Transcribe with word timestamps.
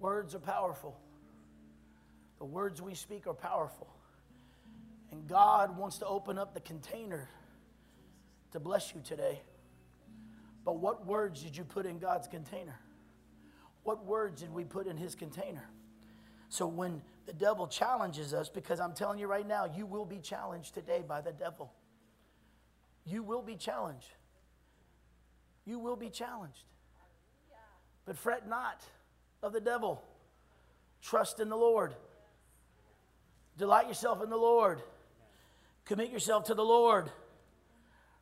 Words 0.00 0.34
are 0.34 0.40
powerful. 0.40 0.98
The 2.38 2.46
words 2.46 2.80
we 2.80 2.94
speak 2.94 3.26
are 3.26 3.34
powerful. 3.34 3.86
And 5.12 5.28
God 5.28 5.76
wants 5.76 5.98
to 5.98 6.06
open 6.06 6.38
up 6.38 6.54
the 6.54 6.60
container 6.60 7.28
to 8.52 8.60
bless 8.60 8.94
you 8.94 9.02
today. 9.04 9.40
But 10.64 10.78
what 10.78 11.06
words 11.06 11.42
did 11.42 11.56
you 11.56 11.64
put 11.64 11.84
in 11.84 11.98
God's 11.98 12.28
container? 12.28 12.78
What 13.82 14.04
words 14.06 14.40
did 14.40 14.52
we 14.52 14.64
put 14.64 14.86
in 14.86 14.96
His 14.96 15.14
container? 15.14 15.68
So 16.48 16.66
when 16.66 17.02
the 17.26 17.32
devil 17.32 17.66
challenges 17.66 18.32
us, 18.32 18.48
because 18.48 18.80
I'm 18.80 18.92
telling 18.92 19.18
you 19.18 19.26
right 19.26 19.46
now, 19.46 19.66
you 19.66 19.84
will 19.84 20.04
be 20.04 20.18
challenged 20.18 20.74
today 20.74 21.04
by 21.06 21.20
the 21.20 21.32
devil. 21.32 21.72
You 23.04 23.22
will 23.22 23.42
be 23.42 23.56
challenged. 23.56 24.08
You 25.66 25.78
will 25.78 25.96
be 25.96 26.08
challenged. 26.08 26.64
But 28.06 28.16
fret 28.16 28.48
not 28.48 28.82
of 29.42 29.52
the 29.52 29.60
devil. 29.60 30.02
Trust 31.02 31.40
in 31.40 31.48
the 31.48 31.56
Lord. 31.56 31.94
Delight 33.58 33.88
yourself 33.88 34.22
in 34.22 34.30
the 34.30 34.36
Lord. 34.36 34.80
Commit 35.84 36.10
yourself 36.10 36.44
to 36.44 36.54
the 36.54 36.64
Lord. 36.64 37.10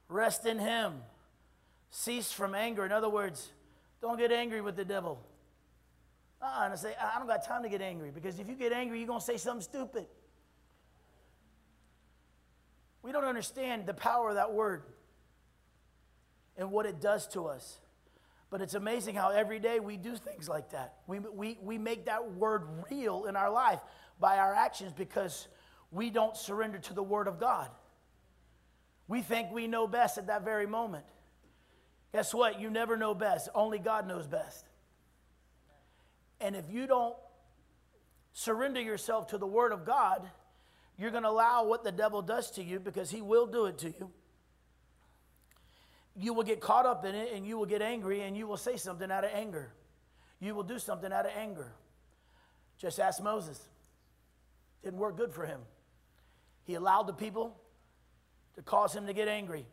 Rest 0.08 0.46
in 0.46 0.58
Him. 0.58 0.94
Cease 1.90 2.32
from 2.32 2.54
anger. 2.54 2.84
In 2.84 2.92
other 2.92 3.08
words, 3.08 3.48
don't 4.00 4.18
get 4.18 4.32
angry 4.32 4.60
with 4.60 4.76
the 4.76 4.84
devil. 4.84 5.20
Uh, 6.40 6.60
and 6.62 6.72
I 6.72 6.76
say, 6.76 6.94
I 7.00 7.18
don't 7.18 7.26
got 7.26 7.44
time 7.44 7.62
to 7.64 7.68
get 7.68 7.82
angry 7.82 8.10
because 8.10 8.38
if 8.38 8.48
you 8.48 8.54
get 8.54 8.72
angry, 8.72 8.98
you're 8.98 9.08
going 9.08 9.20
to 9.20 9.24
say 9.24 9.36
something 9.36 9.62
stupid. 9.62 10.06
We 13.02 13.12
don't 13.12 13.24
understand 13.24 13.86
the 13.86 13.94
power 13.94 14.28
of 14.28 14.34
that 14.36 14.52
word 14.52 14.82
and 16.56 16.70
what 16.70 16.86
it 16.86 17.00
does 17.00 17.26
to 17.28 17.46
us. 17.46 17.78
But 18.50 18.62
it's 18.62 18.74
amazing 18.74 19.14
how 19.14 19.30
every 19.30 19.58
day 19.58 19.78
we 19.78 19.96
do 19.96 20.16
things 20.16 20.48
like 20.48 20.70
that. 20.70 20.94
We, 21.06 21.18
we, 21.18 21.58
we 21.62 21.78
make 21.78 22.06
that 22.06 22.32
word 22.32 22.62
real 22.90 23.24
in 23.24 23.36
our 23.36 23.50
life 23.50 23.80
by 24.18 24.38
our 24.38 24.54
actions 24.54 24.92
because 24.96 25.48
we 25.90 26.10
don't 26.10 26.36
surrender 26.36 26.78
to 26.78 26.94
the 26.94 27.02
word 27.02 27.28
of 27.28 27.38
God. 27.38 27.68
We 29.06 29.22
think 29.22 29.50
we 29.52 29.66
know 29.66 29.86
best 29.86 30.18
at 30.18 30.26
that 30.28 30.44
very 30.44 30.66
moment. 30.66 31.04
Guess 32.12 32.32
what? 32.32 32.60
You 32.60 32.70
never 32.70 32.96
know 32.96 33.14
best. 33.14 33.48
Only 33.54 33.78
God 33.78 34.06
knows 34.06 34.26
best. 34.26 34.64
And 36.40 36.56
if 36.56 36.70
you 36.70 36.86
don't 36.86 37.16
surrender 38.32 38.80
yourself 38.80 39.28
to 39.28 39.38
the 39.38 39.46
Word 39.46 39.72
of 39.72 39.84
God, 39.84 40.28
you're 40.96 41.10
going 41.10 41.24
to 41.24 41.28
allow 41.28 41.64
what 41.64 41.84
the 41.84 41.92
devil 41.92 42.22
does 42.22 42.50
to 42.52 42.62
you 42.62 42.80
because 42.80 43.10
he 43.10 43.20
will 43.20 43.46
do 43.46 43.66
it 43.66 43.78
to 43.78 43.88
you. 43.88 44.10
You 46.20 46.34
will 46.34 46.42
get 46.42 46.60
caught 46.60 46.84
up 46.84 47.04
in 47.04 47.14
it 47.14 47.32
and 47.32 47.46
you 47.46 47.56
will 47.56 47.66
get 47.66 47.80
angry 47.80 48.22
and 48.22 48.36
you 48.36 48.46
will 48.46 48.56
say 48.56 48.76
something 48.76 49.10
out 49.10 49.24
of 49.24 49.30
anger. 49.32 49.70
You 50.40 50.54
will 50.54 50.64
do 50.64 50.78
something 50.78 51.12
out 51.12 51.26
of 51.26 51.32
anger. 51.36 51.72
Just 52.76 52.98
ask 52.98 53.22
Moses. 53.22 53.60
Didn't 54.82 54.98
work 54.98 55.16
good 55.16 55.32
for 55.32 55.46
him. 55.46 55.60
He 56.64 56.74
allowed 56.74 57.06
the 57.06 57.12
people 57.12 57.56
to 58.56 58.62
cause 58.62 58.94
him 58.94 59.06
to 59.06 59.12
get 59.12 59.28
angry 59.28 59.64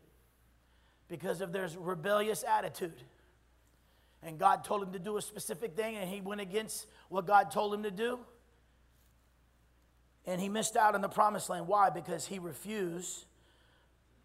because 1.08 1.40
of 1.40 1.52
their 1.52 1.68
rebellious 1.78 2.44
attitude. 2.44 3.02
And 4.22 4.38
God 4.38 4.64
told 4.64 4.82
him 4.82 4.92
to 4.92 4.98
do 4.98 5.16
a 5.16 5.22
specific 5.22 5.76
thing, 5.76 5.96
and 5.96 6.08
he 6.08 6.20
went 6.20 6.40
against 6.40 6.86
what 7.08 7.26
God 7.26 7.50
told 7.50 7.74
him 7.74 7.82
to 7.82 7.90
do. 7.90 8.18
And 10.24 10.40
he 10.40 10.48
missed 10.48 10.76
out 10.76 10.94
on 10.94 11.00
the 11.00 11.08
promised 11.08 11.48
land. 11.48 11.68
Why? 11.68 11.90
Because 11.90 12.26
he 12.26 12.38
refused 12.38 13.24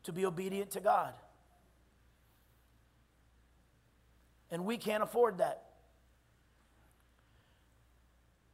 to 0.04 0.14
be 0.14 0.26
obedient 0.26 0.72
to 0.72 0.80
God. 0.80 1.14
And 4.52 4.66
we 4.66 4.78
can't 4.78 5.02
afford 5.02 5.38
that. 5.38 5.64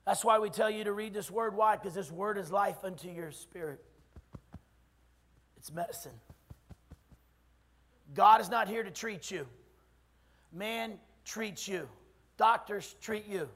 That's 0.05 0.23
why 0.23 0.39
we 0.39 0.49
tell 0.49 0.69
you 0.69 0.85
to 0.85 0.93
read 0.93 1.13
this 1.13 1.29
word. 1.29 1.55
Why? 1.55 1.75
Because 1.75 1.93
this 1.93 2.11
word 2.11 2.37
is 2.37 2.49
life 2.49 2.77
unto 2.83 3.09
your 3.09 3.31
spirit, 3.31 3.83
it's 5.57 5.71
medicine. 5.71 6.13
God 8.13 8.39
is 8.39 8.49
not 8.49 8.69
here 8.69 8.83
to 8.83 8.89
treat 8.89 9.29
you. 9.29 9.45
Man 10.53 10.93
treats 11.25 11.67
you. 11.67 11.89
Doctors 12.37 12.95
treat 13.01 13.27
you. 13.27 13.49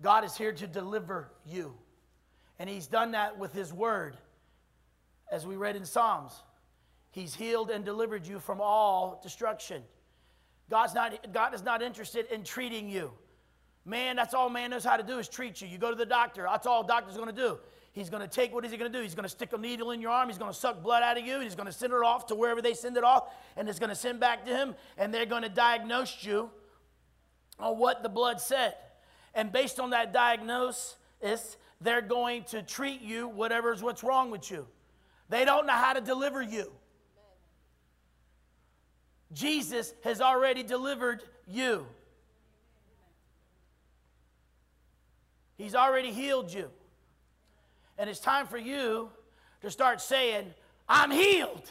God 0.00 0.24
is 0.24 0.36
here 0.36 0.52
to 0.52 0.66
deliver 0.68 1.32
you. 1.44 1.74
And 2.58 2.70
He's 2.70 2.86
done 2.86 3.12
that 3.12 3.38
with 3.38 3.52
His 3.52 3.72
word. 3.72 4.16
As 5.32 5.46
we 5.46 5.56
read 5.56 5.74
in 5.74 5.84
Psalms, 5.84 6.32
He's 7.10 7.34
healed 7.34 7.70
and 7.70 7.84
delivered 7.84 8.26
you 8.26 8.38
from 8.38 8.60
all 8.60 9.20
destruction. 9.22 9.82
God's 10.70 10.94
not, 10.94 11.32
God 11.32 11.54
is 11.54 11.62
not 11.62 11.82
interested 11.82 12.26
in 12.32 12.44
treating 12.44 12.88
you. 12.88 13.12
Man, 13.84 14.16
that's 14.16 14.34
all 14.34 14.50
man 14.50 14.70
knows 14.70 14.84
how 14.84 14.96
to 14.96 15.02
do 15.02 15.18
is 15.18 15.28
treat 15.28 15.60
you. 15.62 15.68
You 15.68 15.78
go 15.78 15.90
to 15.90 15.96
the 15.96 16.06
doctor, 16.06 16.46
that's 16.50 16.66
all 16.66 16.82
doctor's 16.82 17.16
going 17.16 17.34
to 17.34 17.34
do. 17.34 17.58
He's 17.92 18.10
going 18.10 18.22
to 18.22 18.28
take, 18.28 18.52
what 18.52 18.64
is 18.64 18.70
he 18.70 18.76
going 18.76 18.92
to 18.92 18.96
do? 18.96 19.02
He's 19.02 19.14
going 19.14 19.24
to 19.24 19.30
stick 19.30 19.52
a 19.52 19.58
needle 19.58 19.90
in 19.90 20.00
your 20.00 20.10
arm. 20.10 20.28
He's 20.28 20.38
going 20.38 20.52
to 20.52 20.56
suck 20.56 20.82
blood 20.82 21.02
out 21.02 21.18
of 21.18 21.26
you. 21.26 21.40
He's 21.40 21.54
going 21.56 21.66
to 21.66 21.72
send 21.72 21.92
it 21.92 22.02
off 22.02 22.26
to 22.26 22.34
wherever 22.34 22.62
they 22.62 22.74
send 22.74 22.96
it 22.96 23.02
off. 23.02 23.32
And 23.56 23.68
it's 23.68 23.78
going 23.80 23.88
to 23.88 23.96
send 23.96 24.20
back 24.20 24.44
to 24.46 24.54
him. 24.54 24.76
And 24.98 25.12
they're 25.12 25.26
going 25.26 25.42
to 25.42 25.48
diagnose 25.48 26.22
you 26.22 26.50
on 27.58 27.78
what 27.78 28.04
the 28.04 28.08
blood 28.08 28.40
said. 28.40 28.74
And 29.34 29.50
based 29.50 29.80
on 29.80 29.90
that 29.90 30.12
diagnosis, 30.12 31.56
they're 31.80 32.02
going 32.02 32.44
to 32.44 32.62
treat 32.62 33.00
you 33.00 33.26
whatever's 33.26 33.82
what's 33.82 34.04
wrong 34.04 34.30
with 34.30 34.48
you. 34.48 34.66
They 35.28 35.44
don't 35.44 35.66
know 35.66 35.72
how 35.72 35.94
to 35.94 36.00
deliver 36.00 36.40
you. 36.40 36.70
Jesus 39.32 39.92
has 40.04 40.20
already 40.20 40.62
delivered 40.62 41.22
you. 41.46 41.86
He's 45.56 45.74
already 45.74 46.12
healed 46.12 46.52
you. 46.52 46.70
And 47.98 48.08
it's 48.08 48.20
time 48.20 48.46
for 48.46 48.58
you 48.58 49.10
to 49.62 49.70
start 49.70 50.00
saying, 50.00 50.54
I'm 50.88 51.10
healed. 51.10 51.70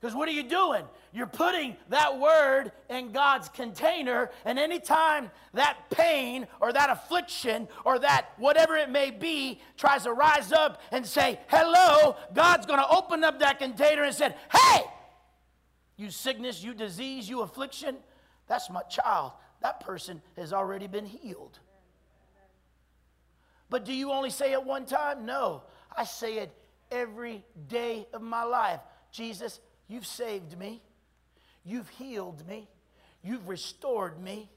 Because 0.00 0.14
what 0.14 0.28
are 0.28 0.32
you 0.32 0.44
doing? 0.44 0.84
You're 1.12 1.26
putting 1.26 1.76
that 1.88 2.18
word 2.18 2.70
in 2.88 3.12
God's 3.12 3.48
container, 3.48 4.30
and 4.44 4.58
anytime 4.58 5.30
that 5.54 5.76
pain 5.90 6.46
or 6.60 6.72
that 6.72 6.90
affliction 6.90 7.66
or 7.84 7.98
that 7.98 8.28
whatever 8.36 8.76
it 8.76 8.90
may 8.90 9.10
be 9.10 9.60
tries 9.76 10.04
to 10.04 10.12
rise 10.12 10.52
up 10.52 10.80
and 10.92 11.04
say, 11.04 11.40
Hello, 11.48 12.16
God's 12.32 12.66
going 12.66 12.78
to 12.78 12.88
open 12.88 13.24
up 13.24 13.40
that 13.40 13.58
container 13.58 14.04
and 14.04 14.14
say, 14.14 14.34
Hey, 14.52 14.82
you 15.98 16.10
sickness, 16.10 16.62
you 16.62 16.72
disease, 16.72 17.28
you 17.28 17.42
affliction, 17.42 17.96
that's 18.46 18.70
my 18.70 18.82
child. 18.82 19.32
That 19.60 19.80
person 19.80 20.22
has 20.36 20.52
already 20.52 20.86
been 20.86 21.04
healed. 21.04 21.58
But 23.68 23.84
do 23.84 23.92
you 23.92 24.12
only 24.12 24.30
say 24.30 24.52
it 24.52 24.64
one 24.64 24.86
time? 24.86 25.26
No. 25.26 25.64
I 25.94 26.04
say 26.04 26.38
it 26.38 26.54
every 26.90 27.44
day 27.68 28.06
of 28.14 28.22
my 28.22 28.44
life. 28.44 28.80
Jesus, 29.10 29.60
you've 29.88 30.06
saved 30.06 30.56
me. 30.56 30.80
You've 31.64 31.88
healed 31.90 32.46
me. 32.48 32.68
You've 33.22 33.48
restored 33.48 34.22
me. 34.22 34.48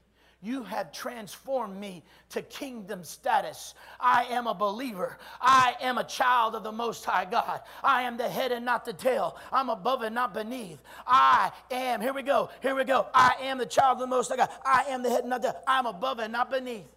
You 0.44 0.64
have 0.64 0.90
transformed 0.90 1.78
me 1.78 2.02
to 2.30 2.42
kingdom 2.42 3.04
status. 3.04 3.74
I 4.00 4.24
am 4.24 4.48
a 4.48 4.54
believer. 4.54 5.18
I 5.40 5.76
am 5.80 5.98
a 5.98 6.04
child 6.04 6.56
of 6.56 6.64
the 6.64 6.72
Most 6.72 7.04
High 7.04 7.26
God. 7.26 7.60
I 7.84 8.02
am 8.02 8.16
the 8.16 8.28
head 8.28 8.50
and 8.50 8.64
not 8.64 8.84
the 8.84 8.92
tail. 8.92 9.36
I'm 9.52 9.70
above 9.70 10.02
and 10.02 10.12
not 10.12 10.34
beneath. 10.34 10.82
I 11.06 11.52
am, 11.70 12.00
here 12.00 12.12
we 12.12 12.22
go, 12.22 12.50
here 12.60 12.74
we 12.74 12.82
go. 12.82 13.06
I 13.14 13.36
am 13.42 13.56
the 13.58 13.66
child 13.66 13.94
of 13.94 14.00
the 14.00 14.06
Most 14.08 14.30
High 14.30 14.36
God. 14.36 14.50
I 14.64 14.86
am 14.88 15.04
the 15.04 15.10
head 15.10 15.20
and 15.20 15.30
not 15.30 15.42
the 15.42 15.52
tail. 15.52 15.62
I'm 15.68 15.86
above 15.86 16.18
and 16.18 16.32
not 16.32 16.50
beneath. 16.50 16.90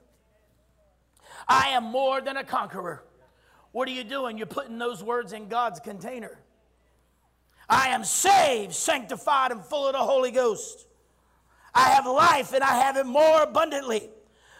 I 1.47 1.67
am 1.69 1.83
more 1.83 2.21
than 2.21 2.37
a 2.37 2.43
conqueror. 2.43 3.03
What 3.73 3.87
are 3.87 3.91
you 3.91 4.03
doing? 4.03 4.39
You're 4.39 4.47
putting 4.47 4.79
those 4.79 5.03
words 5.03 5.33
in 5.33 5.49
God's 5.49 5.79
container. 5.79 6.39
I 7.69 7.89
am 7.89 8.03
saved, 8.03 8.73
sanctified, 8.73 9.51
and 9.51 9.63
full 9.63 9.85
of 9.85 9.93
the 9.93 9.99
Holy 9.99 10.31
Ghost. 10.31 10.87
I 11.75 11.89
have 11.89 12.05
life 12.05 12.53
and 12.53 12.63
I 12.63 12.75
have 12.83 12.95
it 12.95 13.05
more 13.05 13.43
abundantly. 13.43 14.09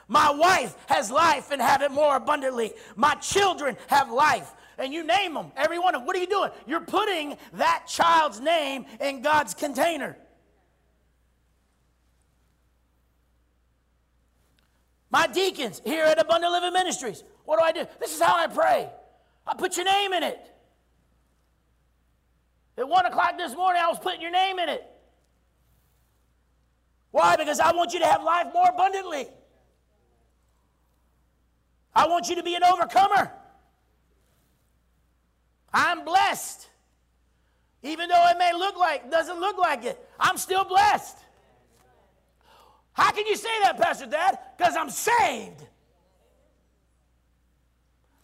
My 0.08 0.30
wife 0.32 0.76
has 0.88 1.10
life 1.10 1.50
and 1.52 1.62
have 1.62 1.82
it 1.82 1.92
more 1.92 2.18
abundantly. 2.18 2.74
My 2.96 3.16
children 3.16 3.78
have 3.88 4.12
life. 4.12 4.52
And 4.78 4.94
you 4.94 5.06
name 5.06 5.34
them, 5.34 5.54
every 5.56 5.80
one 5.80 5.96
of 5.96 6.02
them. 6.02 6.06
What 6.06 6.18
are 6.18 6.20
you 6.20 6.28
doing? 6.28 6.52
You're 6.68 6.82
putting 6.82 7.38
that 7.54 7.86
child's 7.88 8.42
name 8.42 8.86
in 9.00 9.22
God's 9.22 9.54
container. 9.54 10.18
My 15.10 15.28
deacons 15.28 15.82
here 15.86 16.04
at 16.04 16.20
Abundant 16.20 16.52
Living 16.52 16.74
Ministries, 16.74 17.24
what 17.46 17.58
do 17.58 17.64
I 17.64 17.72
do? 17.72 17.90
This 18.02 18.14
is 18.14 18.22
how 18.22 18.36
I 18.36 18.48
pray. 18.48 18.90
I 19.48 19.56
put 19.56 19.78
your 19.78 19.86
name 19.86 20.12
in 20.12 20.24
it. 20.24 20.40
At 22.78 22.90
one 22.90 23.06
o'clock 23.06 23.38
this 23.38 23.56
morning, 23.56 23.82
I 23.82 23.88
was 23.88 24.00
putting 24.00 24.22
your 24.22 24.32
name 24.32 24.60
in 24.60 24.68
it. 24.68 24.84
Why? 27.16 27.38
Because 27.38 27.62
I 27.62 27.72
want 27.72 27.94
you 27.94 28.00
to 28.00 28.06
have 28.06 28.24
life 28.24 28.48
more 28.54 28.68
abundantly. 28.68 29.28
I 31.96 32.10
want 32.10 32.28
you 32.28 32.36
to 32.36 32.44
be 32.44 32.56
an 32.56 32.64
overcomer. 32.66 33.32
I'm 35.74 36.04
blessed. 36.04 36.68
Even 37.84 38.10
though 38.10 38.28
it 38.32 38.38
may 38.38 38.52
look 38.52 38.78
like, 38.78 39.10
doesn't 39.10 39.40
look 39.40 39.58
like 39.58 39.86
it, 39.86 39.98
I'm 40.20 40.36
still 40.36 40.66
blessed. 40.66 41.18
How 42.92 43.12
can 43.12 43.26
you 43.26 43.38
say 43.38 43.62
that, 43.64 43.80
Pastor 43.80 44.08
Dad? 44.08 44.38
Because 44.58 44.76
I'm 44.76 44.90
saved. 44.90 45.64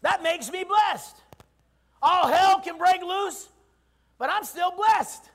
that 0.01 0.21
makes 0.21 0.51
me 0.51 0.65
blessed. 0.65 1.15
All 2.01 2.27
hell 2.27 2.59
can 2.59 2.77
break 2.77 3.01
loose, 3.01 3.47
but 4.17 4.29
I'm 4.29 4.43
still 4.43 4.71
blessed 4.75 5.29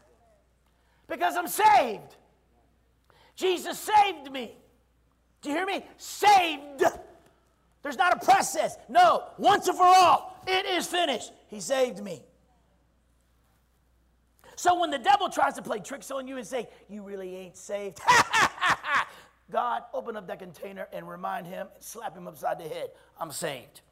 because 1.08 1.36
I'm 1.36 1.48
saved. 1.48 2.15
Jesus 3.36 3.78
saved 3.78 4.32
me. 4.32 4.56
Do 5.42 5.50
you 5.50 5.56
hear 5.56 5.66
me? 5.66 5.84
Saved. 5.98 6.82
There's 7.82 7.96
not 7.96 8.20
a 8.20 8.24
process. 8.24 8.76
No, 8.88 9.24
once 9.38 9.68
and 9.68 9.76
for 9.76 9.84
all, 9.84 10.42
it 10.46 10.66
is 10.66 10.86
finished. 10.86 11.32
He 11.48 11.60
saved 11.60 12.02
me. 12.02 12.24
So 14.56 14.80
when 14.80 14.90
the 14.90 14.98
devil 14.98 15.28
tries 15.28 15.54
to 15.54 15.62
play 15.62 15.78
tricks 15.78 16.10
on 16.10 16.26
you 16.26 16.38
and 16.38 16.46
say, 16.46 16.68
You 16.88 17.02
really 17.02 17.36
ain't 17.36 17.56
saved, 17.56 18.00
God, 19.50 19.82
open 19.92 20.16
up 20.16 20.26
that 20.26 20.38
container 20.38 20.88
and 20.92 21.08
remind 21.08 21.46
him 21.46 21.68
slap 21.78 22.16
him 22.16 22.26
upside 22.26 22.58
the 22.58 22.68
head. 22.68 22.88
I'm 23.20 23.30
saved. 23.30 23.82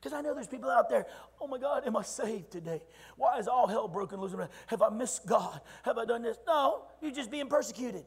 Because 0.00 0.12
I 0.12 0.20
know 0.20 0.34
there's 0.34 0.46
people 0.46 0.70
out 0.70 0.88
there, 0.88 1.06
oh 1.40 1.48
my 1.48 1.58
God, 1.58 1.84
am 1.86 1.96
I 1.96 2.02
saved 2.02 2.52
today? 2.52 2.82
Why 3.16 3.38
is 3.38 3.48
all 3.48 3.66
hell 3.66 3.88
broken 3.88 4.20
loose? 4.20 4.32
Have 4.66 4.82
I 4.82 4.90
missed 4.90 5.26
God? 5.26 5.60
Have 5.82 5.98
I 5.98 6.04
done 6.04 6.22
this? 6.22 6.38
No, 6.46 6.84
you're 7.02 7.10
just 7.10 7.30
being 7.30 7.48
persecuted. 7.48 8.04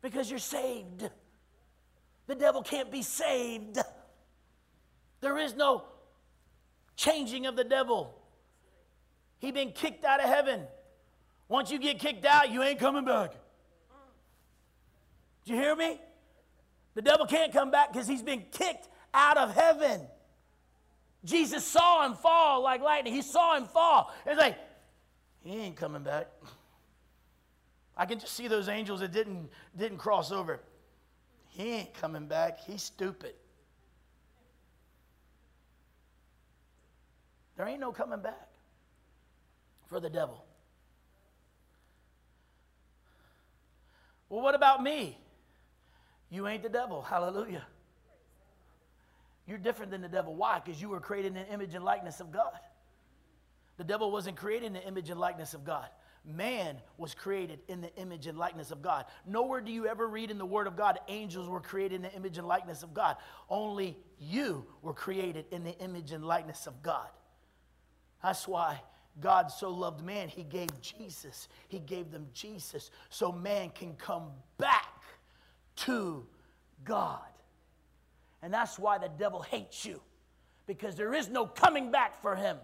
Because 0.00 0.30
you're 0.30 0.38
saved. 0.38 1.08
The 2.28 2.34
devil 2.34 2.62
can't 2.62 2.92
be 2.92 3.02
saved. 3.02 3.78
There 5.20 5.38
is 5.38 5.54
no 5.54 5.84
changing 6.96 7.46
of 7.46 7.56
the 7.56 7.64
devil. 7.64 8.18
He 9.40 9.50
been 9.50 9.72
kicked 9.72 10.04
out 10.04 10.22
of 10.22 10.28
heaven. 10.28 10.62
Once 11.48 11.72
you 11.72 11.78
get 11.78 11.98
kicked 11.98 12.24
out, 12.24 12.50
you 12.50 12.62
ain't 12.62 12.78
coming 12.78 13.04
back. 13.04 13.32
Do 15.44 15.52
you 15.52 15.60
hear 15.60 15.74
me? 15.74 16.00
The 16.94 17.02
devil 17.02 17.26
can't 17.26 17.52
come 17.52 17.72
back 17.72 17.92
because 17.92 18.06
he's 18.06 18.22
been 18.22 18.44
kicked 18.52 18.88
out 19.14 19.36
of 19.36 19.54
heaven. 19.54 20.00
Jesus 21.24 21.64
saw 21.64 22.04
him 22.04 22.14
fall 22.14 22.62
like 22.62 22.80
lightning. 22.80 23.14
He 23.14 23.22
saw 23.22 23.56
him 23.56 23.66
fall. 23.66 24.12
It's 24.26 24.38
like, 24.38 24.56
he 25.44 25.56
ain't 25.56 25.76
coming 25.76 26.02
back. 26.02 26.28
I 27.96 28.06
can 28.06 28.18
just 28.18 28.34
see 28.34 28.48
those 28.48 28.68
angels 28.68 29.00
that 29.00 29.12
didn't, 29.12 29.50
didn't 29.76 29.98
cross 29.98 30.32
over. 30.32 30.60
He 31.48 31.70
ain't 31.70 31.94
coming 31.94 32.26
back. 32.26 32.60
He's 32.60 32.82
stupid. 32.82 33.34
There 37.56 37.66
ain't 37.68 37.80
no 37.80 37.92
coming 37.92 38.20
back 38.20 38.48
for 39.88 40.00
the 40.00 40.08
devil. 40.08 40.44
Well, 44.28 44.40
what 44.42 44.54
about 44.54 44.82
me? 44.82 45.18
You 46.30 46.48
ain't 46.48 46.62
the 46.62 46.70
devil. 46.70 47.02
Hallelujah. 47.02 47.66
You're 49.46 49.58
different 49.58 49.90
than 49.90 50.00
the 50.00 50.08
devil. 50.08 50.34
Why? 50.34 50.60
Because 50.64 50.80
you 50.80 50.88
were 50.88 51.00
created 51.00 51.28
in 51.28 51.34
the 51.34 51.52
image 51.52 51.74
and 51.74 51.84
likeness 51.84 52.20
of 52.20 52.32
God. 52.32 52.58
The 53.76 53.84
devil 53.84 54.10
wasn't 54.12 54.36
created 54.36 54.66
in 54.66 54.72
the 54.72 54.86
image 54.86 55.10
and 55.10 55.18
likeness 55.18 55.54
of 55.54 55.64
God. 55.64 55.88
Man 56.24 56.76
was 56.98 57.14
created 57.14 57.58
in 57.66 57.80
the 57.80 57.92
image 57.96 58.28
and 58.28 58.38
likeness 58.38 58.70
of 58.70 58.80
God. 58.80 59.06
Nowhere 59.26 59.60
do 59.60 59.72
you 59.72 59.88
ever 59.88 60.06
read 60.06 60.30
in 60.30 60.38
the 60.38 60.46
Word 60.46 60.68
of 60.68 60.76
God 60.76 61.00
angels 61.08 61.48
were 61.48 61.60
created 61.60 61.96
in 61.96 62.02
the 62.02 62.12
image 62.14 62.38
and 62.38 62.46
likeness 62.46 62.84
of 62.84 62.94
God. 62.94 63.16
Only 63.50 63.98
you 64.20 64.64
were 64.82 64.94
created 64.94 65.46
in 65.50 65.64
the 65.64 65.76
image 65.80 66.12
and 66.12 66.24
likeness 66.24 66.68
of 66.68 66.80
God. 66.80 67.08
That's 68.22 68.46
why 68.46 68.80
God 69.20 69.50
so 69.50 69.70
loved 69.70 70.04
man, 70.04 70.28
he 70.28 70.44
gave 70.44 70.68
Jesus. 70.80 71.48
He 71.66 71.80
gave 71.80 72.12
them 72.12 72.28
Jesus 72.32 72.90
so 73.10 73.32
man 73.32 73.70
can 73.70 73.94
come 73.94 74.30
back 74.58 75.02
to 75.76 76.24
God. 76.84 77.31
And 78.42 78.52
that's 78.52 78.78
why 78.78 78.98
the 78.98 79.08
devil 79.08 79.42
hates 79.42 79.84
you, 79.84 80.00
because 80.66 80.96
there 80.96 81.14
is 81.14 81.28
no 81.28 81.46
coming 81.46 81.90
back 81.90 82.20
for 82.20 82.34
him. 82.34 82.56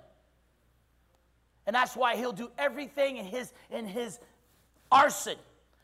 And 1.67 1.75
that's 1.75 1.95
why 1.95 2.17
he'll 2.17 2.33
do 2.33 2.51
everything 2.59 3.19
in 3.19 3.27
his, 3.27 3.53
in 3.71 3.87
his 3.87 4.19
arson 4.91 5.37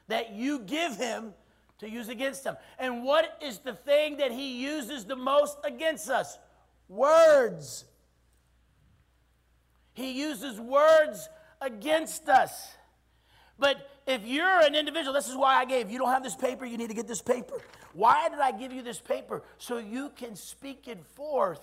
that 0.09 0.33
you 0.33 0.61
give 0.61 0.97
him 0.97 1.33
to 1.79 1.89
use 1.89 2.09
against 2.09 2.45
him. 2.45 2.57
And 2.79 3.05
what 3.05 3.39
is 3.43 3.59
the 3.59 3.75
thing 3.75 4.17
that 4.17 4.33
he 4.33 4.63
uses 4.63 5.05
the 5.05 5.17
most 5.17 5.59
against 5.65 6.09
us? 6.09 6.39
Words. 6.89 7.85
He 9.93 10.13
uses 10.13 10.59
words 10.59 11.29
against 11.61 12.29
us. 12.29 12.75
But 13.59 13.77
if 14.07 14.27
you're 14.27 14.61
an 14.61 14.75
individual, 14.75 15.13
this 15.13 15.29
is 15.29 15.37
why 15.37 15.57
I 15.57 15.65
gave. 15.65 15.91
You 15.91 15.99
don't 15.99 16.11
have 16.11 16.23
this 16.23 16.35
paper, 16.35 16.65
you 16.65 16.77
need 16.77 16.89
to 16.89 16.95
get 16.95 17.09
this 17.09 17.23
paper. 17.23 17.55
Why 17.93 18.29
did 18.29 18.39
I 18.39 18.53
give 18.53 18.73
you 18.73 18.83
this 18.83 19.01
paper? 19.01 19.43
So 19.59 19.79
you 19.79 20.11
can 20.17 20.37
speak 20.37 20.89
it 20.89 21.05
forth 21.15 21.61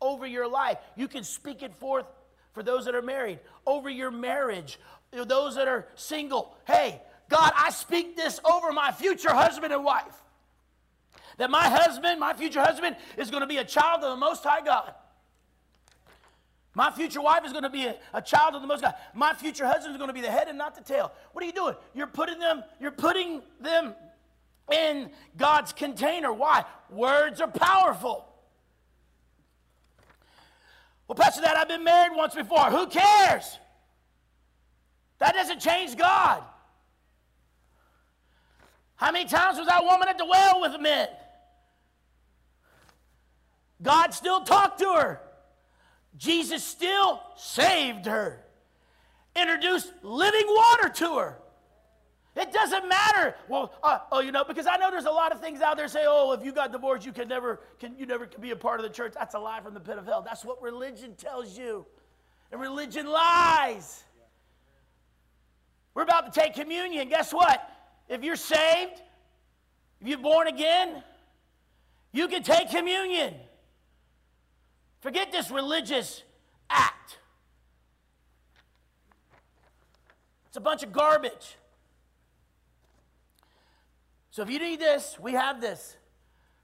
over 0.00 0.26
your 0.26 0.48
life. 0.48 0.78
You 0.96 1.08
can 1.08 1.24
speak 1.24 1.62
it 1.62 1.74
forth 1.74 2.06
for 2.52 2.62
those 2.62 2.84
that 2.86 2.94
are 2.94 3.02
married, 3.02 3.38
over 3.66 3.88
your 3.88 4.10
marriage, 4.10 4.78
those 5.12 5.54
that 5.56 5.68
are 5.68 5.86
single. 5.94 6.56
Hey, 6.66 7.00
God, 7.28 7.52
I 7.56 7.70
speak 7.70 8.16
this 8.16 8.40
over 8.44 8.72
my 8.72 8.92
future 8.92 9.32
husband 9.32 9.72
and 9.72 9.84
wife. 9.84 10.22
That 11.38 11.50
my 11.50 11.64
husband, 11.68 12.18
my 12.18 12.32
future 12.32 12.62
husband, 12.62 12.96
is 13.16 13.30
going 13.30 13.42
to 13.42 13.46
be 13.46 13.58
a 13.58 13.64
child 13.64 14.02
of 14.02 14.10
the 14.10 14.16
Most 14.16 14.42
High 14.42 14.64
God. 14.64 14.94
My 16.76 16.90
future 16.90 17.22
wife 17.22 17.46
is 17.46 17.52
going 17.52 17.64
to 17.64 17.70
be 17.70 17.86
a, 17.86 17.96
a, 18.12 18.20
child 18.20 18.54
of 18.54 18.60
the 18.60 18.68
Most 18.68 18.82
God. 18.82 18.94
My 19.14 19.32
future 19.32 19.66
husband 19.66 19.94
is 19.94 19.96
going 19.96 20.08
to 20.08 20.14
be 20.14 20.20
the 20.20 20.30
head 20.30 20.46
and 20.48 20.58
not 20.58 20.74
the 20.74 20.82
tail. 20.82 21.10
What 21.32 21.42
are 21.42 21.46
you 21.46 21.52
doing? 21.54 21.74
You're 21.94 22.06
putting 22.06 22.38
them, 22.38 22.62
you're 22.78 22.90
putting 22.90 23.40
them 23.62 23.94
in 24.70 25.08
God's 25.38 25.72
container. 25.72 26.30
Why? 26.30 26.66
Words 26.90 27.40
are 27.40 27.48
powerful. 27.48 28.28
Well, 31.08 31.16
Pastor, 31.16 31.40
that 31.40 31.56
I've 31.56 31.66
been 31.66 31.82
married 31.82 32.14
once 32.14 32.34
before. 32.34 32.66
Who 32.66 32.88
cares? 32.88 33.58
That 35.18 35.32
doesn't 35.34 35.60
change 35.60 35.96
God. 35.96 36.42
How 38.96 39.12
many 39.12 39.24
times 39.24 39.56
was 39.56 39.66
that 39.66 39.82
woman 39.82 40.08
at 40.08 40.18
the 40.18 40.26
well 40.26 40.60
with 40.60 40.78
men? 40.78 41.08
God 43.82 44.12
still 44.12 44.42
talked 44.42 44.80
to 44.80 44.92
her. 44.92 45.20
Jesus 46.16 46.64
still 46.64 47.20
saved 47.36 48.06
her, 48.06 48.44
introduced 49.34 49.92
living 50.02 50.46
water 50.48 50.88
to 50.88 51.18
her. 51.18 51.38
It 52.36 52.52
doesn't 52.52 52.86
matter. 52.86 53.34
Well, 53.48 53.72
uh, 53.82 53.98
oh, 54.12 54.20
you 54.20 54.30
know, 54.30 54.44
because 54.44 54.66
I 54.66 54.76
know 54.76 54.90
there's 54.90 55.06
a 55.06 55.10
lot 55.10 55.32
of 55.32 55.40
things 55.40 55.62
out 55.62 55.78
there 55.78 55.88
say, 55.88 56.04
oh, 56.06 56.32
if 56.32 56.44
you 56.44 56.52
got 56.52 56.70
divorced, 56.70 57.06
you 57.06 57.12
can 57.12 57.28
never, 57.28 57.60
can 57.80 57.96
you 57.98 58.04
never 58.04 58.26
can 58.26 58.42
be 58.42 58.50
a 58.50 58.56
part 58.56 58.78
of 58.78 58.84
the 58.84 58.92
church. 58.92 59.14
That's 59.14 59.34
a 59.34 59.38
lie 59.38 59.60
from 59.60 59.72
the 59.72 59.80
pit 59.80 59.96
of 59.96 60.04
hell. 60.04 60.20
That's 60.22 60.44
what 60.44 60.60
religion 60.62 61.14
tells 61.16 61.56
you, 61.56 61.86
and 62.52 62.60
religion 62.60 63.06
lies. 63.06 64.04
We're 65.94 66.02
about 66.02 66.30
to 66.32 66.40
take 66.40 66.52
communion. 66.52 67.08
Guess 67.08 67.32
what? 67.32 67.72
If 68.06 68.22
you're 68.22 68.36
saved, 68.36 69.00
if 70.02 70.06
you're 70.06 70.18
born 70.18 70.46
again, 70.46 71.02
you 72.12 72.28
can 72.28 72.42
take 72.42 72.70
communion. 72.70 73.34
Forget 75.00 75.30
this 75.32 75.50
religious 75.50 76.22
act. 76.70 77.18
It's 80.48 80.56
a 80.56 80.60
bunch 80.60 80.82
of 80.82 80.92
garbage. 80.92 81.56
So 84.30 84.42
if 84.42 84.50
you 84.50 84.58
need 84.58 84.80
this, 84.80 85.18
we 85.20 85.32
have 85.32 85.60
this. 85.60 85.96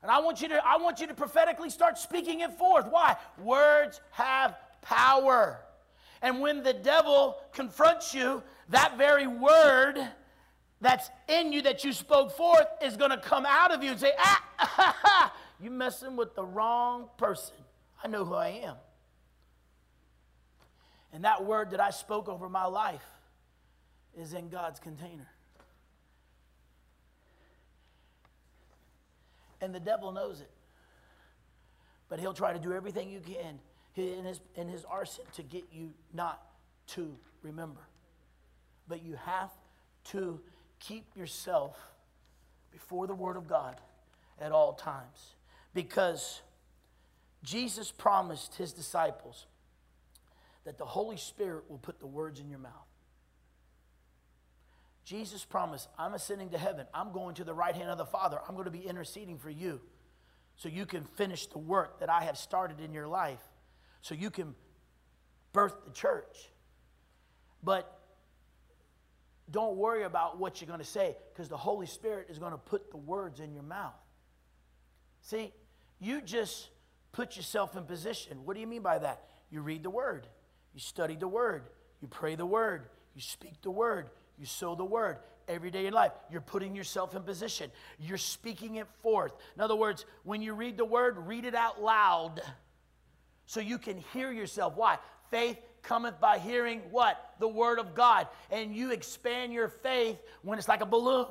And 0.02 0.10
I 0.10 0.20
want 0.20 0.42
you 0.42 0.48
to 0.48 0.66
I 0.66 0.78
want 0.78 1.00
you 1.00 1.06
to 1.06 1.14
prophetically 1.14 1.70
start 1.70 1.96
speaking 1.96 2.40
it 2.40 2.52
forth. 2.58 2.86
Why? 2.90 3.16
Words 3.38 4.00
have 4.10 4.56
power. 4.80 5.60
And 6.20 6.40
when 6.40 6.62
the 6.62 6.72
devil 6.72 7.36
confronts 7.52 8.14
you, 8.14 8.42
that 8.70 8.96
very 8.98 9.26
word 9.26 9.98
that's 10.80 11.10
in 11.28 11.52
you 11.52 11.62
that 11.62 11.84
you 11.84 11.92
spoke 11.92 12.36
forth 12.36 12.66
is 12.82 12.96
going 12.96 13.10
to 13.10 13.18
come 13.18 13.46
out 13.46 13.72
of 13.72 13.82
you 13.82 13.90
and 13.90 14.00
say, 14.00 14.12
ah, 14.18 15.32
you 15.60 15.70
messing 15.70 16.16
with 16.16 16.34
the 16.34 16.44
wrong 16.44 17.08
person. 17.16 17.54
I 18.02 18.08
know 18.08 18.24
who 18.24 18.34
I 18.34 18.48
am. 18.64 18.76
And 21.12 21.24
that 21.24 21.44
word 21.44 21.70
that 21.70 21.80
I 21.80 21.90
spoke 21.90 22.28
over 22.28 22.48
my 22.48 22.64
life 22.64 23.04
is 24.18 24.32
in 24.32 24.48
God's 24.48 24.80
container. 24.80 25.28
And 29.60 29.74
the 29.74 29.80
devil 29.80 30.10
knows 30.10 30.40
it. 30.40 30.50
But 32.08 32.18
he'll 32.18 32.34
try 32.34 32.52
to 32.52 32.58
do 32.58 32.72
everything 32.72 33.10
you 33.10 33.20
can 33.20 33.58
in 33.96 34.24
his, 34.24 34.40
in 34.56 34.68
his 34.68 34.84
arson 34.84 35.24
to 35.34 35.42
get 35.42 35.64
you 35.72 35.92
not 36.12 36.42
to 36.88 37.16
remember. 37.42 37.80
But 38.88 39.02
you 39.02 39.16
have 39.24 39.50
to 40.06 40.40
keep 40.80 41.04
yourself 41.16 41.76
before 42.72 43.06
the 43.06 43.14
Word 43.14 43.36
of 43.36 43.46
God 43.46 43.76
at 44.40 44.50
all 44.50 44.72
times. 44.72 45.36
Because 45.74 46.42
Jesus 47.42 47.90
promised 47.90 48.54
his 48.54 48.72
disciples 48.72 49.46
that 50.64 50.78
the 50.78 50.84
Holy 50.84 51.16
Spirit 51.16 51.68
will 51.68 51.78
put 51.78 51.98
the 51.98 52.06
words 52.06 52.38
in 52.38 52.48
your 52.48 52.60
mouth. 52.60 52.72
Jesus 55.04 55.44
promised, 55.44 55.88
I'm 55.98 56.14
ascending 56.14 56.50
to 56.50 56.58
heaven. 56.58 56.86
I'm 56.94 57.10
going 57.10 57.34
to 57.36 57.44
the 57.44 57.54
right 57.54 57.74
hand 57.74 57.90
of 57.90 57.98
the 57.98 58.06
Father. 58.06 58.38
I'm 58.48 58.54
going 58.54 58.66
to 58.66 58.70
be 58.70 58.86
interceding 58.86 59.38
for 59.38 59.50
you. 59.50 59.80
so 60.56 60.68
you 60.68 60.86
can 60.86 61.04
finish 61.04 61.46
the 61.46 61.58
work 61.58 62.00
that 62.00 62.10
I 62.10 62.22
have 62.24 62.36
started 62.36 62.80
in 62.80 62.92
your 62.92 63.08
life, 63.08 63.40
so 64.00 64.14
you 64.14 64.30
can 64.30 64.54
birth 65.52 65.74
the 65.84 65.92
church. 65.92 66.50
But 67.62 67.98
don't 69.50 69.76
worry 69.76 70.04
about 70.04 70.38
what 70.38 70.60
you're 70.60 70.68
going 70.68 70.80
to 70.80 70.84
say 70.84 71.16
because 71.32 71.48
the 71.48 71.56
Holy 71.56 71.86
Spirit 71.86 72.28
is 72.30 72.38
going 72.38 72.52
to 72.52 72.58
put 72.58 72.90
the 72.90 72.96
words 72.96 73.40
in 73.40 73.54
your 73.54 73.62
mouth. 73.62 73.92
See, 75.22 75.52
you 76.00 76.20
just 76.20 76.68
put 77.12 77.36
yourself 77.36 77.76
in 77.76 77.84
position. 77.84 78.44
What 78.44 78.54
do 78.54 78.60
you 78.60 78.66
mean 78.66 78.82
by 78.82 78.98
that? 78.98 79.24
You 79.50 79.60
read 79.60 79.82
the 79.82 79.90
word, 79.90 80.26
you 80.74 80.80
study 80.80 81.14
the 81.14 81.28
word, 81.28 81.64
you 82.00 82.08
pray 82.08 82.34
the 82.34 82.46
word, 82.46 82.86
you 83.14 83.20
speak 83.20 83.60
the 83.62 83.70
word, 83.70 84.08
you 84.38 84.46
sow 84.46 84.74
the 84.74 84.84
word 84.84 85.18
every 85.48 85.70
day 85.70 85.86
in 85.86 85.92
life. 85.92 86.12
You're 86.30 86.40
putting 86.40 86.74
yourself 86.74 87.14
in 87.14 87.22
position. 87.22 87.70
You're 87.98 88.18
speaking 88.18 88.76
it 88.76 88.86
forth. 89.02 89.32
In 89.54 89.60
other 89.60 89.76
words, 89.76 90.06
when 90.24 90.40
you 90.42 90.54
read 90.54 90.76
the 90.76 90.84
word, 90.84 91.16
read 91.26 91.44
it 91.44 91.54
out 91.54 91.82
loud 91.82 92.40
so 93.46 93.60
you 93.60 93.78
can 93.78 93.98
hear 94.12 94.32
yourself. 94.32 94.74
Why? 94.76 94.98
Faith 95.30 95.58
cometh 95.82 96.20
by 96.20 96.38
hearing 96.38 96.80
what? 96.90 97.34
The 97.40 97.48
word 97.48 97.78
of 97.78 97.94
God. 97.94 98.28
And 98.50 98.74
you 98.74 98.92
expand 98.92 99.52
your 99.52 99.68
faith 99.68 100.18
when 100.42 100.58
it's 100.58 100.68
like 100.68 100.80
a 100.80 100.86
balloon. 100.86 101.26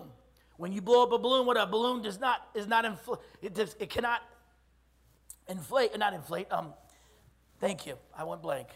When 0.57 0.71
you 0.71 0.81
blow 0.81 1.03
up 1.03 1.11
a 1.11 1.17
balloon, 1.17 1.47
what 1.47 1.57
a 1.57 1.65
balloon 1.65 2.03
does 2.03 2.19
not 2.19 2.47
is 2.53 2.67
not 2.67 2.85
infl- 2.85 3.19
it, 3.41 3.55
does, 3.55 3.75
it 3.79 3.89
cannot 3.89 4.21
inflate, 5.47 5.97
not 5.97 6.13
inflate. 6.13 6.51
Um, 6.51 6.73
thank 7.59 7.85
you. 7.85 7.97
I 8.17 8.23
went 8.23 8.41
blank. 8.41 8.67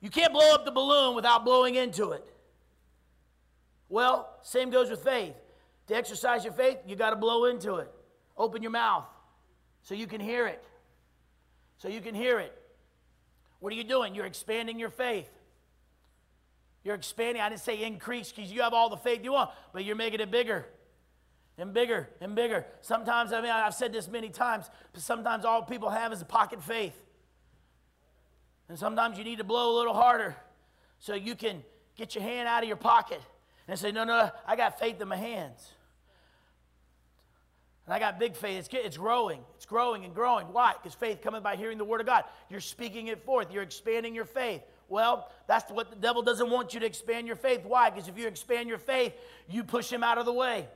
You 0.00 0.10
can't 0.10 0.32
blow 0.32 0.52
up 0.52 0.64
the 0.64 0.70
balloon 0.70 1.14
without 1.14 1.44
blowing 1.44 1.74
into 1.74 2.12
it. 2.12 2.24
Well, 3.88 4.28
same 4.42 4.70
goes 4.70 4.90
with 4.90 5.02
faith. 5.02 5.34
To 5.88 5.96
exercise 5.96 6.44
your 6.44 6.52
faith, 6.52 6.78
you 6.86 6.96
got 6.96 7.10
to 7.10 7.16
blow 7.16 7.44
into 7.44 7.76
it. 7.76 7.92
Open 8.36 8.62
your 8.62 8.72
mouth 8.72 9.06
so 9.82 9.94
you 9.94 10.06
can 10.06 10.20
hear 10.20 10.46
it. 10.46 10.62
So 11.78 11.88
you 11.88 12.00
can 12.00 12.14
hear 12.14 12.38
it. 12.40 12.52
What 13.60 13.72
are 13.72 13.76
you 13.76 13.84
doing? 13.84 14.14
You're 14.14 14.26
expanding 14.26 14.78
your 14.78 14.90
faith. 14.90 15.30
You're 16.84 16.94
expanding. 16.94 17.42
I 17.42 17.48
didn't 17.48 17.62
say 17.62 17.82
increase 17.82 18.32
because 18.32 18.50
you 18.50 18.62
have 18.62 18.72
all 18.72 18.90
the 18.90 18.96
faith 18.96 19.24
you 19.24 19.32
want, 19.32 19.50
but 19.72 19.84
you're 19.84 19.96
making 19.96 20.20
it 20.20 20.30
bigger 20.30 20.66
and 21.58 21.72
bigger 21.72 22.08
and 22.20 22.34
bigger. 22.34 22.66
Sometimes, 22.80 23.32
I 23.32 23.40
mean, 23.40 23.50
I've 23.50 23.74
said 23.74 23.92
this 23.92 24.08
many 24.08 24.28
times, 24.28 24.70
but 24.92 25.02
sometimes 25.02 25.44
all 25.44 25.62
people 25.62 25.90
have 25.90 26.12
is 26.12 26.22
a 26.22 26.26
pocket 26.26 26.62
faith. 26.62 26.96
And 28.68 28.78
sometimes 28.78 29.18
you 29.18 29.24
need 29.24 29.38
to 29.38 29.44
blow 29.44 29.74
a 29.74 29.76
little 29.76 29.94
harder 29.94 30.36
so 30.98 31.14
you 31.14 31.34
can 31.34 31.62
get 31.96 32.14
your 32.14 32.24
hand 32.24 32.48
out 32.48 32.62
of 32.62 32.68
your 32.68 32.76
pocket 32.76 33.20
and 33.68 33.78
say, 33.78 33.92
No, 33.92 34.04
no, 34.04 34.30
I 34.46 34.56
got 34.56 34.78
faith 34.78 35.00
in 35.00 35.08
my 35.08 35.16
hands. 35.16 35.72
And 37.86 37.94
I 37.94 38.00
got 38.00 38.18
big 38.18 38.34
faith. 38.34 38.58
It's, 38.58 38.68
it's 38.72 38.96
growing. 38.96 39.40
It's 39.54 39.64
growing 39.64 40.04
and 40.04 40.12
growing. 40.12 40.48
Why? 40.48 40.72
Because 40.72 40.94
faith 40.94 41.22
coming 41.22 41.42
by 41.42 41.54
hearing 41.54 41.78
the 41.78 41.84
word 41.84 42.00
of 42.00 42.06
God. 42.06 42.24
You're 42.50 42.60
speaking 42.60 43.06
it 43.06 43.24
forth. 43.24 43.52
You're 43.52 43.62
expanding 43.62 44.12
your 44.12 44.24
faith. 44.24 44.62
Well, 44.88 45.30
that's 45.46 45.70
what 45.70 45.90
the 45.90 45.96
devil 45.96 46.22
doesn't 46.22 46.50
want 46.50 46.74
you 46.74 46.80
to 46.80 46.86
expand 46.86 47.28
your 47.28 47.36
faith. 47.36 47.64
Why? 47.64 47.90
Because 47.90 48.08
if 48.08 48.18
you 48.18 48.26
expand 48.26 48.68
your 48.68 48.78
faith, 48.78 49.12
you 49.48 49.62
push 49.62 49.90
him 49.90 50.02
out 50.02 50.18
of 50.18 50.26
the 50.26 50.32
way. 50.32 50.66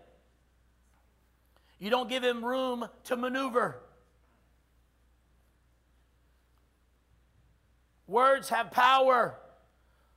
You 1.81 1.89
don't 1.89 2.09
give 2.09 2.23
him 2.23 2.45
room 2.45 2.87
to 3.05 3.17
maneuver. 3.17 3.81
Words 8.07 8.51
have 8.51 8.71
power. 8.71 9.35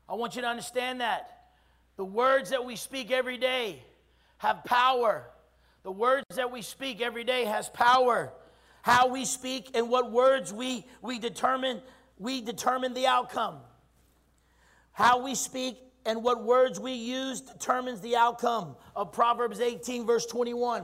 I 0.10 0.16
want 0.16 0.36
you 0.36 0.42
to 0.42 0.48
understand 0.48 1.00
that. 1.02 1.30
The 1.96 2.04
words 2.04 2.50
that 2.50 2.66
we 2.66 2.76
speak 2.76 3.12
every 3.12 3.38
day 3.38 3.82
have 4.40 4.66
power. 4.66 5.30
The 5.84 5.92
words 5.92 6.26
that 6.36 6.52
we 6.52 6.62
speak 6.62 7.02
every 7.02 7.24
day 7.24 7.46
has 7.46 7.70
power. 7.70 8.34
How 8.82 9.08
we 9.08 9.24
speak 9.24 9.72
and 9.74 9.90
what 9.90 10.12
words 10.12 10.52
we, 10.52 10.86
we 11.02 11.18
determine, 11.18 11.82
we 12.20 12.42
determine 12.42 12.94
the 12.94 13.08
outcome. 13.08 13.60
How 14.92 15.24
we 15.24 15.34
speak 15.34 15.78
and 16.06 16.24
what 16.24 16.44
words 16.44 16.78
we 16.78 16.92
use 16.92 17.40
determines 17.40 18.02
the 18.02 18.18
outcome 18.18 18.76
of 18.98 19.14
Proverbs 19.14 19.62
18, 19.62 20.06
verse 20.06 20.26
21. 20.26 20.84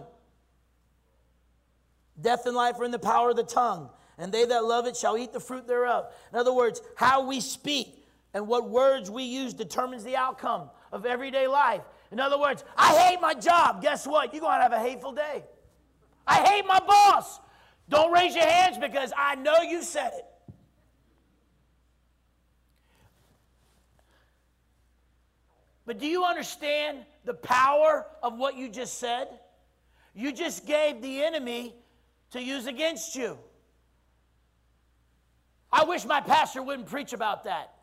Death 2.21 2.45
and 2.45 2.55
life 2.55 2.79
are 2.79 2.85
in 2.85 2.91
the 2.91 2.99
power 2.99 3.29
of 3.29 3.35
the 3.35 3.43
tongue, 3.43 3.89
and 4.17 4.31
they 4.31 4.45
that 4.45 4.65
love 4.65 4.85
it 4.85 4.97
shall 4.97 5.17
eat 5.17 5.31
the 5.31 5.39
fruit 5.39 5.67
thereof. 5.67 6.11
In 6.33 6.39
other 6.39 6.53
words, 6.53 6.81
how 6.95 7.25
we 7.25 7.39
speak 7.39 8.05
and 8.33 8.47
what 8.47 8.69
words 8.69 9.09
we 9.09 9.23
use 9.23 9.53
determines 9.53 10.03
the 10.03 10.15
outcome 10.15 10.69
of 10.91 11.05
everyday 11.05 11.47
life. 11.47 11.81
In 12.11 12.19
other 12.19 12.39
words, 12.39 12.63
I 12.77 12.95
hate 12.95 13.21
my 13.21 13.33
job. 13.33 13.81
Guess 13.81 14.07
what? 14.07 14.33
You're 14.33 14.41
going 14.41 14.57
to 14.57 14.63
have 14.63 14.73
a 14.73 14.79
hateful 14.79 15.11
day. 15.11 15.43
I 16.27 16.43
hate 16.47 16.65
my 16.65 16.79
boss. 16.79 17.39
Don't 17.87 18.11
raise 18.11 18.35
your 18.35 18.45
hands 18.45 18.77
because 18.77 19.11
I 19.17 19.35
know 19.35 19.61
you 19.61 19.81
said 19.81 20.11
it. 20.15 20.25
But 25.85 25.97
do 25.97 26.05
you 26.05 26.23
understand 26.23 26.99
the 27.25 27.33
power 27.33 28.05
of 28.21 28.37
what 28.37 28.55
you 28.55 28.69
just 28.69 28.99
said? 28.99 29.27
You 30.13 30.31
just 30.31 30.67
gave 30.67 31.01
the 31.01 31.23
enemy 31.23 31.73
to 32.31 32.41
use 32.41 32.67
against 32.67 33.15
you. 33.15 33.37
I 35.71 35.83
wish 35.83 36.05
my 36.05 36.21
pastor 36.21 36.61
wouldn't 36.61 36.87
preach 36.87 37.13
about 37.13 37.43
that. 37.43 37.73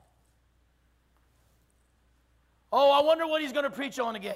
Oh, 2.73 2.91
I 2.91 3.05
wonder 3.05 3.27
what 3.27 3.43
he's 3.43 3.53
going 3.53 3.65
to 3.65 3.71
preach 3.71 3.99
on 3.99 4.17
again. 4.17 4.35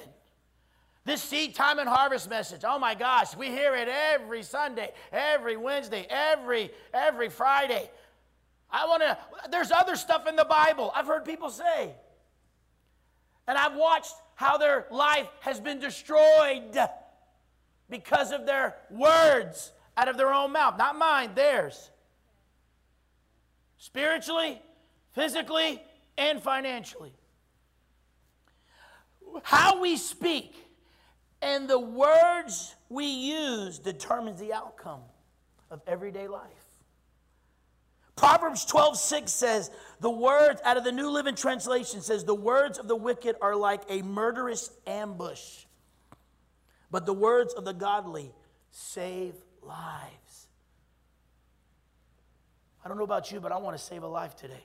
This 1.05 1.23
seed 1.23 1.55
time 1.55 1.79
and 1.79 1.89
harvest 1.89 2.29
message. 2.29 2.61
Oh 2.65 2.79
my 2.79 2.95
gosh, 2.95 3.37
we 3.37 3.49
hear 3.49 3.75
it 3.75 3.89
every 3.89 4.43
Sunday, 4.43 4.93
every 5.13 5.57
Wednesday, 5.57 6.07
every 6.09 6.71
every 6.93 7.31
Friday. 7.31 7.91
I 8.71 8.87
want 8.87 9.03
to 9.03 9.19
there's 9.51 9.73
other 9.73 9.97
stuff 9.97 10.29
in 10.29 10.37
the 10.37 10.45
Bible. 10.45 10.93
I've 10.95 11.07
heard 11.07 11.25
people 11.25 11.51
say. 11.51 11.95
And 13.49 13.59
I've 13.59 13.75
watched 13.75 14.15
how 14.37 14.59
their 14.59 14.87
life 14.91 15.27
has 15.41 15.59
been 15.59 15.81
destroyed 15.81 16.79
because 17.89 18.31
of 18.31 18.47
their 18.47 18.77
words 18.91 19.73
out 19.97 20.09
of 20.09 20.17
their 20.17 20.33
own 20.33 20.53
mouth, 20.53 20.77
not 20.79 20.97
mine, 20.97 21.31
theirs. 21.35 21.91
Spiritually, 23.79 24.61
physically, 25.13 25.83
and 26.17 26.43
financially 26.43 27.13
how 29.43 29.81
we 29.81 29.97
speak 29.97 30.55
and 31.43 31.69
the 31.69 31.79
words 31.79 32.75
we 32.89 33.07
use 33.07 33.79
determines 33.79 34.41
the 34.41 34.53
outcome 34.53 35.01
of 35.71 35.81
everyday 35.87 36.29
life. 36.29 36.51
Proverbs 38.17 38.67
12, 38.67 38.99
6 38.99 39.33
says, 39.33 39.71
the 40.01 40.11
words 40.11 40.61
out 40.65 40.77
of 40.77 40.85
the 40.85 40.93
New 40.93 41.09
Living 41.09 41.35
Translation 41.35 42.03
says, 42.03 42.25
the 42.25 42.35
words 42.35 42.79
of 42.79 42.87
the 42.87 42.97
wicked 42.97 43.37
are 43.41 43.57
like 43.57 43.83
a 43.89 44.03
murderous 44.03 44.71
ambush, 44.87 45.65
but 46.91 47.07
the 47.07 47.15
words 47.15 47.55
of 47.55 47.65
the 47.65 47.73
godly 47.73 48.31
save 48.71 49.35
lives. 49.63 50.47
I 52.85 52.89
don't 52.89 52.97
know 52.97 53.05
about 53.05 53.31
you, 53.31 53.41
but 53.41 53.53
I 53.53 53.59
want 53.59 53.77
to 53.77 53.83
save 53.83 54.03
a 54.03 54.09
life 54.09 54.37
today. 54.37 54.65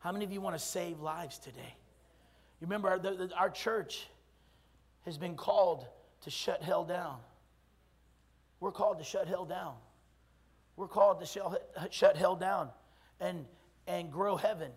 How 0.00 0.12
many 0.12 0.24
of 0.24 0.32
you 0.32 0.40
want 0.40 0.56
to 0.56 0.62
save 0.62 1.00
lives 1.00 1.38
today? 1.38 1.74
You 2.60 2.66
remember, 2.66 2.88
our, 2.88 2.98
the, 2.98 3.10
the, 3.12 3.30
our 3.36 3.50
church 3.50 4.06
has 5.04 5.16
been 5.16 5.36
called 5.36 5.86
to 6.22 6.30
shut 6.30 6.62
hell 6.62 6.84
down. 6.84 7.18
We're 8.60 8.72
called 8.72 8.98
to 8.98 9.04
shut 9.04 9.28
hell 9.28 9.44
down. 9.44 9.74
We're 10.76 10.88
called 10.88 11.20
to 11.20 11.26
shut, 11.26 11.88
shut 11.90 12.16
hell 12.16 12.36
down 12.36 12.70
and, 13.20 13.44
and 13.86 14.10
grow 14.10 14.36
heaven. 14.36 14.70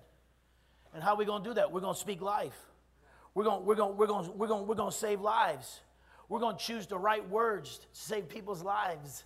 And 0.93 1.01
how 1.03 1.13
are 1.13 1.17
we 1.17 1.25
going 1.25 1.43
to 1.43 1.49
do 1.49 1.53
that? 1.55 1.71
We're 1.71 1.81
going 1.81 1.95
to 1.95 1.99
speak 1.99 2.21
life. 2.21 2.57
We're 3.33 3.45
going, 3.45 3.65
we're 3.65 3.75
going, 3.75 3.97
we're 3.97 4.07
going, 4.07 4.37
we're 4.37 4.47
going, 4.47 4.67
we're 4.67 4.75
going 4.75 4.91
to 4.91 4.97
save 4.97 5.19
lives. 5.19 5.79
We're 6.33 6.39
going 6.39 6.57
to 6.57 6.63
choose 6.63 6.87
the 6.87 6.97
right 6.97 7.29
words 7.29 7.77
to 7.77 7.85
save 7.91 8.27
people's 8.27 8.63
lives. 8.63 9.23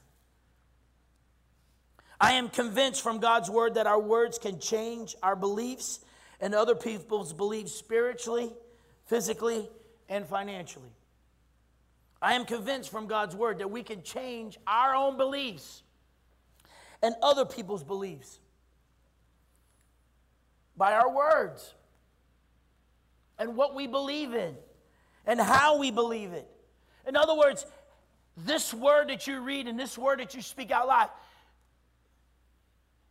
I 2.19 2.33
am 2.33 2.49
convinced 2.49 3.01
from 3.01 3.19
God's 3.19 3.49
word 3.49 3.75
that 3.75 3.87
our 3.87 3.97
words 3.97 4.37
can 4.37 4.59
change 4.59 5.15
our 5.23 5.37
beliefs 5.37 6.01
and 6.41 6.53
other 6.53 6.75
people's 6.75 7.31
beliefs 7.31 7.71
spiritually, 7.71 8.51
physically, 9.05 9.69
and 10.09 10.27
financially. 10.27 10.91
I 12.21 12.33
am 12.33 12.43
convinced 12.43 12.89
from 12.89 13.07
God's 13.07 13.37
word 13.37 13.59
that 13.59 13.71
we 13.71 13.83
can 13.83 14.03
change 14.03 14.57
our 14.67 14.93
own 14.93 15.15
beliefs 15.15 15.83
and 17.01 17.15
other 17.23 17.45
people's 17.45 17.85
beliefs 17.85 18.37
by 20.75 20.91
our 20.91 21.09
words 21.09 21.73
and 23.39 23.55
what 23.55 23.75
we 23.75 23.87
believe 23.87 24.33
in 24.33 24.57
and 25.25 25.39
how 25.39 25.77
we 25.77 25.89
believe 25.89 26.33
it. 26.33 26.51
In 27.07 27.15
other 27.15 27.35
words, 27.35 27.65
this 28.35 28.73
word 28.73 29.09
that 29.09 29.25
you 29.27 29.39
read 29.39 29.67
and 29.67 29.79
this 29.79 29.97
word 29.97 30.19
that 30.19 30.35
you 30.35 30.41
speak 30.41 30.71
out 30.71 30.87
loud, 30.87 31.09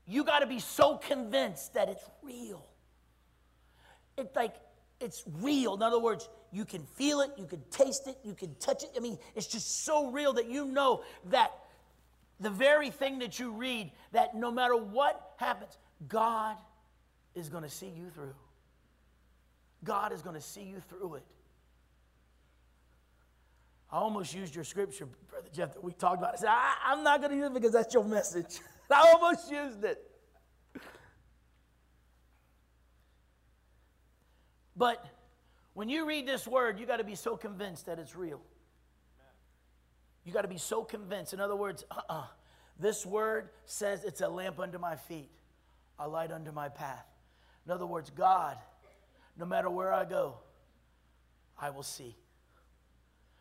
you 0.07 0.23
got 0.23 0.41
to 0.41 0.47
be 0.47 0.61
so 0.61 0.99
convinced 0.99 1.75
that 1.75 1.88
it's 1.88 2.05
real 2.23 2.65
it's 4.17 4.35
like 4.35 4.55
it's 5.00 5.25
real. 5.41 5.75
In 5.75 5.83
other 5.83 5.99
words, 5.99 6.29
you 6.53 6.65
can 6.65 6.85
feel 6.97 7.21
it, 7.21 7.31
you 7.37 7.47
can 7.47 7.62
taste 7.71 8.07
it, 8.07 8.17
you 8.25 8.35
can 8.35 8.55
touch 8.57 8.83
it. 8.83 8.91
I 8.97 9.00
mean, 9.00 9.19
it's 9.35 9.47
just 9.47 9.85
so 9.85 10.11
real 10.11 10.33
that 10.35 10.49
you 10.49 10.67
know 10.67 11.03
that 11.26 11.53
the 12.41 12.50
very 12.50 12.91
thing 12.91 13.19
that 13.21 13.38
you 13.38 13.50
read, 13.50 13.91
that 14.12 14.35
no 14.35 14.50
matter 14.50 14.76
what 14.76 15.35
happens, 15.37 15.76
God 16.09 16.57
is 17.35 17.49
going 17.49 17.62
to 17.62 17.71
see 17.71 17.93
you 17.95 18.11
through. 18.11 18.35
God 19.85 20.12
is 20.12 20.23
going 20.23 20.35
to 20.35 20.41
see 20.41 20.62
you 20.62 20.81
through 20.88 21.17
it. 21.17 21.25
I 23.97 24.00
almost 24.00 24.35
used 24.35 24.55
your 24.55 24.62
scripture, 24.62 25.09
Brother 25.31 25.49
Jeff, 25.55 25.73
that 25.73 25.83
we 25.83 25.91
talked 25.95 26.19
about. 26.19 26.35
I 26.35 26.37
said, 26.37 26.50
I, 26.50 26.93
am 26.93 27.03
not 27.03 27.21
going 27.21 27.31
to 27.31 27.37
use 27.38 27.47
it 27.47 27.55
because 27.55 27.73
that's 27.73 27.95
your 27.95 28.05
message. 28.05 28.61
I 28.91 29.11
almost 29.11 29.50
used 29.50 29.83
it. 29.85 30.03
But 34.76 35.03
when 35.73 35.88
you 35.88 36.07
read 36.07 36.29
this 36.29 36.47
word, 36.47 36.79
you 36.79 36.85
got 36.85 36.99
to 36.99 37.05
be 37.05 37.15
so 37.15 37.38
convinced 37.38 37.87
that 37.87 37.99
it's 37.99 38.15
real. 38.15 38.43
You 40.26 40.33
got 40.35 40.43
to 40.43 40.49
be 40.49 40.59
so 40.59 40.85
convinced. 40.85 41.33
In 41.33 41.41
other 41.41 41.57
words, 41.57 41.83
uh 41.91 41.95
uh-uh. 41.95 42.19
uh 42.19 42.26
this 42.79 43.07
word 43.07 43.49
says 43.65 44.05
it's 44.05 44.21
a 44.21 44.29
lamp 44.29 44.61
under 44.61 44.79
my 44.79 44.97
feet, 44.97 45.31
a 45.99 46.07
light 46.07 46.33
under 46.33 46.53
my 46.53 46.69
path. 46.69 47.07
In 47.65 47.73
other 47.73 47.87
words, 47.87 48.11
God, 48.11 48.59
no 49.38 49.47
matter 49.47 49.71
where 49.71 49.95
I 49.95 50.05
go, 50.05 50.35
I 51.59 51.71
will 51.71 51.83
see. 51.83 52.15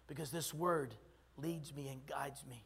Because 0.07 0.31
this 0.31 0.53
word 0.53 0.93
leads 1.38 1.74
me 1.74 1.88
and 1.89 2.05
guides 2.05 2.43
me. 2.50 2.63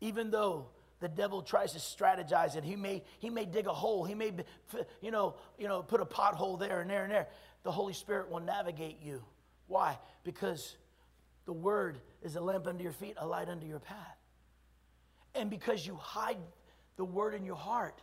Even 0.00 0.30
though 0.30 0.66
the 1.00 1.08
devil 1.08 1.42
tries 1.42 1.72
to 1.72 1.78
strategize 1.78 2.56
it, 2.56 2.64
he 2.64 2.76
may 2.76 3.02
he 3.18 3.30
may 3.30 3.44
dig 3.44 3.66
a 3.66 3.72
hole 3.72 4.04
he 4.04 4.14
may 4.14 4.32
you 5.00 5.10
know 5.10 5.34
you 5.58 5.68
know 5.68 5.82
put 5.82 6.00
a 6.00 6.06
pothole 6.06 6.58
there 6.58 6.80
and 6.80 6.90
there 6.90 7.04
and 7.04 7.12
there. 7.12 7.28
The 7.64 7.72
holy 7.72 7.92
spirit 7.92 8.30
will 8.30 8.40
navigate 8.40 9.02
you. 9.02 9.22
Why? 9.66 9.98
Because 10.24 10.76
the 11.44 11.52
word 11.52 11.98
is 12.22 12.36
a 12.36 12.40
lamp 12.40 12.66
under 12.66 12.82
your 12.82 12.92
feet 12.92 13.14
a 13.18 13.26
light 13.26 13.48
under 13.48 13.66
your 13.66 13.80
path. 13.80 14.16
And 15.34 15.50
because 15.50 15.86
you 15.86 15.96
hide 15.96 16.38
the 16.96 17.04
word 17.04 17.34
in 17.34 17.44
your 17.44 17.56
heart 17.56 18.00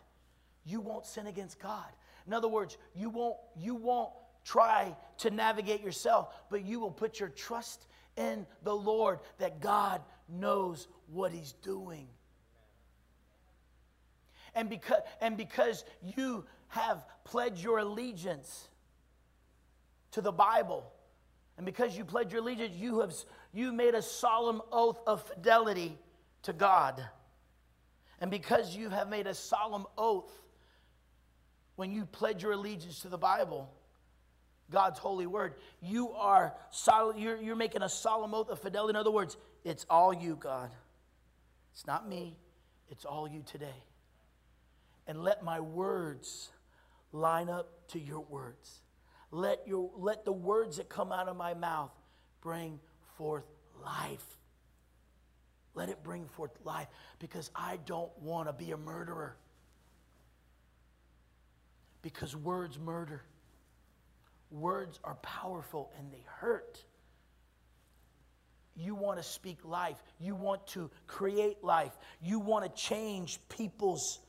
you 0.65 0.79
won't 0.79 1.05
sin 1.05 1.27
against 1.27 1.59
god. 1.59 1.89
In 2.27 2.33
other 2.33 2.47
words 2.47 2.77
you 2.95 3.09
won't 3.09 3.37
you 3.55 3.75
won't 3.75 4.11
try 4.43 4.95
to 5.17 5.29
navigate 5.29 5.81
yourself 5.81 6.33
but 6.49 6.65
you 6.65 6.79
will 6.79 6.91
put 6.91 7.19
your 7.19 7.29
trust 7.29 7.85
in 8.17 8.45
the 8.63 8.75
lord 8.75 9.19
that 9.39 9.59
god 9.59 10.01
knows 10.29 10.87
what 11.07 11.31
he's 11.31 11.53
doing 11.63 12.07
and 14.55 14.69
because, 14.69 15.01
and 15.21 15.35
because 15.35 15.83
you 16.15 16.45
have 16.67 17.03
pledged 17.23 17.63
your 17.63 17.79
allegiance 17.79 18.69
to 20.11 20.21
the 20.21 20.31
Bible, 20.31 20.91
and 21.57 21.65
because 21.65 21.97
you 21.97 22.05
pledged 22.05 22.31
your 22.31 22.41
allegiance, 22.41 22.75
you 22.75 22.99
have 22.99 23.13
you 23.51 23.71
made 23.71 23.95
a 23.95 24.01
solemn 24.01 24.61
oath 24.71 24.99
of 25.05 25.23
fidelity 25.23 25.97
to 26.43 26.53
God. 26.53 27.03
And 28.19 28.31
because 28.31 28.75
you 28.75 28.89
have 28.89 29.09
made 29.09 29.27
a 29.27 29.33
solemn 29.33 29.85
oath 29.97 30.31
when 31.75 31.91
you 31.91 32.05
pledge 32.05 32.43
your 32.43 32.53
allegiance 32.53 33.01
to 33.01 33.09
the 33.09 33.17
Bible, 33.17 33.71
God's 34.73 34.99
holy 34.99 35.27
word, 35.27 35.53
you 35.81 36.11
are 36.11 36.53
sol- 36.71 37.15
you're, 37.15 37.41
you're 37.41 37.55
making 37.55 37.83
a 37.83 37.89
solemn 37.89 38.33
oath 38.33 38.49
of 38.49 38.59
fidelity. 38.59 38.89
In 38.89 38.95
other 38.97 39.11
words, 39.11 39.37
it's 39.63 39.85
all 39.89 40.13
you, 40.13 40.35
God. 40.35 40.71
It's 41.71 41.87
not 41.87 42.09
me, 42.09 42.35
it's 42.89 43.05
all 43.05 43.27
you 43.27 43.41
today 43.45 43.83
and 45.07 45.21
let 45.21 45.43
my 45.43 45.59
words 45.59 46.49
line 47.11 47.49
up 47.49 47.87
to 47.89 47.99
your 47.99 48.21
words. 48.21 48.81
Let, 49.31 49.67
your, 49.67 49.89
let 49.97 50.25
the 50.25 50.31
words 50.31 50.77
that 50.77 50.89
come 50.89 51.11
out 51.11 51.27
of 51.27 51.35
my 51.35 51.53
mouth 51.53 51.91
bring 52.41 52.79
forth 53.17 53.45
life. 53.83 54.25
Let 55.75 55.89
it 55.89 56.03
bring 56.03 56.27
forth 56.27 56.51
life 56.63 56.87
because 57.19 57.49
I 57.55 57.79
don't 57.85 58.11
want 58.19 58.47
to 58.47 58.53
be 58.53 58.71
a 58.71 58.77
murderer. 58.77 59.35
Because 62.01 62.35
words 62.35 62.77
murder. 62.77 63.23
Words 64.53 64.99
are 65.03 65.15
powerful 65.15 65.91
and 65.97 66.13
they 66.13 66.23
hurt. 66.27 66.79
You 68.75 68.93
want 68.93 69.17
to 69.17 69.23
speak 69.23 69.65
life. 69.65 69.97
You 70.19 70.35
want 70.35 70.67
to 70.67 70.91
create 71.07 71.63
life. 71.63 71.91
You 72.21 72.39
want 72.39 72.63
to 72.63 72.81
change 72.81 73.39
people's 73.49 74.19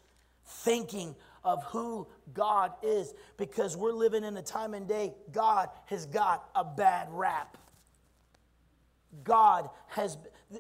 thinking 0.47 1.15
of 1.45 1.63
who 1.65 2.07
God 2.33 2.73
is 2.83 3.13
because 3.37 3.77
we're 3.77 3.93
living 3.93 4.25
in 4.25 4.35
a 4.39 4.43
time 4.43 4.73
and 4.73 4.89
day 4.89 5.13
God 5.31 5.69
has 5.87 6.07
got 6.07 6.49
a 6.55 6.65
bad 6.65 7.09
rap. 7.11 7.59
God 9.25 9.69
has 9.89 10.17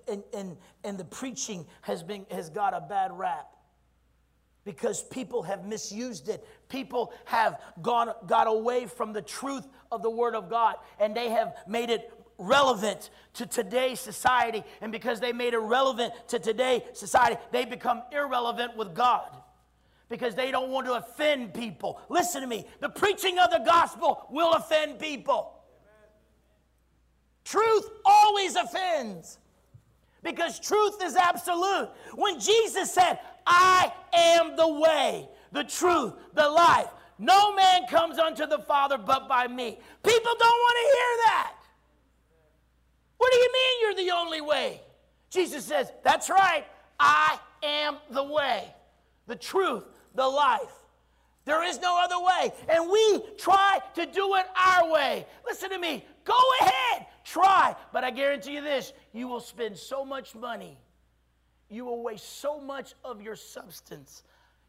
and, 0.06 0.22
and, 0.34 0.56
and 0.84 0.98
the 0.98 1.04
preaching 1.06 1.64
has 1.80 2.02
been 2.02 2.26
has 2.30 2.50
got 2.50 2.74
a 2.74 2.80
bad 2.82 3.12
rap 3.12 3.48
because 4.64 5.02
people 5.04 5.42
have 5.42 5.64
misused 5.64 6.28
it. 6.28 6.46
People 6.74 7.12
have 7.26 7.60
gone 7.82 8.12
got 8.26 8.48
away 8.48 8.86
from 8.86 9.12
the 9.12 9.22
truth 9.22 9.64
of 9.92 10.02
the 10.02 10.10
word 10.10 10.34
of 10.34 10.50
God 10.50 10.74
and 10.98 11.14
they 11.14 11.28
have 11.28 11.54
made 11.68 11.88
it 11.88 12.12
relevant 12.36 13.10
to 13.34 13.46
today's 13.46 14.00
society 14.00 14.64
and 14.80 14.90
because 14.90 15.20
they 15.20 15.32
made 15.32 15.54
it 15.54 15.58
relevant 15.58 16.12
to 16.26 16.40
today's 16.40 16.82
society, 16.92 17.36
they 17.52 17.64
become 17.64 18.02
irrelevant 18.10 18.76
with 18.76 18.92
God 18.92 19.36
because 20.08 20.34
they 20.34 20.50
don't 20.50 20.70
want 20.70 20.84
to 20.86 20.94
offend 20.94 21.54
people. 21.54 22.00
Listen 22.08 22.40
to 22.40 22.48
me 22.48 22.66
the 22.80 22.88
preaching 22.88 23.38
of 23.38 23.52
the 23.52 23.62
gospel 23.64 24.26
will 24.28 24.54
offend 24.54 24.98
people. 24.98 25.52
Truth 27.44 27.88
always 28.04 28.56
offends 28.56 29.38
because 30.24 30.58
truth 30.58 31.00
is 31.04 31.14
absolute. 31.14 31.90
When 32.16 32.40
Jesus 32.40 32.92
said, 32.92 33.20
I 33.46 33.92
am 34.12 34.56
the 34.56 34.68
way, 34.68 35.28
the 35.54 35.64
truth, 35.64 36.12
the 36.34 36.48
life, 36.48 36.88
no 37.18 37.54
man 37.54 37.86
comes 37.86 38.18
unto 38.18 38.44
the 38.44 38.58
Father 38.58 38.98
but 38.98 39.28
by 39.28 39.46
me. 39.46 39.78
People 40.02 40.32
don't 40.38 40.60
want 40.64 40.76
to 40.76 40.96
hear 40.96 41.24
that. 41.26 41.54
What 43.16 43.32
do 43.32 43.38
you 43.38 43.50
mean 43.52 43.80
you're 43.80 44.04
the 44.04 44.14
only 44.14 44.40
way? 44.40 44.80
Jesus 45.30 45.64
says, 45.64 45.90
That's 46.02 46.28
right, 46.28 46.64
I 46.98 47.38
am 47.62 47.96
the 48.10 48.24
way, 48.24 48.74
the 49.26 49.36
truth, 49.36 49.84
the 50.14 50.26
life. 50.26 50.72
There 51.44 51.62
is 51.62 51.78
no 51.80 52.02
other 52.02 52.18
way. 52.18 52.52
And 52.68 52.90
we 52.90 53.20
try 53.38 53.78
to 53.94 54.06
do 54.06 54.34
it 54.36 54.46
our 54.56 54.90
way. 54.90 55.26
Listen 55.46 55.70
to 55.70 55.78
me. 55.78 56.04
Go 56.24 56.38
ahead. 56.62 57.06
Try. 57.22 57.76
But 57.92 58.02
I 58.02 58.10
guarantee 58.10 58.54
you 58.54 58.62
this 58.62 58.94
you 59.12 59.28
will 59.28 59.40
spend 59.40 59.76
so 59.76 60.06
much 60.06 60.34
money. 60.34 60.78
You 61.68 61.84
will 61.84 62.02
waste 62.02 62.40
so 62.40 62.58
much 62.58 62.94
of 63.04 63.20
your 63.20 63.36
substance. 63.36 64.22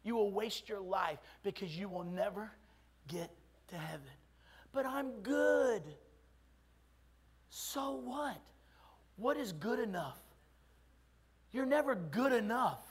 You 0.06 0.14
will 0.14 0.30
waste 0.30 0.68
your 0.68 0.80
life 0.80 1.18
because 1.42 1.76
you 1.76 1.88
will 1.88 2.04
never 2.04 2.52
get 3.08 3.28
to 3.68 3.76
heaven. 3.76 4.06
But 4.72 4.86
I'm 4.86 5.10
good. 5.20 5.82
So 7.50 8.00
what? 8.04 8.40
What 9.16 9.36
is 9.36 9.52
good 9.52 9.80
enough? 9.80 10.20
You're 11.52 11.66
never 11.66 11.96
good 11.96 12.32
enough 12.32 12.84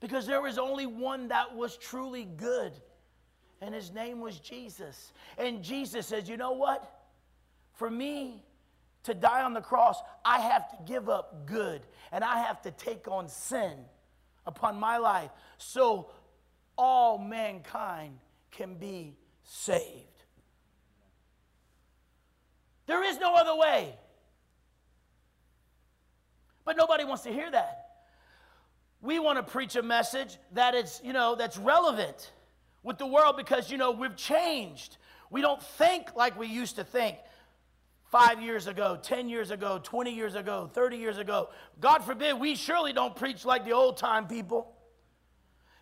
because 0.00 0.26
there 0.26 0.42
was 0.42 0.58
only 0.58 0.84
one 0.84 1.28
that 1.28 1.56
was 1.56 1.78
truly 1.78 2.26
good, 2.26 2.72
and 3.62 3.74
his 3.74 3.90
name 3.90 4.20
was 4.20 4.38
Jesus. 4.40 5.14
And 5.38 5.62
Jesus 5.62 6.06
says, 6.06 6.28
You 6.28 6.36
know 6.36 6.52
what? 6.52 7.00
For 7.72 7.88
me 7.88 8.44
to 9.04 9.14
die 9.14 9.42
on 9.42 9.54
the 9.54 9.62
cross, 9.62 9.96
I 10.22 10.40
have 10.40 10.68
to 10.72 10.76
give 10.84 11.08
up 11.08 11.46
good, 11.46 11.80
and 12.12 12.22
I 12.22 12.40
have 12.42 12.60
to 12.62 12.70
take 12.72 13.08
on 13.08 13.26
sin 13.26 13.78
upon 14.50 14.78
my 14.78 14.98
life 14.98 15.30
so 15.58 16.10
all 16.76 17.18
mankind 17.18 18.18
can 18.50 18.74
be 18.74 19.16
saved. 19.44 20.06
There 22.86 23.04
is 23.04 23.18
no 23.18 23.34
other 23.34 23.54
way. 23.54 23.94
But 26.64 26.76
nobody 26.76 27.04
wants 27.04 27.22
to 27.22 27.32
hear 27.32 27.50
that. 27.50 27.86
We 29.00 29.18
want 29.18 29.38
to 29.38 29.42
preach 29.42 29.76
a 29.76 29.82
message 29.82 30.36
that 30.52 30.74
is, 30.74 31.00
you 31.02 31.12
know, 31.12 31.34
that's 31.34 31.56
relevant 31.56 32.32
with 32.82 32.98
the 32.98 33.06
world 33.06 33.36
because, 33.36 33.70
you 33.70 33.78
know, 33.78 33.92
we've 33.92 34.16
changed. 34.16 34.96
We 35.30 35.40
don't 35.40 35.62
think 35.62 36.14
like 36.16 36.38
we 36.38 36.48
used 36.48 36.76
to 36.76 36.84
think 36.84 37.16
five 38.10 38.42
years 38.42 38.66
ago, 38.66 38.98
10 39.00 39.28
years 39.28 39.50
ago, 39.50 39.80
20 39.82 40.12
years 40.12 40.34
ago, 40.34 40.68
30 40.72 40.96
years 40.96 41.18
ago. 41.18 41.48
God 41.80 42.00
forbid, 42.00 42.38
we 42.38 42.56
surely 42.56 42.92
don't 42.92 43.14
preach 43.14 43.44
like 43.44 43.64
the 43.64 43.72
old 43.72 43.96
time 43.96 44.26
people. 44.26 44.72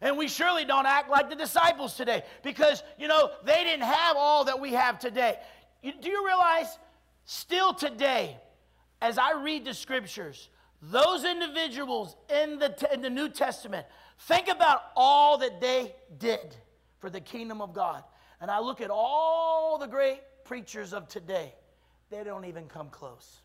And 0.01 0.17
we 0.17 0.29
surely 0.29 0.65
don't 0.65 0.87
act 0.87 1.11
like 1.11 1.29
the 1.29 1.37
disciples 1.37 1.95
today 1.95 2.23
because, 2.43 2.83
you 2.99 3.09
know, 3.09 3.31
they 3.45 3.65
didn't 3.65 3.85
have 3.85 4.17
all 4.17 4.45
that 4.45 4.61
we 4.61 4.73
have 4.75 4.99
today. 4.99 5.37
You, 5.83 5.93
do 6.01 6.09
you 6.09 6.25
realize, 6.25 6.79
still 7.25 7.75
today, 7.75 8.37
as 9.01 9.19
I 9.19 9.43
read 9.43 9.65
the 9.65 9.75
scriptures, 9.75 10.51
those 10.83 11.25
individuals 11.25 12.15
in 12.29 12.59
the, 12.59 12.89
in 12.93 13.01
the 13.01 13.11
New 13.11 13.29
Testament, 13.29 13.87
think 14.21 14.49
about 14.49 14.83
all 14.95 15.39
that 15.39 15.61
they 15.61 15.95
did 16.19 16.55
for 17.01 17.11
the 17.11 17.21
kingdom 17.21 17.61
of 17.61 17.73
God. 17.73 18.05
And 18.41 18.51
I 18.51 18.61
look 18.61 18.81
at 18.81 18.91
all 18.91 19.79
the 19.79 19.87
great 19.87 20.21
preachers 20.45 20.93
of 20.93 21.09
today, 21.09 21.55
they 22.11 22.25
don't 22.25 22.45
even 22.45 22.67
come 22.67 22.89
close. 22.91 23.41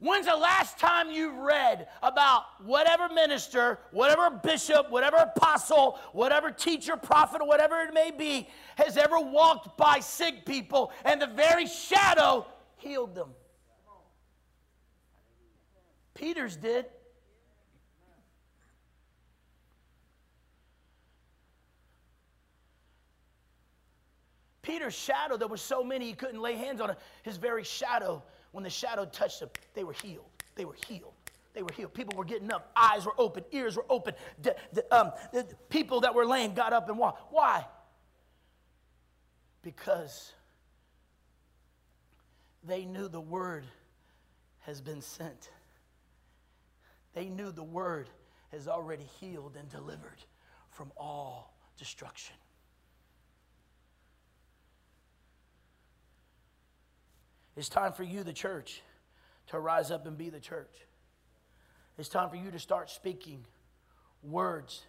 When's 0.00 0.24
the 0.24 0.34
last 0.34 0.78
time 0.78 1.10
you 1.10 1.30
read 1.46 1.86
about 2.02 2.44
whatever 2.64 3.10
minister, 3.10 3.78
whatever 3.90 4.30
bishop, 4.30 4.90
whatever 4.90 5.16
apostle, 5.16 5.98
whatever 6.12 6.50
teacher, 6.50 6.96
prophet, 6.96 7.46
whatever 7.46 7.80
it 7.82 7.92
may 7.92 8.10
be, 8.10 8.48
has 8.76 8.96
ever 8.96 9.20
walked 9.20 9.76
by 9.76 10.00
sick 10.00 10.46
people 10.46 10.90
and 11.04 11.20
the 11.20 11.26
very 11.26 11.66
shadow 11.66 12.46
healed 12.76 13.14
them? 13.14 13.28
Peter's 16.14 16.56
did. 16.56 16.86
Peter's 24.62 24.94
shadow, 24.94 25.36
there 25.36 25.48
were 25.48 25.56
so 25.56 25.82
many 25.82 26.06
he 26.06 26.12
couldn't 26.12 26.40
lay 26.40 26.54
hands 26.54 26.80
on. 26.80 26.94
His 27.22 27.36
very 27.36 27.64
shadow, 27.64 28.22
when 28.52 28.64
the 28.64 28.70
shadow 28.70 29.06
touched 29.06 29.40
them, 29.40 29.48
they 29.74 29.84
were 29.84 29.94
healed. 29.94 30.26
They 30.54 30.64
were 30.64 30.76
healed. 30.86 31.12
They 31.54 31.62
were 31.62 31.72
healed. 31.74 31.94
People 31.94 32.16
were 32.16 32.24
getting 32.24 32.52
up. 32.52 32.70
Eyes 32.76 33.06
were 33.06 33.14
open. 33.18 33.44
Ears 33.52 33.76
were 33.76 33.86
open. 33.88 34.14
The, 34.42 34.54
the, 34.72 34.94
um, 34.94 35.12
the 35.32 35.46
people 35.68 36.00
that 36.00 36.14
were 36.14 36.26
laying 36.26 36.54
got 36.54 36.72
up 36.72 36.88
and 36.88 36.98
walked. 36.98 37.32
Why? 37.32 37.66
Because 39.62 40.32
they 42.62 42.84
knew 42.84 43.08
the 43.08 43.20
word 43.20 43.64
has 44.60 44.80
been 44.80 45.00
sent. 45.00 45.50
They 47.14 47.28
knew 47.28 47.50
the 47.50 47.64
word 47.64 48.08
has 48.52 48.68
already 48.68 49.08
healed 49.20 49.56
and 49.58 49.68
delivered 49.68 50.18
from 50.70 50.92
all 50.96 51.54
destruction. 51.78 52.36
It's 57.56 57.68
time 57.68 57.92
for 57.92 58.04
you, 58.04 58.22
the 58.22 58.32
church, 58.32 58.82
to 59.48 59.58
rise 59.58 59.90
up 59.90 60.06
and 60.06 60.16
be 60.16 60.30
the 60.30 60.40
church. 60.40 60.74
It's 61.98 62.08
time 62.08 62.30
for 62.30 62.36
you 62.36 62.50
to 62.50 62.58
start 62.58 62.90
speaking 62.90 63.44
words 64.22 64.82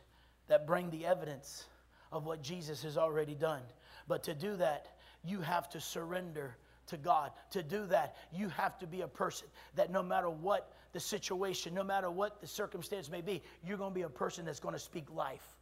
that 0.47 0.67
bring 0.67 0.89
the 0.89 1.05
evidence 1.05 1.65
of 2.11 2.25
what 2.25 2.41
Jesus 2.41 2.83
has 2.83 2.97
already 2.97 3.35
done. 3.35 3.61
But 4.07 4.23
to 4.23 4.33
do 4.33 4.55
that, 4.57 4.87
you 5.23 5.41
have 5.41 5.69
to 5.69 5.81
surrender 5.81 6.55
to 6.87 6.97
God. 6.97 7.31
To 7.51 7.63
do 7.63 7.85
that, 7.87 8.15
you 8.33 8.49
have 8.49 8.77
to 8.79 8.87
be 8.87 9.01
a 9.01 9.07
person 9.07 9.47
that 9.75 9.91
no 9.91 10.03
matter 10.03 10.29
what 10.29 10.71
the 10.93 10.99
situation, 10.99 11.73
no 11.73 11.83
matter 11.83 12.11
what 12.11 12.41
the 12.41 12.47
circumstance 12.47 13.09
may 13.09 13.21
be, 13.21 13.41
you're 13.65 13.77
going 13.77 13.91
to 13.91 13.95
be 13.95 14.01
a 14.01 14.09
person 14.09 14.45
that's 14.45 14.59
going 14.59 14.73
to 14.73 14.79
speak 14.79 15.05
life 15.13 15.57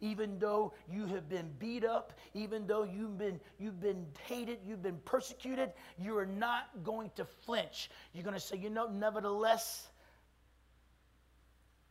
even 0.00 0.38
though 0.38 0.72
you 0.90 1.06
have 1.06 1.28
been 1.28 1.50
beat 1.58 1.84
up, 1.84 2.12
even 2.34 2.66
though 2.66 2.84
you've 2.84 3.18
been, 3.18 3.38
you've 3.58 3.80
been 3.80 4.06
hated, 4.26 4.58
you've 4.64 4.82
been 4.82 4.98
persecuted, 5.04 5.72
you 5.98 6.16
are 6.16 6.26
not 6.26 6.68
going 6.82 7.10
to 7.16 7.24
flinch. 7.24 7.90
You're 8.14 8.24
going 8.24 8.34
to 8.34 8.40
say, 8.40 8.56
you 8.56 8.70
know, 8.70 8.86
nevertheless, 8.88 9.88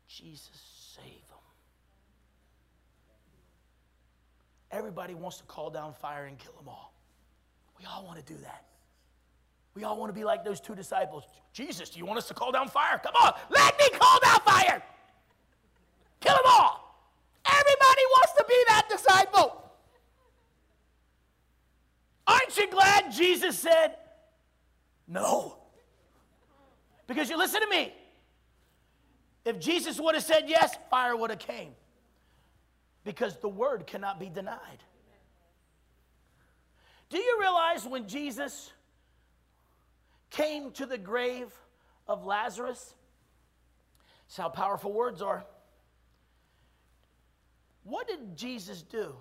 Jesus 0.08 0.96
save 0.96 1.28
them. 1.28 1.38
Everybody 4.72 5.14
wants 5.14 5.38
to 5.38 5.44
call 5.44 5.70
down 5.70 5.94
fire 5.94 6.26
and 6.26 6.38
kill 6.38 6.54
them 6.54 6.68
all. 6.68 6.94
We 7.80 7.86
all 7.86 8.06
want 8.06 8.26
to 8.26 8.34
do 8.34 8.40
that. 8.42 8.66
We 9.76 9.84
all 9.84 9.98
want 9.98 10.10
to 10.10 10.14
be 10.14 10.24
like 10.24 10.44
those 10.44 10.60
two 10.60 10.76
disciples. 10.76 11.24
Jesus, 11.54 11.90
do 11.92 12.00
you 12.00 12.06
want 12.06 12.18
us 12.18 12.28
to 12.28 12.34
call 12.34 12.52
down 12.52 12.68
fire? 12.68 13.00
Come 13.02 13.14
on, 13.24 13.34
let 13.50 13.78
me 13.78 13.90
call 13.98 14.20
down 14.20 14.40
fire. 14.42 14.84
Kill 16.20 16.34
them 16.34 16.44
all. 16.48 16.90
Everybody 17.46 18.02
wants 18.12 18.34
to 18.34 18.46
be 18.48 18.59
that 18.70 18.88
disciple. 18.90 19.62
Aren't 22.26 22.56
you 22.58 22.70
glad 22.70 23.12
Jesus 23.12 23.58
said 23.58 23.96
no? 25.08 25.58
Because 27.08 27.30
you 27.30 27.38
listen 27.38 27.62
to 27.62 27.68
me. 27.68 27.94
If 29.46 29.60
Jesus 29.60 30.00
would 30.00 30.14
have 30.14 30.24
said 30.24 30.44
yes, 30.48 30.76
fire 30.92 31.16
would 31.16 31.32
have 31.32 31.40
came. 31.40 31.72
Because 33.04 33.38
the 33.38 33.50
word 33.50 33.88
cannot 33.88 34.20
be 34.20 34.30
denied. 34.30 34.84
Do 37.10 37.18
you 37.18 37.38
realize 37.40 37.86
when 37.86 38.08
Jesus 38.08 38.72
came 40.30 40.72
to 40.74 40.86
the 40.86 41.00
grave 41.00 41.52
of 42.08 42.26
Lazarus? 42.26 42.94
That's 44.28 44.38
how 44.38 44.50
powerful 44.50 44.94
words 44.94 45.24
are. 45.24 45.44
Did 48.10 48.36
Jesus 48.36 48.82
do? 48.82 49.16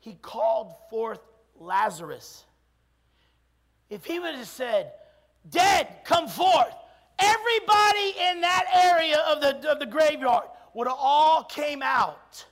He 0.00 0.14
called 0.14 0.74
forth 0.90 1.20
Lazarus. 1.58 2.44
If 3.88 4.04
he 4.04 4.18
would 4.18 4.34
have 4.34 4.48
said, 4.48 4.92
Dead, 5.48 5.88
come 6.04 6.26
forth, 6.26 6.74
everybody 7.18 8.14
in 8.30 8.40
that 8.40 8.64
area 8.74 9.18
of 9.28 9.40
the, 9.40 9.70
of 9.70 9.78
the 9.78 9.86
graveyard 9.86 10.44
would 10.74 10.88
have 10.88 10.96
all 10.98 11.44
came 11.44 11.82
out. 11.82 12.44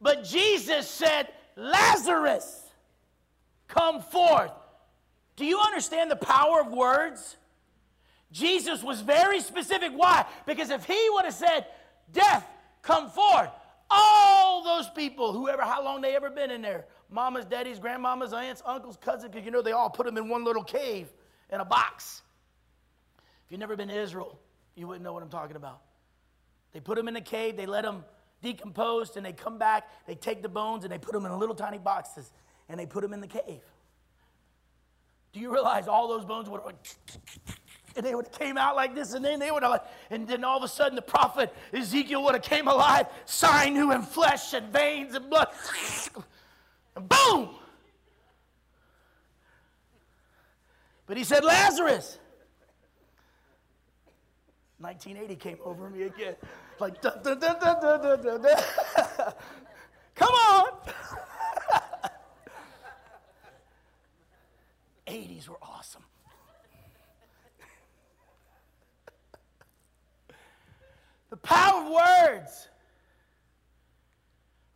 But 0.00 0.24
Jesus 0.24 0.88
said, 0.88 1.28
Lazarus, 1.56 2.62
come 3.68 4.00
forth. 4.00 4.52
Do 5.36 5.44
you 5.44 5.60
understand 5.60 6.10
the 6.10 6.16
power 6.16 6.60
of 6.60 6.72
words? 6.72 7.36
Jesus 8.32 8.82
was 8.82 9.00
very 9.00 9.40
specific. 9.40 9.92
Why? 9.94 10.24
Because 10.46 10.70
if 10.70 10.84
he 10.84 11.08
would 11.10 11.24
have 11.24 11.34
said, 11.34 11.66
Death, 12.12 12.46
come 12.82 13.08
forth, 13.10 13.50
all 13.94 14.62
those 14.64 14.90
people, 14.90 15.32
whoever, 15.32 15.62
how 15.62 15.84
long 15.84 16.00
they 16.00 16.16
ever 16.16 16.30
been 16.30 16.50
in 16.50 16.62
there, 16.62 16.86
mamas, 17.10 17.44
daddies, 17.44 17.78
grandmamas, 17.78 18.32
aunts, 18.32 18.62
uncles, 18.66 18.98
cousins, 19.00 19.30
because 19.32 19.44
you 19.44 19.50
know 19.50 19.62
they 19.62 19.72
all 19.72 19.90
put 19.90 20.06
them 20.06 20.16
in 20.16 20.28
one 20.28 20.44
little 20.44 20.64
cave 20.64 21.08
in 21.50 21.60
a 21.60 21.64
box. 21.64 22.22
If 23.44 23.52
you've 23.52 23.60
never 23.60 23.76
been 23.76 23.88
to 23.88 23.98
Israel, 23.98 24.38
you 24.74 24.86
wouldn't 24.88 25.04
know 25.04 25.12
what 25.12 25.22
I'm 25.22 25.28
talking 25.28 25.56
about. 25.56 25.80
They 26.72 26.80
put 26.80 26.96
them 26.96 27.08
in 27.08 27.16
a 27.16 27.20
cave, 27.20 27.56
they 27.56 27.66
let 27.66 27.84
them 27.84 28.04
decompose, 28.42 29.16
and 29.16 29.24
they 29.24 29.32
come 29.32 29.58
back, 29.58 29.88
they 30.06 30.14
take 30.14 30.42
the 30.42 30.48
bones 30.48 30.84
and 30.84 30.92
they 30.92 30.98
put 30.98 31.12
them 31.12 31.24
in 31.24 31.38
little 31.38 31.54
tiny 31.54 31.78
boxes, 31.78 32.32
and 32.68 32.78
they 32.78 32.86
put 32.86 33.02
them 33.02 33.12
in 33.12 33.20
the 33.20 33.28
cave. 33.28 33.62
Do 35.32 35.40
you 35.40 35.52
realize 35.52 35.88
all 35.88 36.08
those 36.08 36.24
bones 36.24 36.48
would 36.48 36.60
and 37.96 38.04
they 38.04 38.14
would 38.14 38.26
have 38.26 38.38
came 38.38 38.58
out 38.58 38.76
like 38.76 38.94
this, 38.94 39.14
and 39.14 39.24
then 39.24 39.38
they 39.38 39.50
would 39.50 39.62
have, 39.62 39.86
and 40.10 40.26
then 40.26 40.44
all 40.44 40.56
of 40.56 40.62
a 40.62 40.68
sudden 40.68 40.96
the 40.96 41.02
prophet 41.02 41.54
Ezekiel 41.72 42.22
would 42.24 42.34
have 42.34 42.42
came 42.42 42.68
alive, 42.68 43.06
sinew 43.24 43.90
and 43.90 44.06
flesh 44.06 44.52
and 44.52 44.72
veins 44.72 45.14
and 45.14 45.28
blood, 45.30 45.48
and 46.96 47.08
boom. 47.08 47.50
But 51.06 51.16
he 51.16 51.24
said, 51.24 51.44
Lazarus. 51.44 52.18
1980 54.78 55.36
came 55.36 55.58
over 55.64 55.88
me 55.88 56.02
again, 56.02 56.34
like 56.78 57.00
dun, 57.00 57.22
dun, 57.22 57.38
dun. 57.38 57.58
Come 60.14 60.34
on. 60.34 60.68
The 71.34 71.38
power 71.38 71.82
of 71.82 71.90
words. 71.90 72.68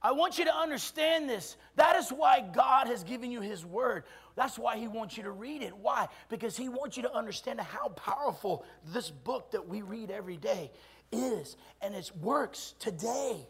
I 0.03 0.11
want 0.11 0.40
you 0.40 0.44
to 0.47 0.53
understand 0.53 1.31
this. 1.31 1.57
That 1.77 1.94
is 1.94 2.11
why 2.11 2.40
God 2.40 2.88
has 2.88 3.05
given 3.05 3.31
you 3.31 3.40
His 3.40 3.64
Word. 3.64 4.03
That's 4.35 4.59
why 4.59 4.77
He 4.77 4.88
wants 4.88 5.16
you 5.16 5.23
to 5.23 5.31
read 5.31 5.62
it. 5.62 5.77
Why? 5.77 6.09
Because 6.29 6.57
He 6.57 6.68
wants 6.68 6.97
you 6.97 7.05
to 7.05 7.14
understand 7.14 7.61
how 7.61 7.90
powerful 7.90 8.64
this 8.87 9.09
book 9.09 9.53
that 9.53 9.68
we 9.68 9.83
read 9.83 10.11
every 10.11 10.37
day 10.37 10.73
is, 11.12 11.57
and 11.81 11.94
it 11.94 12.11
works 12.21 12.75
today. 12.81 13.47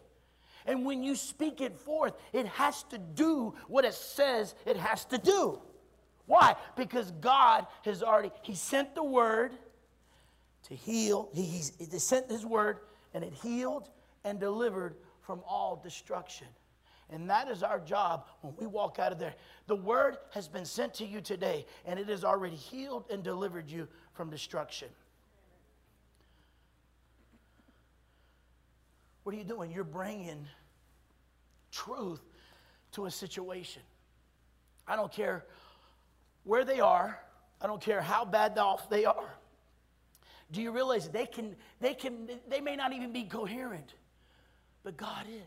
And 0.67 0.85
when 0.85 1.01
you 1.01 1.15
speak 1.15 1.61
it 1.61 1.79
forth, 1.79 2.13
it 2.31 2.45
has 2.45 2.83
to 2.91 2.99
do 2.99 3.55
what 3.67 3.85
it 3.85 3.95
says 3.95 4.53
it 4.67 4.77
has 4.77 5.03
to 5.05 5.17
do. 5.17 5.59
Why? 6.27 6.55
Because 6.77 7.09
God 7.09 7.65
has 7.85 8.03
already, 8.03 8.29
He 8.43 8.53
sent 8.53 8.93
the 8.93 9.03
Word 9.03 9.53
to 10.67 10.75
heal, 10.75 11.29
He, 11.33 11.63
He 11.79 11.97
sent 11.97 12.29
His 12.29 12.45
Word 12.45 12.77
and 13.13 13.23
it 13.23 13.33
healed 13.33 13.89
and 14.23 14.39
delivered 14.39 14.95
from 15.21 15.41
all 15.47 15.79
destruction. 15.81 16.47
And 17.09 17.29
that 17.29 17.49
is 17.49 17.63
our 17.63 17.79
job 17.79 18.27
when 18.41 18.53
we 18.57 18.67
walk 18.67 18.99
out 18.99 19.11
of 19.11 19.17
there. 19.17 19.33
The 19.67 19.75
word 19.75 20.17
has 20.31 20.47
been 20.47 20.65
sent 20.65 20.93
to 20.95 21.05
you 21.05 21.21
today, 21.21 21.65
and 21.85 21.99
it 21.99 22.07
has 22.07 22.23
already 22.23 22.55
healed 22.55 23.05
and 23.09 23.23
delivered 23.23 23.69
you 23.69 23.87
from 24.13 24.29
destruction. 24.29 24.89
What 29.23 29.33
are 29.35 29.37
you 29.37 29.43
doing? 29.43 29.71
You're 29.71 29.83
bringing 29.83 30.47
truth 31.71 32.21
to 32.91 33.05
a 33.05 33.11
situation. 33.11 33.81
I 34.87 34.95
don't 34.95 35.11
care 35.11 35.45
where 36.43 36.65
they 36.65 36.79
are, 36.79 37.19
I 37.61 37.67
don't 37.67 37.81
care 37.81 38.01
how 38.01 38.25
bad 38.25 38.57
off 38.57 38.89
they 38.89 39.05
are. 39.05 39.38
Do 40.51 40.61
you 40.61 40.71
realize 40.71 41.09
they 41.09 41.25
can, 41.25 41.55
they 41.79 41.93
can, 41.93 42.27
they 42.47 42.61
may 42.61 42.75
not 42.75 42.91
even 42.93 43.13
be 43.13 43.23
coherent, 43.23 43.93
but 44.83 44.97
God 44.97 45.25
is. 45.27 45.45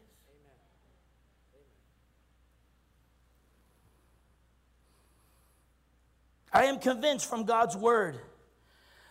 I 6.52 6.64
am 6.64 6.78
convinced 6.78 7.28
from 7.28 7.44
God's 7.44 7.76
word 7.76 8.18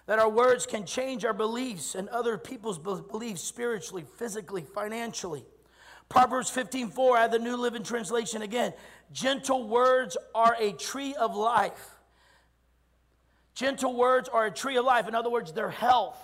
that 0.05 0.19
our 0.19 0.29
words 0.29 0.65
can 0.65 0.85
change 0.85 1.25
our 1.25 1.33
beliefs 1.33 1.95
and 1.95 2.07
other 2.09 2.37
people's 2.37 2.77
beliefs 2.77 3.41
spiritually, 3.41 4.05
physically, 4.17 4.63
financially. 4.63 5.43
Proverbs 6.07 6.51
15:4 6.51 7.17
out 7.17 7.25
of 7.25 7.31
the 7.31 7.39
New 7.39 7.55
Living 7.55 7.83
Translation 7.83 8.41
again. 8.41 8.73
Gentle 9.11 9.67
words 9.67 10.17
are 10.35 10.55
a 10.59 10.73
tree 10.73 11.15
of 11.15 11.35
life. 11.35 11.95
Gentle 13.53 13.95
words 13.95 14.29
are 14.29 14.45
a 14.45 14.51
tree 14.51 14.77
of 14.77 14.85
life. 14.85 15.07
In 15.07 15.15
other 15.15 15.29
words, 15.29 15.51
they're 15.51 15.69
health. 15.69 16.17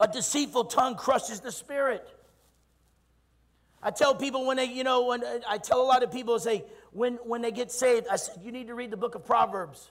A 0.00 0.08
deceitful 0.08 0.64
tongue 0.64 0.96
crushes 0.96 1.40
the 1.40 1.52
spirit. 1.52 2.06
I 3.82 3.90
tell 3.90 4.14
people 4.14 4.46
when 4.46 4.56
they, 4.56 4.64
you 4.64 4.84
know, 4.84 5.06
when 5.06 5.22
I 5.48 5.58
tell 5.58 5.80
a 5.80 5.84
lot 5.84 6.02
of 6.02 6.10
people, 6.10 6.38
say, 6.38 6.64
when, 6.92 7.14
when 7.16 7.42
they 7.42 7.50
get 7.50 7.70
saved, 7.70 8.06
I 8.10 8.16
said, 8.16 8.40
you 8.42 8.50
need 8.50 8.68
to 8.68 8.74
read 8.74 8.90
the 8.90 8.96
book 8.96 9.14
of 9.14 9.26
Proverbs. 9.26 9.90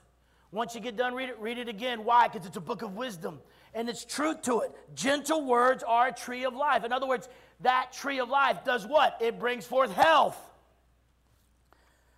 Once 0.51 0.75
you 0.75 0.81
get 0.81 0.95
done, 0.95 1.15
read 1.15 1.29
it, 1.29 1.39
read 1.39 1.57
it 1.57 1.67
again. 1.67 2.03
Why? 2.03 2.27
Because 2.27 2.47
it's 2.47 2.57
a 2.57 2.61
book 2.61 2.81
of 2.81 2.95
wisdom. 2.95 3.39
And 3.73 3.89
it's 3.89 4.05
truth 4.05 4.43
to 4.43 4.61
it. 4.61 4.71
Gentle 4.93 5.43
words 5.43 5.83
are 5.83 6.07
a 6.07 6.11
tree 6.11 6.45
of 6.45 6.55
life. 6.55 6.83
In 6.83 6.91
other 6.91 7.07
words, 7.07 7.27
that 7.61 7.91
tree 7.91 8.19
of 8.19 8.29
life 8.29 8.63
does 8.63 8.85
what? 8.85 9.17
It 9.19 9.39
brings 9.39 9.65
forth 9.65 9.91
health. 9.93 10.39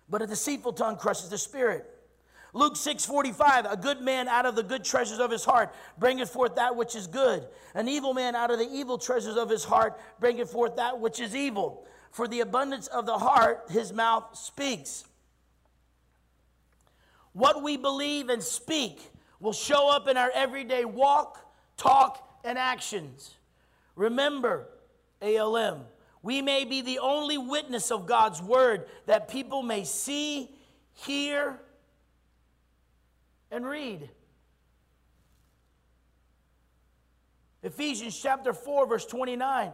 But 0.08 0.22
a 0.22 0.26
deceitful 0.26 0.74
tongue 0.74 0.96
crushes 0.96 1.30
the 1.30 1.38
spirit. 1.38 1.90
Luke 2.56 2.74
6:45, 2.74 3.70
a 3.70 3.76
good 3.76 4.00
man 4.00 4.28
out 4.28 4.46
of 4.46 4.56
the 4.56 4.62
good 4.62 4.82
treasures 4.82 5.18
of 5.18 5.30
his 5.30 5.44
heart 5.44 5.74
bringeth 5.98 6.30
forth 6.30 6.54
that 6.54 6.74
which 6.74 6.96
is 6.96 7.06
good. 7.06 7.46
An 7.74 7.86
evil 7.86 8.14
man 8.14 8.34
out 8.34 8.50
of 8.50 8.58
the 8.58 8.68
evil 8.72 8.96
treasures 8.96 9.36
of 9.36 9.50
his 9.50 9.62
heart 9.62 10.00
bringeth 10.18 10.50
forth 10.50 10.76
that 10.76 10.98
which 10.98 11.20
is 11.20 11.36
evil. 11.36 11.86
For 12.12 12.26
the 12.26 12.40
abundance 12.40 12.86
of 12.86 13.04
the 13.04 13.18
heart 13.18 13.66
his 13.68 13.92
mouth 13.92 14.34
speaks. 14.34 15.04
What 17.34 17.62
we 17.62 17.76
believe 17.76 18.30
and 18.30 18.42
speak 18.42 19.02
will 19.38 19.52
show 19.52 19.90
up 19.90 20.08
in 20.08 20.16
our 20.16 20.30
everyday 20.30 20.86
walk, 20.86 21.38
talk, 21.76 22.26
and 22.42 22.56
actions. 22.56 23.34
Remember, 23.96 24.66
ALM, 25.20 25.84
we 26.22 26.40
may 26.40 26.64
be 26.64 26.80
the 26.80 27.00
only 27.00 27.36
witness 27.36 27.90
of 27.90 28.06
God's 28.06 28.40
word 28.40 28.88
that 29.04 29.28
people 29.28 29.62
may 29.62 29.84
see, 29.84 30.56
hear, 30.94 31.60
and 33.50 33.66
read. 33.66 34.10
Ephesians 37.62 38.18
chapter 38.20 38.52
4, 38.52 38.86
verse 38.86 39.06
29. 39.06 39.72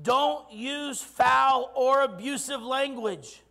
Don't 0.00 0.50
use 0.50 1.00
foul 1.00 1.70
or 1.74 2.02
abusive 2.02 2.62
language. 2.62 3.42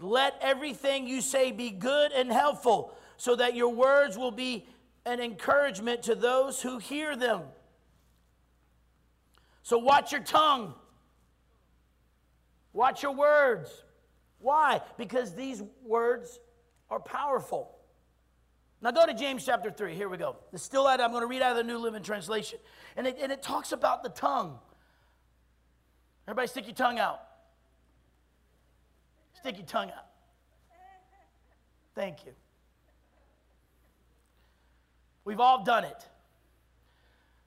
Let 0.00 0.36
everything 0.40 1.06
you 1.06 1.20
say 1.20 1.52
be 1.52 1.70
good 1.70 2.12
and 2.12 2.30
helpful, 2.30 2.92
so 3.16 3.36
that 3.36 3.54
your 3.54 3.68
words 3.68 4.18
will 4.18 4.32
be 4.32 4.66
an 5.06 5.20
encouragement 5.20 6.02
to 6.04 6.14
those 6.14 6.60
who 6.60 6.78
hear 6.78 7.16
them. 7.16 7.42
So, 9.62 9.78
watch 9.78 10.10
your 10.10 10.22
tongue, 10.22 10.74
watch 12.72 13.02
your 13.02 13.12
words. 13.12 13.70
Why? 14.40 14.80
Because 14.98 15.34
these 15.36 15.62
words 15.84 16.40
are 16.90 16.98
powerful. 16.98 17.76
Now 18.82 18.90
go 18.90 19.06
to 19.06 19.14
James 19.14 19.46
chapter 19.46 19.70
3. 19.70 19.94
Here 19.94 20.08
we 20.08 20.16
go. 20.16 20.36
It's 20.52 20.64
still 20.64 20.88
out. 20.88 21.00
I'm 21.00 21.12
going 21.12 21.22
to 21.22 21.28
read 21.28 21.40
out 21.40 21.52
of 21.52 21.56
the 21.56 21.62
New 21.62 21.78
Living 21.78 22.02
Translation. 22.02 22.58
And 22.96 23.06
it, 23.06 23.16
and 23.20 23.30
it 23.30 23.40
talks 23.40 23.70
about 23.70 24.02
the 24.02 24.08
tongue. 24.08 24.58
Everybody 26.26 26.48
stick 26.48 26.66
your 26.66 26.74
tongue 26.74 26.98
out. 26.98 27.20
Stick 29.34 29.56
your 29.56 29.66
tongue 29.66 29.90
out. 29.90 30.06
Thank 31.94 32.26
you. 32.26 32.32
We've 35.24 35.40
all 35.40 35.62
done 35.62 35.84
it. 35.84 36.08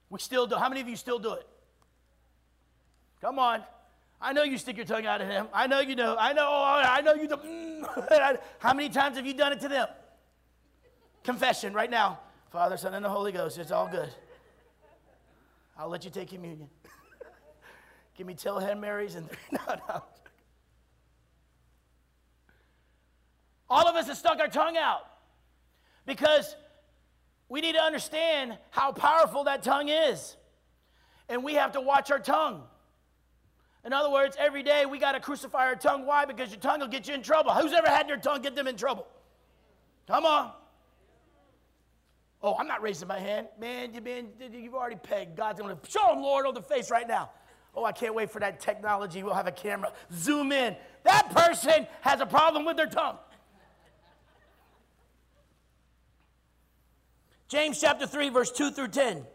We 0.08 0.18
still 0.20 0.46
do. 0.46 0.56
How 0.56 0.70
many 0.70 0.80
of 0.80 0.88
you 0.88 0.96
still 0.96 1.18
do 1.18 1.34
it? 1.34 1.46
Come 3.20 3.38
on. 3.38 3.62
I 4.22 4.32
know 4.32 4.44
you 4.44 4.56
stick 4.56 4.76
your 4.76 4.86
tongue 4.86 5.04
out 5.04 5.20
at 5.20 5.30
him. 5.30 5.48
I 5.52 5.66
know 5.66 5.80
you 5.80 5.96
know. 5.96 6.16
I 6.18 6.32
know. 6.32 6.46
Oh, 6.48 6.82
I 6.82 7.02
know 7.02 7.12
you 7.14 7.28
do. 7.28 7.86
How 8.58 8.72
many 8.72 8.88
times 8.88 9.16
have 9.16 9.26
you 9.26 9.34
done 9.34 9.52
it 9.52 9.60
to 9.60 9.68
them? 9.68 9.88
Confession 11.26 11.74
right 11.74 11.90
now. 11.90 12.20
Father, 12.52 12.76
Son, 12.76 12.94
and 12.94 13.04
the 13.04 13.08
Holy 13.08 13.32
Ghost. 13.32 13.58
It's 13.58 13.72
all 13.72 13.88
good. 13.88 14.08
I'll 15.76 15.88
let 15.88 16.04
you 16.04 16.10
take 16.10 16.28
communion. 16.28 16.68
Give 18.16 18.28
me 18.28 18.34
10 18.34 18.60
Hail 18.60 18.76
Marys 18.76 19.16
and 19.16 19.28
three. 19.28 19.38
No, 19.66 19.74
no. 19.88 20.02
All 23.68 23.88
of 23.88 23.96
us 23.96 24.06
have 24.06 24.16
stuck 24.16 24.38
our 24.38 24.46
tongue 24.46 24.76
out 24.76 25.00
because 26.06 26.54
we 27.48 27.60
need 27.60 27.74
to 27.74 27.82
understand 27.82 28.56
how 28.70 28.92
powerful 28.92 29.42
that 29.44 29.64
tongue 29.64 29.88
is. 29.88 30.36
And 31.28 31.42
we 31.42 31.54
have 31.54 31.72
to 31.72 31.80
watch 31.80 32.12
our 32.12 32.20
tongue. 32.20 32.62
In 33.84 33.92
other 33.92 34.10
words, 34.10 34.36
every 34.38 34.62
day 34.62 34.86
we 34.86 35.00
got 35.00 35.12
to 35.12 35.20
crucify 35.20 35.66
our 35.66 35.74
tongue. 35.74 36.06
Why? 36.06 36.24
Because 36.24 36.50
your 36.50 36.60
tongue 36.60 36.78
will 36.78 36.86
get 36.86 37.08
you 37.08 37.14
in 37.14 37.22
trouble. 37.22 37.52
Who's 37.52 37.72
ever 37.72 37.88
had 37.88 38.08
their 38.08 38.16
tongue 38.16 38.42
get 38.42 38.54
them 38.54 38.68
in 38.68 38.76
trouble? 38.76 39.08
Come 40.06 40.24
on. 40.24 40.52
Oh, 42.46 42.54
I'm 42.60 42.68
not 42.68 42.80
raising 42.80 43.08
my 43.08 43.18
hand. 43.18 43.48
Man, 43.58 43.92
you've, 43.92 44.04
been, 44.04 44.28
you've 44.52 44.76
already 44.76 44.94
pegged. 44.94 45.36
God's 45.36 45.60
going 45.60 45.76
to 45.76 45.90
show 45.90 46.12
him, 46.12 46.22
Lord, 46.22 46.46
on 46.46 46.54
the 46.54 46.62
face 46.62 46.92
right 46.92 47.08
now. 47.08 47.30
Oh, 47.74 47.84
I 47.84 47.90
can't 47.90 48.14
wait 48.14 48.30
for 48.30 48.38
that 48.38 48.60
technology. 48.60 49.24
We'll 49.24 49.34
have 49.34 49.48
a 49.48 49.52
camera. 49.52 49.92
Zoom 50.12 50.52
in. 50.52 50.76
That 51.02 51.34
person 51.34 51.88
has 52.02 52.20
a 52.20 52.26
problem 52.26 52.64
with 52.64 52.76
their 52.76 52.86
tongue. 52.86 53.16
James 57.48 57.80
chapter 57.80 58.06
3, 58.06 58.28
verse 58.28 58.52
2 58.52 58.70
through 58.70 58.88
10 58.88 59.26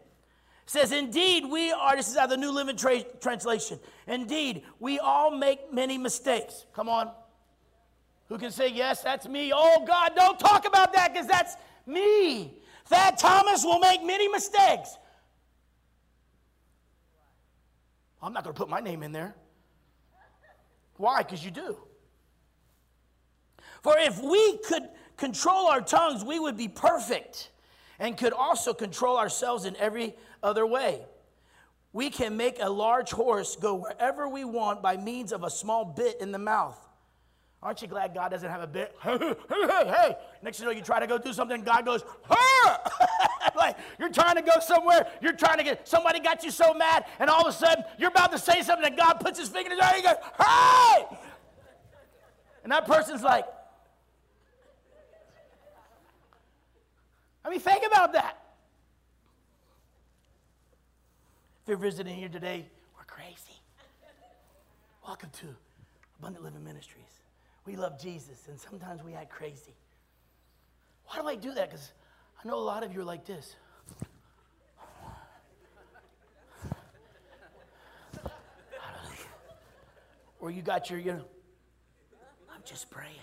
says, 0.64 0.90
Indeed, 0.90 1.44
we 1.44 1.70
are, 1.70 1.94
this 1.94 2.08
is 2.08 2.16
out 2.16 2.24
of 2.24 2.30
the 2.30 2.36
New 2.38 2.50
Living 2.50 2.76
Tra- 2.76 3.04
Translation. 3.20 3.78
Indeed, 4.06 4.62
we 4.80 4.98
all 4.98 5.30
make 5.30 5.70
many 5.70 5.98
mistakes. 5.98 6.64
Come 6.72 6.88
on. 6.88 7.10
Who 8.30 8.38
can 8.38 8.50
say, 8.50 8.70
Yes, 8.70 9.02
that's 9.02 9.28
me? 9.28 9.52
Oh, 9.54 9.84
God, 9.86 10.12
don't 10.16 10.40
talk 10.40 10.66
about 10.66 10.94
that 10.94 11.12
because 11.12 11.26
that's 11.26 11.56
me. 11.86 12.61
Thad 12.86 13.18
Thomas 13.18 13.64
will 13.64 13.78
make 13.78 14.02
many 14.02 14.28
mistakes. 14.28 14.96
I'm 18.22 18.32
not 18.32 18.44
going 18.44 18.54
to 18.54 18.58
put 18.58 18.68
my 18.68 18.80
name 18.80 19.02
in 19.02 19.12
there. 19.12 19.34
Why? 20.96 21.22
Because 21.22 21.44
you 21.44 21.50
do. 21.50 21.76
For 23.82 23.98
if 23.98 24.22
we 24.22 24.58
could 24.58 24.88
control 25.16 25.66
our 25.66 25.80
tongues, 25.80 26.24
we 26.24 26.38
would 26.38 26.56
be 26.56 26.68
perfect 26.68 27.50
and 27.98 28.16
could 28.16 28.32
also 28.32 28.72
control 28.72 29.16
ourselves 29.18 29.64
in 29.64 29.76
every 29.76 30.14
other 30.42 30.66
way. 30.66 31.02
We 31.92 32.10
can 32.10 32.36
make 32.36 32.58
a 32.60 32.70
large 32.70 33.10
horse 33.10 33.56
go 33.56 33.74
wherever 33.74 34.28
we 34.28 34.44
want 34.44 34.82
by 34.82 34.96
means 34.96 35.32
of 35.32 35.44
a 35.44 35.50
small 35.50 35.84
bit 35.84 36.20
in 36.20 36.32
the 36.32 36.38
mouth. 36.38 36.78
Aren't 37.62 37.80
you 37.80 37.86
glad 37.86 38.12
God 38.12 38.30
doesn't 38.30 38.50
have 38.50 38.62
a 38.62 38.66
bit? 38.66 38.96
Hey, 39.02 39.18
hey, 39.18 39.34
hey, 39.48 39.86
hey. 39.86 40.16
Next 40.42 40.58
you 40.58 40.64
know, 40.64 40.72
you 40.72 40.82
try 40.82 40.98
to 40.98 41.06
go 41.06 41.16
do 41.16 41.32
something, 41.32 41.62
God 41.62 41.84
goes, 41.84 42.04
huh? 42.24 42.78
like 43.56 43.76
you're 43.98 44.10
trying 44.10 44.34
to 44.34 44.42
go 44.42 44.58
somewhere, 44.60 45.06
you're 45.20 45.32
trying 45.32 45.58
to 45.58 45.64
get, 45.64 45.86
somebody 45.86 46.18
got 46.18 46.42
you 46.42 46.50
so 46.50 46.74
mad, 46.74 47.04
and 47.20 47.30
all 47.30 47.42
of 47.42 47.54
a 47.54 47.56
sudden 47.56 47.84
you're 47.98 48.10
about 48.10 48.32
to 48.32 48.38
say 48.38 48.62
something, 48.62 48.86
and 48.86 48.96
God 48.96 49.14
puts 49.14 49.38
his 49.38 49.48
finger 49.48 49.70
in 49.70 49.78
his 49.78 49.80
eye, 49.80 49.92
and 49.94 49.96
he 49.96 50.02
goes, 50.02 50.16
hey! 50.38 51.18
And 52.64 52.72
that 52.72 52.86
person's 52.86 53.22
like, 53.22 53.44
I 57.44 57.50
mean, 57.50 57.60
think 57.60 57.84
about 57.86 58.12
that. 58.14 58.38
If 61.62 61.68
you're 61.68 61.76
visiting 61.76 62.16
here 62.16 62.28
today, 62.28 62.66
we're 62.96 63.04
crazy. 63.04 63.60
Welcome 65.06 65.30
to 65.40 65.46
Abundant 66.18 66.44
Living 66.44 66.64
Ministries. 66.64 67.21
We 67.64 67.76
love 67.76 68.00
Jesus, 68.00 68.48
and 68.48 68.58
sometimes 68.58 69.02
we 69.02 69.14
act 69.14 69.30
crazy. 69.30 69.74
Why 71.06 71.20
do 71.20 71.28
I 71.28 71.36
do 71.36 71.54
that? 71.54 71.70
Because 71.70 71.92
I 72.42 72.48
know 72.48 72.56
a 72.56 72.60
lot 72.60 72.82
of 72.82 72.92
you 72.92 73.00
are 73.00 73.04
like 73.04 73.24
this. 73.24 73.54
or 80.42 80.50
you 80.50 80.60
got 80.60 80.90
your, 80.90 80.98
you 80.98 81.12
know, 81.12 81.24
I'm 82.52 82.60
just 82.64 82.90
praying. 82.90 83.14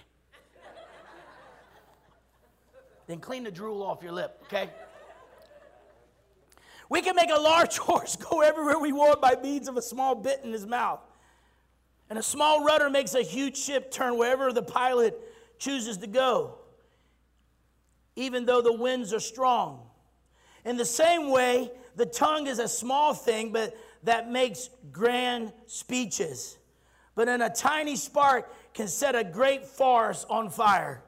then 3.07 3.19
clean 3.19 3.43
the 3.43 3.51
drool 3.51 3.83
off 3.83 4.01
your 4.01 4.13
lip, 4.13 4.41
okay? 4.43 4.69
We 6.87 7.01
can 7.01 7.15
make 7.15 7.29
a 7.29 7.39
large 7.39 7.77
horse 7.79 8.15
go 8.15 8.39
everywhere 8.39 8.79
we 8.79 8.93
want 8.93 9.21
by 9.21 9.35
means 9.35 9.67
of 9.67 9.75
a 9.75 9.81
small 9.81 10.15
bit 10.15 10.41
in 10.45 10.53
his 10.53 10.65
mouth. 10.65 11.01
And 12.09 12.17
a 12.17 12.23
small 12.23 12.63
rudder 12.63 12.89
makes 12.89 13.13
a 13.13 13.21
huge 13.21 13.57
ship 13.57 13.91
turn 13.91 14.17
wherever 14.17 14.51
the 14.51 14.63
pilot 14.63 15.19
chooses 15.59 15.97
to 15.97 16.07
go, 16.07 16.55
even 18.15 18.45
though 18.45 18.61
the 18.61 18.73
winds 18.73 19.13
are 19.13 19.19
strong. 19.19 19.81
In 20.65 20.77
the 20.77 20.85
same 20.85 21.29
way, 21.29 21.71
the 21.95 22.05
tongue 22.05 22.47
is 22.47 22.59
a 22.59 22.67
small 22.67 23.13
thing, 23.13 23.51
but 23.51 23.77
that 24.03 24.31
makes 24.31 24.69
grand 24.91 25.53
speeches. 25.67 26.57
But 27.15 27.27
in 27.27 27.41
a 27.41 27.49
tiny 27.49 27.95
spark 27.95 28.53
can 28.73 28.87
set 28.87 29.15
a 29.15 29.23
great 29.23 29.65
forest 29.65 30.25
on 30.29 30.49
fire. 30.49 31.03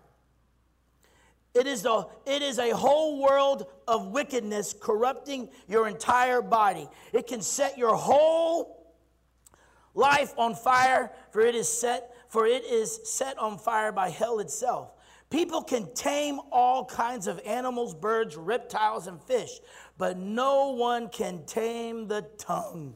It 1.53 1.67
is, 1.67 1.85
a, 1.85 2.05
it 2.25 2.41
is 2.41 2.59
a 2.59 2.71
whole 2.71 3.21
world 3.21 3.67
of 3.87 4.07
wickedness 4.07 4.73
corrupting 4.79 5.49
your 5.67 5.87
entire 5.87 6.41
body. 6.41 6.87
It 7.11 7.27
can 7.27 7.41
set 7.41 7.77
your 7.77 7.95
whole 7.95 8.80
life 9.93 10.33
on 10.37 10.55
fire, 10.55 11.11
for 11.31 11.41
it 11.41 11.55
is 11.55 11.67
set, 11.67 12.13
for 12.29 12.45
it 12.45 12.63
is 12.65 12.99
set 13.03 13.37
on 13.37 13.57
fire 13.57 13.91
by 13.91 14.09
hell 14.09 14.39
itself. 14.39 14.91
People 15.29 15.63
can 15.63 15.93
tame 15.93 16.39
all 16.51 16.83
kinds 16.85 17.27
of 17.27 17.39
animals, 17.45 17.93
birds, 17.93 18.35
reptiles, 18.35 19.07
and 19.07 19.21
fish, 19.21 19.59
but 19.97 20.17
no 20.17 20.71
one 20.71 21.07
can 21.07 21.45
tame 21.45 22.07
the 22.07 22.23
tongue. 22.37 22.95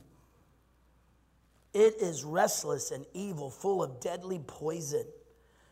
It 1.73 1.95
is 2.01 2.23
restless 2.23 2.91
and 2.91 3.05
evil, 3.13 3.49
full 3.49 3.81
of 3.81 3.99
deadly 3.99 4.39
poison. 4.39 5.05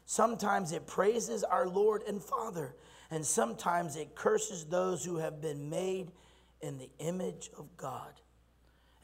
Sometimes 0.06 0.72
it 0.72 0.88
praises 0.88 1.44
our 1.44 1.68
Lord 1.68 2.04
and 2.08 2.22
Father, 2.22 2.76
and 3.12 3.26
sometimes 3.26 3.96
it 3.96 4.16
curses 4.16 4.66
those 4.66 5.04
who 5.04 5.18
have 5.18 5.42
been 5.42 5.70
made 5.70 6.12
in 6.62 6.78
the 6.78 6.90
image 7.00 7.50
of 7.58 7.76
God. 7.78 8.14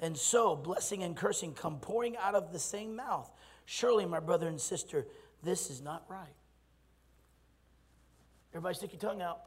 And 0.02 0.18
so, 0.18 0.56
blessing 0.56 1.04
and 1.04 1.16
cursing 1.16 1.54
come 1.54 1.80
pouring 1.80 2.16
out 2.18 2.36
of 2.36 2.54
the 2.54 2.60
same 2.60 2.96
mouth. 2.96 3.30
Surely, 3.66 4.06
my 4.06 4.20
brother 4.20 4.48
and 4.48 4.60
sister, 4.60 5.06
this 5.44 5.70
is 5.70 5.82
not 5.82 6.06
right. 6.08 6.28
Everybody, 8.52 8.76
stick 8.76 8.94
your 8.94 9.02
tongue 9.02 9.22
out. 9.22 9.42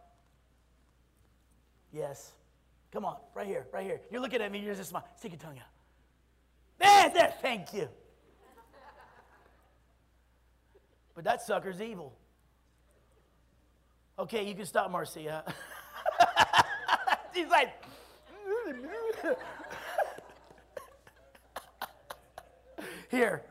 Yes. 1.92 2.32
Come 2.92 3.04
on, 3.04 3.16
right 3.34 3.46
here, 3.46 3.66
right 3.72 3.84
here. 3.84 4.00
You're 4.10 4.20
looking 4.20 4.42
at 4.42 4.52
me, 4.52 4.60
you're 4.60 4.74
just 4.74 4.90
smiling. 4.90 5.08
Stick 5.16 5.32
your 5.32 5.40
tongue 5.40 5.58
out. 5.58 5.64
There, 6.78 7.10
there, 7.14 7.34
thank 7.40 7.72
you. 7.72 7.88
But 11.14 11.24
that 11.24 11.42
sucker's 11.42 11.80
evil. 11.80 12.14
Okay, 14.18 14.46
you 14.46 14.54
can 14.54 14.66
stop, 14.66 14.90
Marcia. 14.90 15.44
She's 17.34 17.48
like, 17.48 17.70
here. 23.12 23.42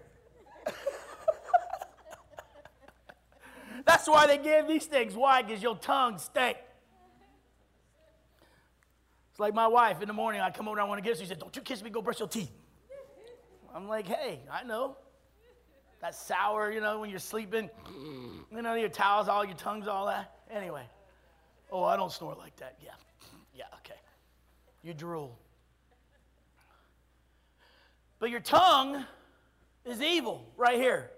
That's 3.86 4.08
why 4.08 4.28
they 4.28 4.38
give 4.38 4.68
these 4.68 4.86
things. 4.86 5.16
Why? 5.16 5.42
Because 5.42 5.64
your 5.64 5.78
tongue 5.78 6.18
stink. 6.18 6.58
It's 9.32 9.40
like 9.40 9.54
my 9.54 9.68
wife 9.68 10.02
in 10.02 10.08
the 10.08 10.14
morning, 10.14 10.42
I 10.42 10.52
come 10.52 10.68
over 10.68 10.78
and 10.78 10.86
I 10.86 10.90
want 10.90 11.02
to 11.02 11.10
kiss 11.10 11.20
her. 11.20 11.24
She 11.24 11.30
said, 11.30 11.40
Don't 11.40 11.56
you 11.56 11.62
kiss 11.62 11.82
me, 11.82 11.90
go 11.90 12.02
brush 12.02 12.20
your 12.20 12.28
teeth. 12.28 12.52
I'm 13.74 13.88
like, 13.88 14.08
Hey, 14.08 14.42
I 14.52 14.64
know 14.64 14.98
that 16.02 16.16
sour, 16.16 16.72
you 16.72 16.82
know, 16.82 17.00
when 17.00 17.10
you're 17.10 17.20
sleeping, 17.20 17.70
you 18.52 18.62
know, 18.62 18.74
your 18.74 18.90
towels, 18.90 19.30
all 19.30 19.46
your 19.46 19.56
tongues, 19.56 19.88
all 19.88 20.08
that. 20.08 20.34
Anyway, 20.50 20.84
oh, 21.72 21.84
I 21.84 21.96
don't 21.96 22.12
snore 22.12 22.36
like 22.36 22.56
that. 22.58 22.78
Yeah, 22.84 22.92
yeah, 23.56 23.66
okay. 23.78 24.00
You 24.84 24.94
drool. 24.94 25.38
But 28.20 28.32
your 28.32 28.40
tongue 28.40 29.06
is 29.86 30.02
evil 30.02 30.46
right 30.58 30.78
here. 30.78 31.10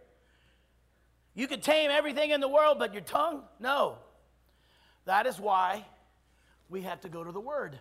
You 1.35 1.47
could 1.47 1.63
tame 1.63 1.89
everything 1.91 2.29
in 2.31 2.41
the 2.41 2.47
world, 2.47 2.77
but 2.79 2.93
your 2.93 3.01
tongue, 3.01 3.43
no. 3.59 3.97
That 5.05 5.25
is 5.25 5.39
why 5.39 5.85
we 6.69 6.81
have 6.81 7.01
to 7.01 7.09
go 7.09 7.23
to 7.23 7.31
the 7.31 7.39
Word. 7.39 7.79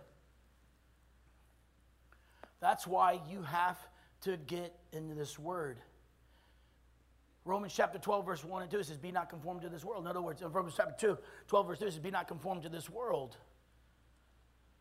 That's 2.60 2.86
why 2.86 3.20
you 3.30 3.42
have 3.42 3.78
to 4.22 4.36
get 4.36 4.74
into 4.92 5.14
this 5.14 5.38
Word. 5.38 5.78
Romans 7.44 7.74
chapter 7.76 7.98
12, 7.98 8.24
verse 8.24 8.44
1 8.44 8.62
and 8.62 8.70
2 8.70 8.82
says, 8.84 8.96
Be 8.96 9.10
not 9.10 9.28
conformed 9.28 9.62
to 9.62 9.68
this 9.68 9.84
world. 9.84 10.04
In 10.04 10.08
other 10.08 10.22
words, 10.22 10.42
in 10.42 10.52
Romans 10.52 10.74
chapter 10.76 10.94
2, 10.98 11.18
12, 11.48 11.66
verse 11.66 11.78
2 11.80 11.84
says, 11.86 11.98
Be 11.98 12.10
not 12.10 12.28
conformed 12.28 12.62
to 12.62 12.68
this 12.68 12.88
world. 12.88 13.36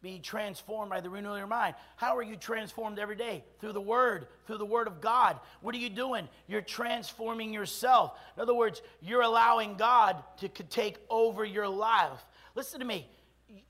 Be 0.01 0.19
transformed 0.19 0.89
by 0.89 0.99
the 0.99 1.09
renewal 1.09 1.35
of 1.35 1.39
your 1.39 1.47
mind. 1.47 1.75
How 1.95 2.17
are 2.17 2.23
you 2.23 2.35
transformed 2.35 2.97
every 2.97 3.15
day? 3.15 3.43
Through 3.59 3.73
the 3.73 3.81
Word, 3.81 4.27
through 4.47 4.57
the 4.57 4.65
Word 4.65 4.87
of 4.87 4.99
God. 4.99 5.39
What 5.61 5.75
are 5.75 5.77
you 5.77 5.89
doing? 5.89 6.27
You're 6.47 6.61
transforming 6.61 7.53
yourself. 7.53 8.17
In 8.35 8.41
other 8.41 8.55
words, 8.55 8.81
you're 9.01 9.21
allowing 9.21 9.75
God 9.75 10.23
to 10.37 10.47
take 10.47 10.97
over 11.09 11.45
your 11.45 11.67
life. 11.67 12.25
Listen 12.55 12.79
to 12.79 12.85
me. 12.85 13.07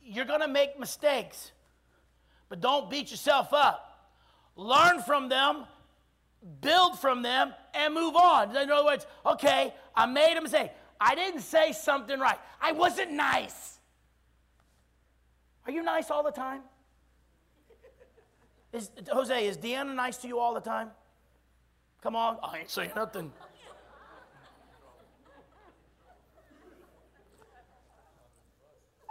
You're 0.01 0.25
going 0.25 0.41
to 0.41 0.47
make 0.47 0.79
mistakes, 0.79 1.51
but 2.47 2.61
don't 2.61 2.89
beat 2.89 3.11
yourself 3.11 3.51
up. 3.51 3.87
Learn 4.55 5.01
from 5.01 5.27
them 5.27 5.65
build 6.61 6.99
from 6.99 7.21
them, 7.21 7.53
and 7.73 7.93
move 7.93 8.15
on. 8.15 8.55
In 8.55 8.69
other 8.69 8.85
words, 8.85 9.05
okay, 9.25 9.73
I 9.95 10.05
made 10.05 10.37
a 10.37 10.41
mistake. 10.41 10.71
I 10.99 11.15
didn't 11.15 11.41
say 11.41 11.71
something 11.71 12.19
right. 12.19 12.37
I 12.59 12.71
wasn't 12.73 13.11
nice. 13.11 13.79
Are 15.65 15.71
you 15.71 15.83
nice 15.83 16.09
all 16.09 16.23
the 16.23 16.31
time? 16.31 16.61
Is, 18.73 18.89
Jose, 19.11 19.47
is 19.47 19.57
Deanna 19.57 19.93
nice 19.93 20.17
to 20.17 20.27
you 20.27 20.39
all 20.39 20.53
the 20.53 20.61
time? 20.61 20.89
Come 22.01 22.15
on, 22.15 22.37
I 22.41 22.59
ain't 22.59 22.69
saying 22.69 22.91
nothing. 22.95 23.31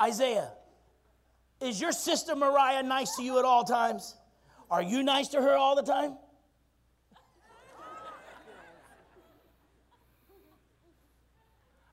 Isaiah, 0.03 0.51
is 1.61 1.81
your 1.81 1.93
sister 1.93 2.35
Mariah 2.35 2.83
nice 2.83 3.15
to 3.17 3.23
you 3.23 3.39
at 3.39 3.45
all 3.45 3.65
times? 3.65 4.17
Are 4.71 4.83
you 4.83 5.03
nice 5.03 5.29
to 5.29 5.43
her 5.43 5.57
all 5.57 5.77
the 5.77 5.83
time? 5.83 6.17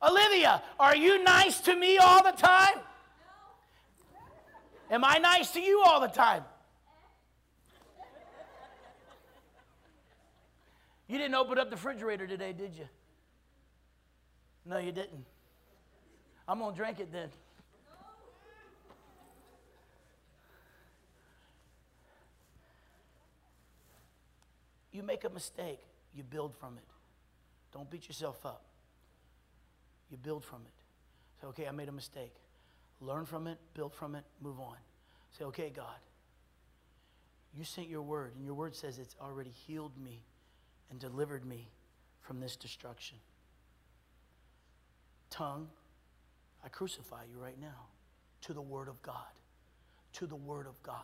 Olivia, 0.01 0.61
are 0.79 0.95
you 0.95 1.23
nice 1.23 1.59
to 1.61 1.75
me 1.75 1.97
all 1.97 2.23
the 2.23 2.31
time? 2.31 2.75
Am 4.89 5.03
I 5.03 5.17
nice 5.17 5.51
to 5.51 5.59
you 5.59 5.81
all 5.85 5.99
the 5.99 6.07
time? 6.07 6.43
You 11.07 11.17
didn't 11.17 11.35
open 11.35 11.57
up 11.57 11.69
the 11.69 11.75
refrigerator 11.75 12.27
today, 12.27 12.53
did 12.53 12.75
you? 12.75 12.87
No, 14.65 14.77
you 14.77 14.91
didn't. 14.91 15.25
I'm 16.47 16.59
going 16.59 16.73
to 16.73 16.77
drink 16.77 16.99
it 16.99 17.11
then. 17.11 17.29
You 24.91 25.03
make 25.03 25.23
a 25.25 25.29
mistake, 25.29 25.79
you 26.15 26.23
build 26.23 26.55
from 26.55 26.77
it. 26.77 26.83
Don't 27.71 27.89
beat 27.89 28.07
yourself 28.07 28.45
up. 28.45 28.63
You 30.09 30.17
build 30.17 30.43
from 30.43 30.61
it. 30.65 30.73
Say, 31.39 31.47
okay, 31.47 31.67
I 31.67 31.71
made 31.71 31.87
a 31.87 31.91
mistake. 31.91 32.33
Learn 32.99 33.25
from 33.25 33.47
it, 33.47 33.57
build 33.73 33.93
from 33.93 34.15
it, 34.15 34.23
move 34.41 34.59
on. 34.59 34.77
Say, 35.37 35.45
okay, 35.45 35.71
God, 35.75 35.99
you 37.53 37.63
sent 37.63 37.89
your 37.89 38.01
word, 38.01 38.33
and 38.35 38.45
your 38.45 38.53
word 38.53 38.75
says 38.75 38.97
it's 38.97 39.15
already 39.21 39.51
healed 39.67 39.91
me 40.01 40.23
and 40.89 40.99
delivered 40.99 41.45
me 41.45 41.69
from 42.21 42.39
this 42.39 42.55
destruction. 42.55 43.17
Tongue, 45.29 45.67
I 46.63 46.69
crucify 46.69 47.23
you 47.31 47.41
right 47.41 47.59
now 47.59 47.87
to 48.41 48.53
the 48.53 48.61
word 48.61 48.87
of 48.87 49.01
God. 49.01 49.15
To 50.13 50.25
the 50.25 50.35
word 50.35 50.67
of 50.67 50.81
God. 50.83 51.03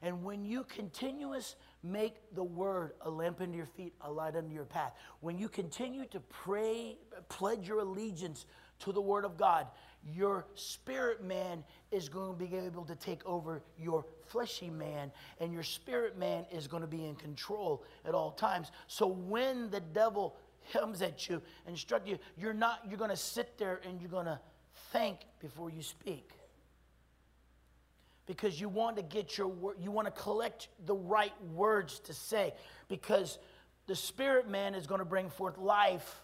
And 0.00 0.24
when 0.24 0.44
you 0.44 0.64
continuous 0.64 1.54
make 1.84 2.16
the 2.34 2.42
word 2.42 2.92
a 3.02 3.10
lamp 3.10 3.40
unto 3.40 3.56
your 3.56 3.66
feet, 3.66 3.92
a 4.00 4.10
light 4.10 4.34
unto 4.34 4.52
your 4.52 4.64
path, 4.64 4.92
when 5.20 5.38
you 5.38 5.48
continue 5.48 6.06
to 6.06 6.20
pray, 6.20 6.96
pledge 7.28 7.68
your 7.68 7.80
allegiance 7.80 8.46
to 8.80 8.92
the 8.92 9.00
word 9.00 9.24
of 9.24 9.36
God, 9.36 9.68
your 10.04 10.46
spirit 10.54 11.22
man 11.22 11.62
is 11.90 12.08
going 12.08 12.32
to 12.32 12.44
be 12.44 12.56
able 12.56 12.84
to 12.84 12.94
take 12.96 13.24
over 13.26 13.62
your 13.78 14.04
fleshy 14.26 14.70
man, 14.70 15.12
and 15.40 15.52
your 15.52 15.62
spirit 15.62 16.18
man 16.18 16.44
is 16.50 16.66
going 16.66 16.82
to 16.82 16.88
be 16.88 17.04
in 17.04 17.14
control 17.14 17.84
at 18.04 18.14
all 18.14 18.32
times. 18.32 18.72
So 18.86 19.06
when 19.06 19.70
the 19.70 19.80
devil 19.80 20.36
comes 20.72 21.02
at 21.02 21.28
you 21.28 21.40
and 21.66 21.74
instruct 21.74 22.06
you, 22.06 22.18
you're 22.36 22.54
not, 22.54 22.80
you're 22.88 22.98
going 22.98 23.10
to 23.10 23.16
sit 23.16 23.58
there 23.58 23.80
and 23.86 24.00
you're 24.00 24.10
going 24.10 24.26
to 24.26 24.40
think 24.92 25.18
before 25.40 25.70
you 25.70 25.82
speak 25.82 26.32
because 28.26 28.60
you 28.60 28.68
want 28.68 28.96
to 28.96 29.02
get 29.02 29.36
your 29.36 29.48
word, 29.48 29.76
you 29.80 29.90
want 29.90 30.06
to 30.06 30.22
collect 30.22 30.68
the 30.86 30.94
right 30.94 31.32
words 31.52 31.98
to 32.00 32.14
say 32.14 32.52
because 32.88 33.38
the 33.86 33.96
spirit 33.96 34.48
man 34.48 34.74
is 34.74 34.86
going 34.86 35.00
to 35.00 35.04
bring 35.04 35.28
forth 35.28 35.58
life. 35.58 36.21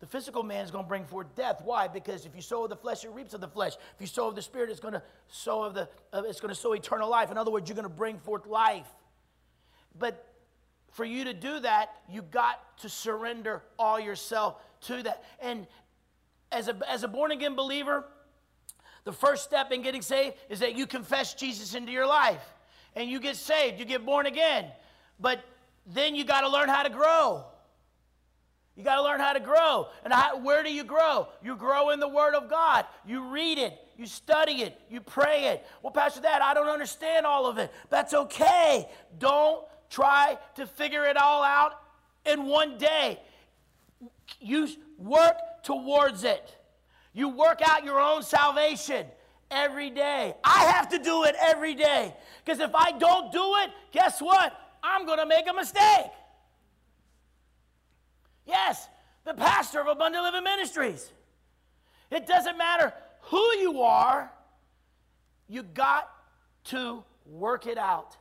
The 0.00 0.06
physical 0.06 0.42
man 0.42 0.64
is 0.64 0.70
going 0.70 0.84
to 0.84 0.88
bring 0.88 1.06
forth 1.06 1.34
death. 1.34 1.62
Why? 1.64 1.88
Because 1.88 2.26
if 2.26 2.36
you 2.36 2.42
sow 2.42 2.64
of 2.64 2.70
the 2.70 2.76
flesh, 2.76 3.04
it 3.04 3.10
reaps 3.10 3.32
of 3.32 3.40
the 3.40 3.48
flesh. 3.48 3.72
If 3.74 4.00
you 4.00 4.06
sow 4.06 4.28
of 4.28 4.34
the 4.34 4.42
spirit, 4.42 4.68
it's 4.70 4.80
going 4.80 4.94
to 4.94 5.02
sow 5.28 5.62
of 5.62 5.74
the 5.74 5.88
uh, 6.12 6.22
it's 6.26 6.40
going 6.40 6.54
to 6.54 6.60
sow 6.60 6.74
eternal 6.74 7.08
life. 7.08 7.30
In 7.30 7.38
other 7.38 7.50
words, 7.50 7.68
you're 7.68 7.76
going 7.76 7.88
to 7.88 7.88
bring 7.88 8.18
forth 8.18 8.46
life. 8.46 8.86
But 9.98 10.34
for 10.92 11.04
you 11.04 11.24
to 11.24 11.32
do 11.32 11.60
that, 11.60 11.94
you 12.10 12.22
got 12.22 12.78
to 12.80 12.88
surrender 12.88 13.62
all 13.78 13.98
yourself 13.98 14.56
to 14.82 15.02
that. 15.02 15.24
And 15.40 15.66
as 16.52 16.68
a, 16.68 16.76
as 16.88 17.02
a 17.02 17.08
born 17.08 17.32
again 17.32 17.56
believer, 17.56 18.04
the 19.04 19.12
first 19.12 19.44
step 19.44 19.72
in 19.72 19.82
getting 19.82 20.02
saved 20.02 20.36
is 20.48 20.60
that 20.60 20.74
you 20.74 20.86
confess 20.86 21.34
Jesus 21.34 21.74
into 21.74 21.92
your 21.92 22.06
life 22.06 22.42
and 22.94 23.08
you 23.08 23.20
get 23.20 23.36
saved, 23.36 23.78
you 23.78 23.84
get 23.84 24.04
born 24.04 24.26
again. 24.26 24.66
But 25.20 25.44
then 25.86 26.14
you 26.14 26.24
got 26.24 26.40
to 26.42 26.48
learn 26.48 26.68
how 26.68 26.82
to 26.82 26.90
grow. 26.90 27.44
You 28.76 28.84
got 28.84 28.96
to 28.96 29.02
learn 29.02 29.20
how 29.20 29.32
to 29.32 29.40
grow. 29.40 29.88
And 30.04 30.12
how, 30.12 30.38
where 30.38 30.62
do 30.62 30.72
you 30.72 30.84
grow? 30.84 31.28
You 31.42 31.56
grow 31.56 31.90
in 31.90 32.00
the 32.00 32.08
Word 32.08 32.34
of 32.34 32.50
God. 32.50 32.84
You 33.06 33.22
read 33.22 33.58
it, 33.58 33.72
you 33.96 34.06
study 34.06 34.62
it, 34.62 34.78
you 34.90 35.00
pray 35.00 35.46
it. 35.46 35.66
Well, 35.82 35.92
Pastor, 35.92 36.20
that 36.20 36.42
I 36.42 36.52
don't 36.52 36.68
understand 36.68 37.24
all 37.24 37.46
of 37.46 37.56
it. 37.58 37.72
That's 37.88 38.12
okay. 38.12 38.88
Don't 39.18 39.64
try 39.88 40.36
to 40.56 40.66
figure 40.66 41.06
it 41.06 41.16
all 41.16 41.42
out 41.42 41.80
in 42.26 42.46
one 42.46 42.76
day. 42.76 43.18
You 44.40 44.68
work 44.98 45.36
towards 45.62 46.24
it. 46.24 46.54
You 47.14 47.30
work 47.30 47.62
out 47.64 47.82
your 47.82 47.98
own 47.98 48.22
salvation 48.22 49.06
every 49.50 49.88
day. 49.88 50.34
I 50.44 50.64
have 50.72 50.90
to 50.90 50.98
do 50.98 51.24
it 51.24 51.34
every 51.40 51.74
day. 51.74 52.14
Because 52.44 52.60
if 52.60 52.74
I 52.74 52.92
don't 52.92 53.32
do 53.32 53.54
it, 53.62 53.70
guess 53.90 54.20
what? 54.20 54.52
I'm 54.82 55.06
going 55.06 55.18
to 55.18 55.26
make 55.26 55.48
a 55.48 55.54
mistake. 55.54 56.10
Yes, 58.46 58.88
the 59.24 59.34
pastor 59.34 59.80
of 59.80 59.88
Abundant 59.88 60.24
Living 60.24 60.44
Ministries. 60.44 61.10
It 62.10 62.26
doesn't 62.26 62.56
matter 62.56 62.92
who 63.22 63.42
you 63.58 63.82
are, 63.82 64.30
you 65.48 65.62
got 65.62 66.10
to 66.64 67.02
work 67.26 67.66
it 67.66 67.78
out 67.78 68.16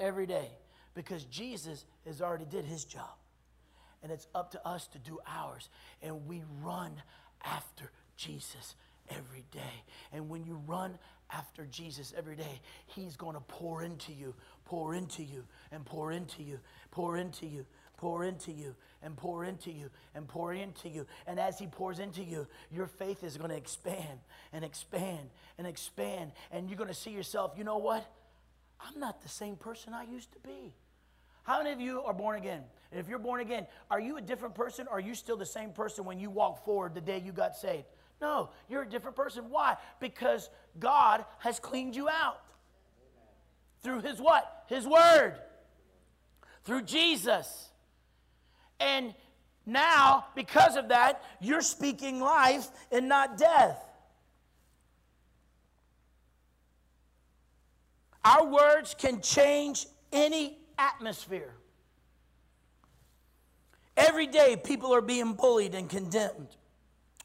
every 0.00 0.26
day 0.26 0.48
because 0.94 1.24
Jesus 1.24 1.84
has 2.06 2.22
already 2.22 2.46
did 2.46 2.64
his 2.64 2.84
job. 2.84 3.10
And 4.02 4.12
it's 4.12 4.26
up 4.34 4.52
to 4.52 4.66
us 4.66 4.86
to 4.88 4.98
do 4.98 5.18
ours. 5.26 5.68
And 6.02 6.26
we 6.26 6.42
run 6.62 7.02
after 7.44 7.90
Jesus 8.16 8.74
every 9.10 9.44
day. 9.50 9.84
And 10.12 10.28
when 10.28 10.44
you 10.44 10.60
run 10.66 10.98
after 11.30 11.66
Jesus 11.66 12.14
every 12.16 12.36
day, 12.36 12.60
he's 12.86 13.16
going 13.16 13.34
to 13.34 13.40
pour 13.40 13.82
into 13.82 14.12
you, 14.12 14.34
pour 14.64 14.94
into 14.94 15.22
you, 15.22 15.44
and 15.72 15.84
pour 15.84 16.12
into 16.12 16.42
you, 16.42 16.58
pour 16.90 17.16
into 17.16 17.46
you, 17.46 17.66
pour 17.98 18.24
into 18.24 18.50
you 18.50 18.74
and 19.02 19.14
pour 19.16 19.44
into 19.44 19.70
you 19.70 19.90
and 20.14 20.26
pour 20.26 20.54
into 20.54 20.88
you. 20.88 21.06
And 21.26 21.38
as 21.38 21.58
He 21.58 21.66
pours 21.66 21.98
into 21.98 22.22
you, 22.22 22.46
your 22.72 22.86
faith 22.86 23.22
is 23.22 23.36
going 23.36 23.50
to 23.50 23.56
expand 23.56 24.20
and 24.52 24.64
expand 24.64 25.28
and 25.58 25.66
expand. 25.66 26.32
And 26.50 26.70
you're 26.70 26.78
going 26.78 26.88
to 26.88 26.94
see 26.94 27.10
yourself, 27.10 27.52
you 27.58 27.64
know 27.64 27.76
what? 27.76 28.10
I'm 28.80 28.98
not 28.98 29.22
the 29.22 29.28
same 29.28 29.56
person 29.56 29.92
I 29.92 30.04
used 30.04 30.32
to 30.32 30.38
be. 30.38 30.72
How 31.42 31.58
many 31.58 31.72
of 31.72 31.80
you 31.80 32.02
are 32.02 32.14
born 32.14 32.36
again? 32.36 32.62
And 32.90 33.00
if 33.00 33.08
you're 33.08 33.18
born 33.18 33.40
again, 33.40 33.66
are 33.90 34.00
you 34.00 34.16
a 34.16 34.20
different 34.20 34.54
person 34.54 34.86
or 34.88 34.96
are 34.96 35.00
you 35.00 35.14
still 35.14 35.36
the 35.36 35.46
same 35.46 35.70
person 35.70 36.04
when 36.04 36.18
you 36.18 36.30
walk 36.30 36.64
forward 36.64 36.94
the 36.94 37.00
day 37.00 37.22
you 37.24 37.32
got 37.32 37.56
saved? 37.56 37.84
No, 38.20 38.50
you're 38.68 38.82
a 38.82 38.88
different 38.88 39.16
person. 39.16 39.44
Why? 39.48 39.76
Because 40.00 40.50
God 40.78 41.24
has 41.38 41.58
cleaned 41.58 41.94
you 41.94 42.08
out. 42.08 42.40
Through 43.82 44.00
His 44.00 44.20
what? 44.20 44.64
His 44.68 44.86
Word. 44.86 45.34
Through 46.64 46.82
Jesus. 46.82 47.70
And 48.80 49.14
now, 49.66 50.26
because 50.34 50.76
of 50.76 50.88
that, 50.88 51.22
you're 51.40 51.60
speaking 51.60 52.20
life 52.20 52.68
and 52.90 53.08
not 53.08 53.36
death. 53.36 53.84
Our 58.24 58.46
words 58.46 58.94
can 58.98 59.20
change 59.20 59.86
any 60.12 60.58
atmosphere. 60.78 61.54
Every 63.96 64.26
day, 64.26 64.56
people 64.56 64.94
are 64.94 65.00
being 65.00 65.34
bullied 65.34 65.74
and 65.74 65.88
condemned 65.90 66.56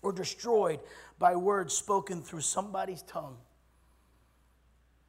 or 0.01 0.11
destroyed 0.11 0.79
by 1.19 1.35
words 1.35 1.73
spoken 1.73 2.21
through 2.21 2.41
somebody's 2.41 3.03
tongue. 3.03 3.37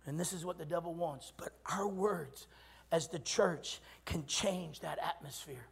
And 0.07 0.21
this 0.21 0.33
is 0.33 0.45
what 0.45 0.59
the 0.59 0.67
devil 0.67 0.95
wants. 0.95 1.33
But 1.37 1.51
our 1.73 1.89
words, 1.89 2.47
as 2.93 3.09
the 3.09 3.19
church, 3.19 3.81
can 4.05 4.27
change 4.27 4.81
that 4.81 4.99
atmosphere 4.99 5.67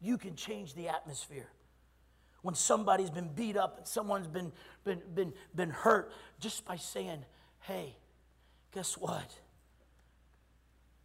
you 0.00 0.18
can 0.18 0.34
change 0.34 0.74
the 0.74 0.88
atmosphere. 0.88 1.48
When 2.42 2.54
somebody's 2.54 3.10
been 3.10 3.28
beat 3.34 3.56
up 3.56 3.78
and 3.78 3.86
someone's 3.86 4.26
been, 4.26 4.52
been, 4.84 5.02
been, 5.14 5.32
been 5.54 5.70
hurt, 5.70 6.10
just 6.38 6.64
by 6.64 6.76
saying, 6.76 7.24
hey, 7.60 7.96
guess 8.72 8.96
what? 8.96 9.30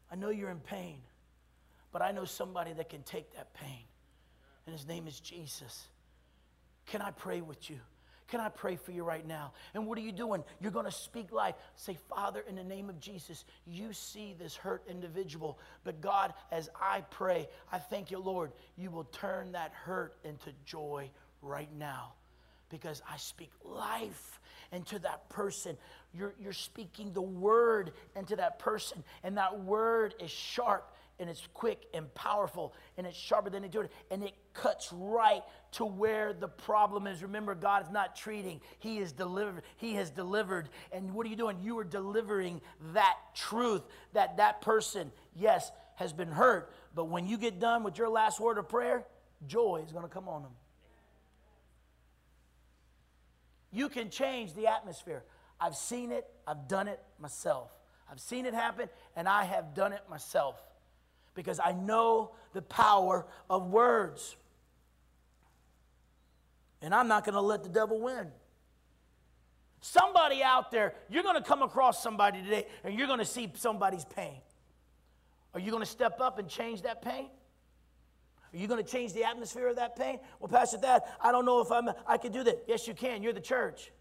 I 0.09 0.15
know 0.15 0.29
you're 0.29 0.49
in 0.49 0.59
pain, 0.59 0.99
but 1.91 2.01
I 2.01 2.11
know 2.11 2.25
somebody 2.25 2.71
that 2.73 2.89
can 2.89 3.03
take 3.03 3.35
that 3.35 3.53
pain, 3.53 3.83
and 4.65 4.73
his 4.73 4.87
name 4.87 5.07
is 5.07 5.19
Jesus. 5.19 5.87
Can 6.85 7.01
I 7.01 7.11
pray 7.11 7.41
with 7.41 7.69
you? 7.69 7.79
Can 8.27 8.39
I 8.39 8.49
pray 8.49 8.75
for 8.75 8.91
you 8.91 9.03
right 9.03 9.25
now? 9.25 9.53
And 9.73 9.85
what 9.85 9.97
are 9.97 10.01
you 10.01 10.11
doing? 10.11 10.43
You're 10.59 10.71
going 10.71 10.85
to 10.85 10.91
speak 10.91 11.31
life. 11.31 11.55
Say, 11.75 11.97
Father, 12.09 12.43
in 12.47 12.55
the 12.55 12.63
name 12.63 12.89
of 12.89 12.99
Jesus, 12.99 13.45
you 13.67 13.93
see 13.93 14.35
this 14.37 14.55
hurt 14.55 14.83
individual. 14.89 15.59
But 15.83 16.01
God, 16.01 16.33
as 16.51 16.69
I 16.79 17.01
pray, 17.11 17.47
I 17.71 17.77
thank 17.77 18.09
you, 18.09 18.17
Lord, 18.17 18.51
you 18.77 18.89
will 18.89 19.03
turn 19.03 19.51
that 19.51 19.71
hurt 19.73 20.15
into 20.23 20.51
joy 20.65 21.11
right 21.41 21.69
now. 21.77 22.13
Because 22.69 23.03
I 23.09 23.17
speak 23.17 23.51
life 23.63 24.39
into 24.71 24.97
that 24.99 25.29
person. 25.29 25.77
You're, 26.11 26.33
you're 26.39 26.51
speaking 26.51 27.13
the 27.13 27.21
word 27.21 27.91
into 28.15 28.35
that 28.37 28.57
person. 28.57 29.03
And 29.23 29.37
that 29.37 29.63
word 29.63 30.15
is 30.19 30.31
sharp 30.31 30.94
and 31.19 31.29
it's 31.29 31.47
quick 31.53 31.85
and 31.93 32.13
powerful 32.13 32.73
and 32.97 33.07
it's 33.07 33.17
sharper 33.17 33.49
than 33.49 33.63
a 33.63 33.71
sword 33.71 33.89
and 34.11 34.23
it 34.23 34.33
cuts 34.53 34.89
right 34.91 35.41
to 35.71 35.85
where 35.85 36.33
the 36.33 36.47
problem 36.47 37.07
is. 37.07 37.23
Remember 37.23 37.55
god 37.55 37.83
is 37.83 37.91
not 37.91 38.15
treating. 38.15 38.59
He 38.79 38.97
is 38.99 39.11
delivered 39.11 39.63
he 39.77 39.93
has 39.95 40.09
delivered. 40.09 40.69
And 40.91 41.13
what 41.13 41.25
are 41.25 41.29
you 41.29 41.35
doing? 41.35 41.59
You 41.61 41.77
are 41.79 41.83
delivering 41.83 42.61
that 42.93 43.15
truth 43.33 43.83
that 44.13 44.37
that 44.37 44.61
person 44.61 45.11
yes 45.35 45.71
has 45.95 46.11
been 46.11 46.31
hurt. 46.31 46.71
But 46.93 47.05
when 47.05 47.27
you 47.27 47.37
get 47.37 47.59
done 47.59 47.83
with 47.83 47.97
your 47.97 48.09
last 48.09 48.39
word 48.39 48.57
of 48.57 48.67
prayer 48.67 49.05
joy 49.47 49.81
is 49.85 49.91
going 49.91 50.03
to 50.03 50.09
come 50.09 50.27
on 50.27 50.43
them. 50.43 50.51
You 53.71 53.89
can 53.89 54.09
change 54.09 54.53
the 54.53 54.67
atmosphere. 54.67 55.23
I've 55.59 55.75
seen 55.75 56.11
it 56.11 56.25
i've 56.47 56.67
done 56.67 56.87
it 56.87 56.99
myself. 57.19 57.71
I've 58.11 58.19
seen 58.19 58.45
it 58.45 58.53
happen 58.53 58.89
and 59.15 59.27
i 59.29 59.45
have 59.45 59.73
done 59.73 59.93
it 59.93 60.01
myself 60.09 60.61
because 61.35 61.59
I 61.63 61.73
know 61.73 62.31
the 62.53 62.61
power 62.61 63.25
of 63.49 63.67
words. 63.67 64.35
And 66.81 66.93
I'm 66.93 67.07
not 67.07 67.25
going 67.25 67.35
to 67.35 67.41
let 67.41 67.63
the 67.63 67.69
devil 67.69 67.99
win. 67.99 68.27
Somebody 69.81 70.41
out 70.41 70.71
there, 70.71 70.95
you're 71.09 71.23
going 71.23 71.35
to 71.35 71.47
come 71.47 71.61
across 71.61 72.01
somebody 72.01 72.41
today 72.41 72.65
and 72.83 72.97
you're 72.97 73.07
going 73.07 73.19
to 73.19 73.25
see 73.25 73.51
somebody's 73.55 74.05
pain. 74.05 74.37
Are 75.53 75.59
you 75.59 75.69
going 75.69 75.83
to 75.83 75.89
step 75.89 76.19
up 76.19 76.39
and 76.39 76.49
change 76.49 76.81
that 76.81 77.01
pain? 77.01 77.27
Are 78.53 78.57
you 78.57 78.67
going 78.67 78.83
to 78.83 78.89
change 78.89 79.13
the 79.13 79.25
atmosphere 79.25 79.67
of 79.67 79.75
that 79.75 79.95
pain? 79.95 80.19
Well, 80.39 80.47
Pastor 80.47 80.77
Dad, 80.77 81.03
I 81.21 81.31
don't 81.31 81.45
know 81.45 81.61
if 81.61 81.71
I'm, 81.71 81.89
I 82.07 82.17
can 82.17 82.31
do 82.31 82.43
that. 82.43 82.63
Yes, 82.67 82.87
you 82.87 82.93
can. 82.93 83.21
You're 83.21 83.33
the 83.33 83.41
church. 83.41 83.91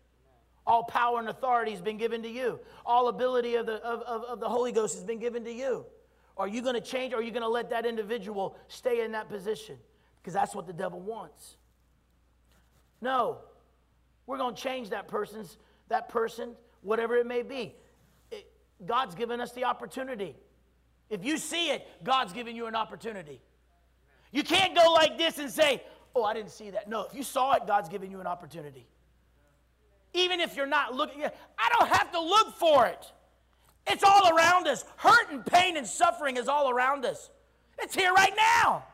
All 0.67 0.85
power 0.85 1.19
and 1.19 1.29
authority 1.29 1.73
has 1.73 1.81
been 1.81 1.99
given 1.99 2.23
to 2.23 2.29
you. 2.29 2.61
All 2.87 3.09
ability 3.09 3.57
of 3.57 3.67
the, 3.67 3.75
of, 3.85 4.01
of, 4.03 4.25
of 4.25 4.41
the 4.41 4.49
Holy 4.49 4.73
Ghost 4.73 4.95
has 4.95 5.05
been 5.05 5.19
given 5.19 5.45
to 5.45 5.53
you. 5.53 5.85
Are 6.37 6.49
you 6.49 6.63
going 6.63 6.75
to 6.75 6.81
change 6.81 7.13
or 7.13 7.19
are 7.19 7.23
you 7.23 7.31
going 7.31 7.43
to 7.43 7.49
let 7.49 7.71
that 7.71 7.87
individual 7.87 8.57
stay 8.69 9.05
in 9.05 9.13
that 9.13 9.29
position? 9.29 9.77
Because 10.21 10.35
that's 10.35 10.55
what 10.55 10.67
the 10.67 10.73
devil 10.73 11.01
wants. 11.01 11.57
No. 13.01 13.39
We're 14.27 14.39
going 14.39 14.55
to 14.55 14.61
change 14.61 14.91
that 14.91 15.09
person's 15.09 15.59
that 15.89 16.09
person, 16.09 16.55
whatever 16.81 17.17
it 17.17 17.27
may 17.27 17.43
be. 17.43 17.75
It, 18.31 18.51
God's 18.85 19.15
given 19.15 19.41
us 19.41 19.53
the 19.53 19.65
opportunity. 19.65 20.35
If 21.11 21.25
you 21.25 21.37
see 21.37 21.71
it, 21.71 21.87
God's 22.03 22.33
giving 22.33 22.57
you 22.57 22.67
an 22.67 22.75
opportunity. 22.75 23.41
You 24.33 24.43
can't 24.43 24.75
go 24.75 24.93
like 24.93 25.19
this 25.19 25.39
and 25.39 25.51
say, 25.51 25.83
"Oh, 26.15 26.25
I 26.25 26.35
didn't 26.35 26.51
see 26.51 26.71
that." 26.71 26.89
No, 26.89 27.05
if 27.05 27.15
you 27.15 27.23
saw 27.23 27.53
it, 27.53 27.67
God's 27.67 27.89
giving 27.89 28.11
you 28.11 28.21
an 28.21 28.27
opportunity. 28.27 28.89
Even 30.15 30.41
if 30.41 30.57
you're 30.57 30.67
not 30.67 30.95
looking, 30.95 31.25
I 31.25 31.69
don't 31.79 31.89
have 31.89 32.11
to 32.13 32.21
look 32.21 32.55
for 32.57 32.87
it. 32.87 33.13
It's 33.87 34.03
all 34.03 34.35
around 34.35 34.67
us. 34.67 34.85
Hurt 34.97 35.31
and 35.31 35.45
pain 35.45 35.77
and 35.77 35.87
suffering 35.87 36.37
is 36.37 36.49
all 36.49 36.71
around 36.71 37.05
us. 37.05 37.31
It's 37.79 37.95
here 37.95 38.13
right 38.13 38.33
now. 38.37 38.85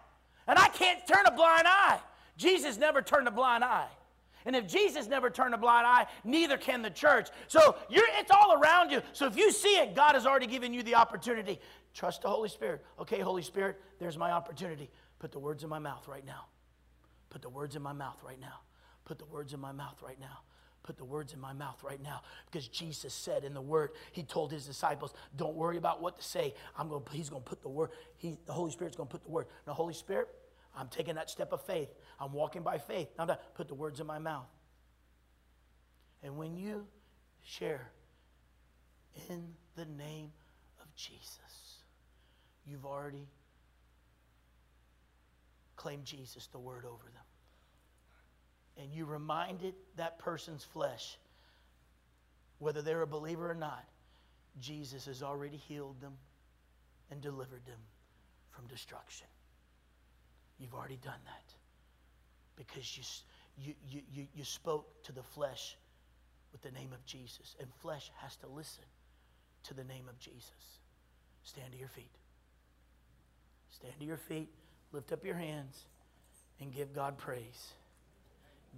And 0.47 0.59
I 0.59 0.69
can't 0.69 1.07
turn 1.07 1.27
a 1.27 1.31
blind 1.31 1.67
eye. 1.67 1.99
Jesus 2.37 2.77
never 2.79 3.03
turned 3.03 3.29
a 3.29 3.31
blind 3.31 3.63
eye. 3.63 3.89
And 4.47 4.57
if 4.57 4.67
Jesus 4.67 5.07
never 5.07 5.29
turned 5.29 5.55
a 5.55 5.59
blind 5.59 5.87
eye, 5.87 6.07
neither 6.25 6.57
can 6.57 6.81
the 6.83 6.91
church. 6.91 7.29
So 7.47 7.77
it's 7.91 8.31
all 8.31 8.61
around 8.61 8.91
you. 8.91 9.03
So 9.13 9.27
if 9.27 9.37
you 9.37 9.53
see 9.53 9.77
it, 9.77 9.95
God 9.95 10.15
has 10.15 10.27
already 10.27 10.47
given 10.47 10.73
you 10.73 10.83
the 10.83 10.95
opportunity. 10.95 11.61
Trust 11.95 12.23
the 12.23 12.29
Holy 12.29 12.49
Spirit. 12.49 12.85
Okay, 12.99 13.21
Holy 13.21 13.43
Spirit, 13.43 13.81
there's 13.99 14.17
my 14.17 14.33
opportunity. 14.33 14.91
Put 15.19 15.31
the 15.31 15.39
words 15.39 15.63
in 15.63 15.69
my 15.69 15.79
mouth 15.79 16.09
right 16.09 16.25
now. 16.25 16.47
Put 17.29 17.43
the 17.43 17.51
words 17.51 17.77
in 17.77 17.83
my 17.83 17.93
mouth 17.93 18.17
right 18.25 18.41
now. 18.41 18.61
Put 19.05 19.19
the 19.19 19.27
words 19.27 19.53
in 19.53 19.61
my 19.61 19.73
mouth 19.73 20.03
right 20.03 20.19
now 20.19 20.39
put 20.83 20.97
the 20.97 21.05
words 21.05 21.33
in 21.33 21.41
my 21.41 21.53
mouth 21.53 21.83
right 21.83 22.03
now 22.03 22.23
because 22.47 22.67
Jesus 22.69 23.13
said 23.13 23.45
in 23.45 23.55
the 23.55 23.61
word, 23.61 23.91
he 24.13 24.23
told 24.23 24.51
his 24.51 24.67
disciples, 24.67 25.13
don't 25.37 25.55
worry 25.55 25.77
about 25.77 26.01
what 26.01 26.19
to 26.19 26.25
say. 26.25 26.55
I'm 26.77 26.89
going 26.89 27.05
to, 27.05 27.13
he's 27.13 27.29
going 27.29 27.43
to 27.43 27.49
put 27.49 27.63
the 27.63 27.69
word, 27.69 27.91
he, 28.17 28.39
the 28.47 28.53
Holy 28.53 28.71
Spirit's 28.71 28.97
going 28.97 29.09
to 29.09 29.13
put 29.13 29.23
the 29.23 29.31
word. 29.31 29.47
Now, 29.67 29.75
Holy 29.75 29.95
Spirit, 29.95 30.29
I'm 30.77 30.89
taking 30.89 31.17
that 31.17 31.31
step 31.31 31.53
of 31.53 31.63
faith. 31.63 31.89
I'm 32.19 32.33
walking 32.33 32.63
by 32.63 32.79
faith. 32.79 33.09
Now, 33.19 33.25
I'm 33.25 33.37
put 33.55 33.69
the 33.69 33.75
words 33.75 34.01
in 34.01 34.07
my 34.07 34.19
mouth. 34.19 34.49
And 36.23 36.37
when 36.37 36.57
you 36.57 36.87
share 37.43 37.91
in 39.29 39.55
the 39.77 39.85
name 39.85 40.33
of 40.81 40.95
Jesus, 40.95 41.83
you've 42.67 42.85
already 42.85 43.27
claimed 45.77 46.05
Jesus, 46.05 46.47
the 46.49 46.59
word 46.59 46.85
over 46.85 47.05
them. 47.05 47.30
And 48.79 48.93
you 48.93 49.05
reminded 49.05 49.75
that 49.97 50.19
person's 50.19 50.65
flesh, 50.65 51.19
whether 52.59 52.83
they're 52.83 53.03
a 53.03 53.07
believer 53.07 53.51
or 53.51 53.55
not, 53.55 53.85
Jesus 54.61 55.07
has 55.07 55.23
already 55.23 55.57
healed 55.57 56.01
them 56.01 56.15
and 57.11 57.21
delivered 57.21 57.65
them 57.67 57.79
from 58.51 58.67
destruction. 58.67 59.27
You've 60.59 60.75
already 60.75 60.99
done 61.03 61.21
that 61.25 61.55
because 62.57 62.97
you, 63.59 63.75
you, 63.89 64.03
you, 64.13 64.27
you, 64.35 64.45
spoke 64.45 65.03
to 65.05 65.13
the 65.13 65.23
flesh 65.23 65.77
with 66.53 66.61
the 66.63 66.71
name 66.71 66.93
of 66.93 67.05
Jesus. 67.07 67.57
And 67.59 67.69
flesh 67.81 68.11
has 68.17 68.37
to 68.37 68.49
listen 68.49 68.85
to 69.65 69.75
the 69.75 69.85
name 69.85 70.05
of 70.09 70.19
Jesus. 70.19 70.79
Stand 71.43 71.73
to 71.73 71.79
your 71.79 71.89
feet. 71.89 72.13
Stand 73.71 73.95
to 74.01 74.05
your 74.05 74.19
feet, 74.19 74.49
lift 74.93 75.13
up 75.13 75.25
your 75.25 75.37
hands, 75.37 75.87
and 76.61 76.73
give 76.75 76.93
God 76.93 77.17
praise. 77.17 77.73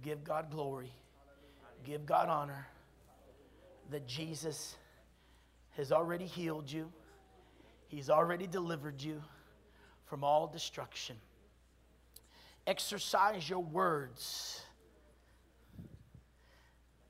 Give 0.01 0.23
God 0.23 0.49
glory. 0.51 0.91
Give 1.83 2.05
God 2.05 2.29
honor 2.29 2.67
that 3.91 4.07
Jesus 4.07 4.75
has 5.77 5.91
already 5.91 6.25
healed 6.25 6.71
you, 6.71 6.91
He's 7.87 8.09
already 8.09 8.47
delivered 8.47 9.01
you 9.01 9.21
from 10.05 10.23
all 10.23 10.47
destruction. 10.47 11.15
Exercise 12.65 13.47
your 13.47 13.59
words 13.59 14.62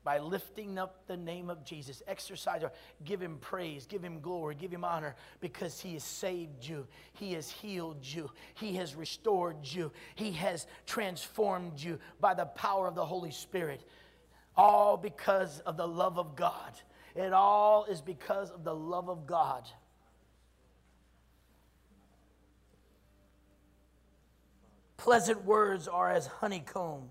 by 0.04 0.18
lifting 0.18 0.78
up 0.78 1.06
the 1.06 1.16
name 1.16 1.50
of 1.50 1.64
Jesus. 1.64 2.02
Exercise 2.06 2.62
or 2.62 2.70
give 3.04 3.20
him 3.20 3.38
praise, 3.40 3.86
give 3.86 4.02
him 4.02 4.20
glory, 4.20 4.54
give 4.54 4.70
him 4.70 4.84
honor 4.84 5.16
because 5.40 5.80
he 5.80 5.94
has 5.94 6.04
saved 6.04 6.64
you. 6.64 6.86
He 7.14 7.32
has 7.32 7.50
healed 7.50 8.04
you. 8.04 8.30
He 8.54 8.74
has 8.74 8.94
restored 8.94 9.56
you. 9.62 9.90
He 10.14 10.32
has 10.32 10.66
transformed 10.86 11.80
you 11.80 11.98
by 12.20 12.34
the 12.34 12.46
power 12.46 12.86
of 12.86 12.94
the 12.94 13.04
Holy 13.04 13.30
Spirit. 13.30 13.82
All 14.56 14.96
because 14.96 15.60
of 15.60 15.76
the 15.76 15.88
love 15.88 16.18
of 16.18 16.36
God. 16.36 16.74
It 17.16 17.32
all 17.32 17.86
is 17.86 18.00
because 18.00 18.50
of 18.50 18.62
the 18.62 18.74
love 18.74 19.08
of 19.08 19.26
God. 19.26 19.68
Pleasant 24.96 25.44
words 25.44 25.86
are 25.86 26.10
as 26.10 26.26
honeycomb, 26.26 27.10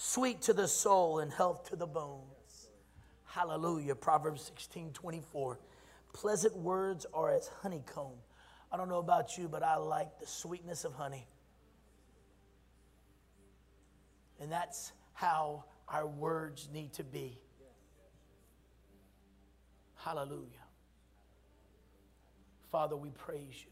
sweet 0.00 0.40
to 0.40 0.54
the 0.54 0.66
soul 0.66 1.18
and 1.18 1.30
health 1.30 1.68
to 1.68 1.76
the 1.76 1.86
bones. 1.86 2.68
Hallelujah. 3.26 3.94
Proverbs 3.94 4.42
16 4.44 4.92
24. 4.94 5.58
Pleasant 6.14 6.56
words 6.56 7.04
are 7.12 7.30
as 7.30 7.50
honeycomb. 7.60 8.16
I 8.72 8.78
don't 8.78 8.88
know 8.88 8.98
about 8.98 9.36
you, 9.36 9.46
but 9.46 9.62
I 9.62 9.76
like 9.76 10.18
the 10.18 10.26
sweetness 10.26 10.84
of 10.84 10.94
honey. 10.94 11.28
And 14.40 14.50
that's 14.50 14.92
how 15.12 15.64
our 15.86 16.06
words 16.06 16.70
need 16.72 16.94
to 16.94 17.04
be. 17.04 17.38
Hallelujah. 19.96 20.64
Father, 22.72 22.96
we 22.96 23.10
praise 23.10 23.52
you. 23.52 23.70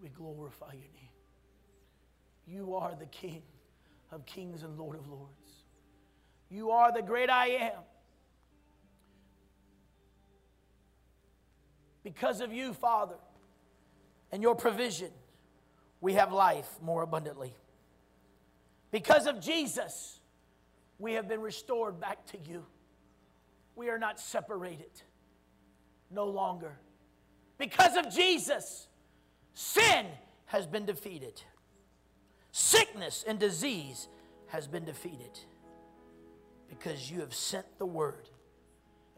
We 0.00 0.10
glorify 0.10 0.74
your 0.74 0.92
name. 0.94 1.10
You 2.46 2.76
are 2.76 2.94
the 2.94 3.06
King 3.06 3.42
of 4.10 4.24
kings 4.26 4.62
and 4.62 4.78
Lord 4.78 4.96
of 4.96 5.08
lords. 5.08 5.64
You 6.50 6.70
are 6.70 6.92
the 6.92 7.02
great 7.02 7.30
I 7.30 7.48
am. 7.48 7.82
Because 12.04 12.40
of 12.40 12.52
you, 12.52 12.72
Father, 12.72 13.16
and 14.30 14.42
your 14.42 14.54
provision, 14.54 15.10
we 16.00 16.14
have 16.14 16.32
life 16.32 16.68
more 16.80 17.02
abundantly. 17.02 17.52
Because 18.92 19.26
of 19.26 19.40
Jesus, 19.40 20.20
we 20.98 21.14
have 21.14 21.28
been 21.28 21.40
restored 21.40 22.00
back 22.00 22.24
to 22.26 22.38
you. 22.48 22.64
We 23.74 23.90
are 23.90 23.98
not 23.98 24.20
separated 24.20 24.90
no 26.10 26.26
longer. 26.26 26.78
Because 27.58 27.96
of 27.96 28.14
Jesus, 28.14 28.88
sin 29.54 30.06
has 30.46 30.66
been 30.66 30.86
defeated. 30.86 31.42
Sickness 32.58 33.22
and 33.28 33.38
disease 33.38 34.08
has 34.46 34.66
been 34.66 34.86
defeated 34.86 35.38
because 36.70 37.10
you 37.10 37.20
have 37.20 37.34
sent 37.34 37.66
the 37.76 37.84
word, 37.84 38.30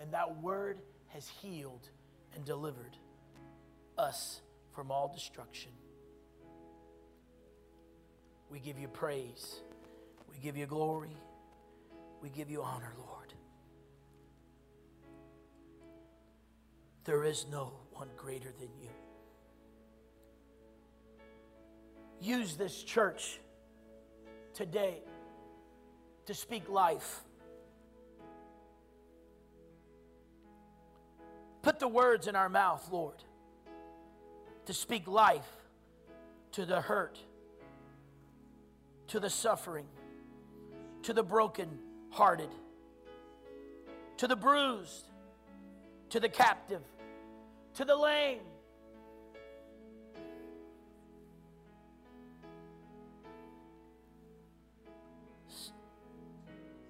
and 0.00 0.12
that 0.12 0.42
word 0.42 0.80
has 1.06 1.28
healed 1.40 1.88
and 2.34 2.44
delivered 2.44 2.96
us 3.96 4.40
from 4.74 4.90
all 4.90 5.12
destruction. 5.14 5.70
We 8.50 8.58
give 8.58 8.76
you 8.76 8.88
praise, 8.88 9.60
we 10.28 10.38
give 10.42 10.56
you 10.56 10.66
glory, 10.66 11.16
we 12.20 12.30
give 12.30 12.50
you 12.50 12.60
honor, 12.60 12.92
Lord. 12.98 13.32
There 17.04 17.22
is 17.22 17.46
no 17.48 17.72
one 17.92 18.08
greater 18.16 18.52
than 18.58 18.70
you. 18.82 18.90
Use 22.20 22.56
this 22.56 22.82
church 22.82 23.38
today 24.54 24.98
to 26.26 26.34
speak 26.34 26.68
life. 26.68 27.22
Put 31.62 31.78
the 31.78 31.88
words 31.88 32.26
in 32.26 32.36
our 32.36 32.48
mouth, 32.48 32.88
Lord, 32.90 33.22
to 34.66 34.74
speak 34.74 35.06
life 35.06 35.48
to 36.52 36.64
the 36.64 36.80
hurt, 36.80 37.18
to 39.08 39.20
the 39.20 39.30
suffering, 39.30 39.86
to 41.02 41.12
the 41.12 41.22
broken 41.22 41.78
hearted, 42.10 42.50
to 44.18 44.26
the 44.26 44.36
bruised, 44.36 45.08
to 46.10 46.20
the 46.20 46.28
captive, 46.28 46.82
to 47.74 47.84
the 47.84 47.96
lame 47.96 48.40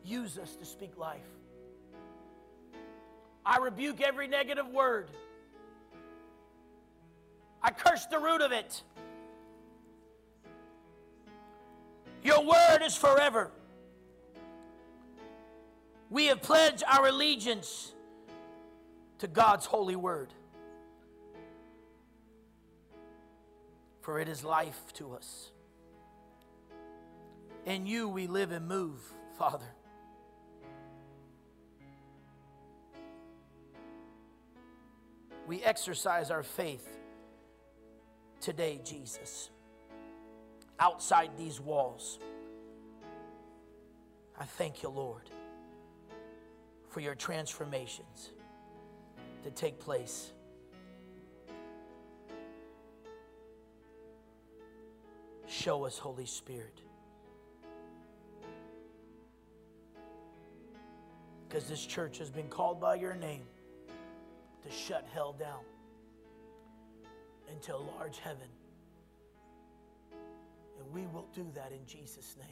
Use 0.09 0.39
us 0.39 0.57
to 0.57 0.65
speak 0.65 0.97
life. 0.97 1.21
I 3.45 3.59
rebuke 3.59 4.01
every 4.01 4.27
negative 4.27 4.67
word. 4.67 5.11
I 7.63 7.71
curse 7.73 8.07
the 8.07 8.19
root 8.19 8.41
of 8.41 8.53
it. 8.53 8.83
Your 12.23 12.43
word 12.43 12.79
is 12.83 12.97
forever. 12.97 13.51
We 16.09 16.27
have 16.27 16.41
pledged 16.41 16.85
our 16.89 17.09
allegiance 17.09 17.93
to 19.19 19.27
God's 19.27 19.67
holy 19.67 19.97
word. 19.97 20.33
For 24.01 24.19
it 24.21 24.29
is 24.29 24.43
life 24.43 24.81
to 24.95 25.13
us. 25.13 25.51
In 27.67 27.85
you 27.85 28.09
we 28.09 28.27
live 28.27 28.53
and 28.53 28.67
move, 28.67 29.01
Father. 29.37 29.67
We 35.49 35.63
exercise 35.63 36.31
our 36.31 36.43
faith 36.43 36.87
today, 38.39 38.79
Jesus, 38.85 39.49
outside 40.79 41.31
these 41.39 41.59
walls. 41.59 42.19
I 44.39 44.45
thank 44.45 44.83
you, 44.83 44.91
Lord, 44.91 45.31
for 46.91 47.01
your 47.01 47.15
transformations 47.15 48.29
to 49.43 49.51
take 49.51 49.81
place. 49.81 50.33
Show 55.47 55.87
us, 55.87 55.97
Holy 55.97 56.27
Spirit. 56.27 56.83
Because 61.49 61.71
this 61.71 61.87
church 61.87 62.19
has 62.19 62.29
been 62.29 62.49
called 62.49 62.79
by 62.79 62.97
your 62.97 63.15
name 63.15 63.45
to 64.69 64.75
shut 64.75 65.07
hell 65.15 65.35
down 65.39 65.61
into 67.51 67.75
a 67.75 67.79
large 67.79 68.19
heaven. 68.19 68.49
And 70.79 70.93
we 70.93 71.07
will 71.07 71.27
do 71.35 71.47
that 71.55 71.73
in 71.73 71.87
Jesus' 71.87 72.37
name. 72.39 72.49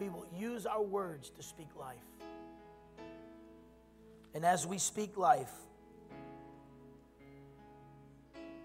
We 0.00 0.08
will 0.08 0.26
use 0.36 0.66
our 0.66 0.82
words 0.82 1.30
to 1.30 1.42
speak 1.42 1.68
life. 1.78 1.96
And 4.34 4.44
as 4.44 4.66
we 4.66 4.78
speak 4.78 5.16
life, 5.16 5.52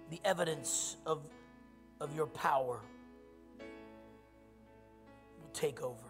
the 0.09 0.19
evidence 0.23 0.97
of, 1.05 1.21
of 1.99 2.15
your 2.15 2.27
power 2.27 2.79
will 3.59 5.49
take 5.53 5.81
over. 5.81 6.06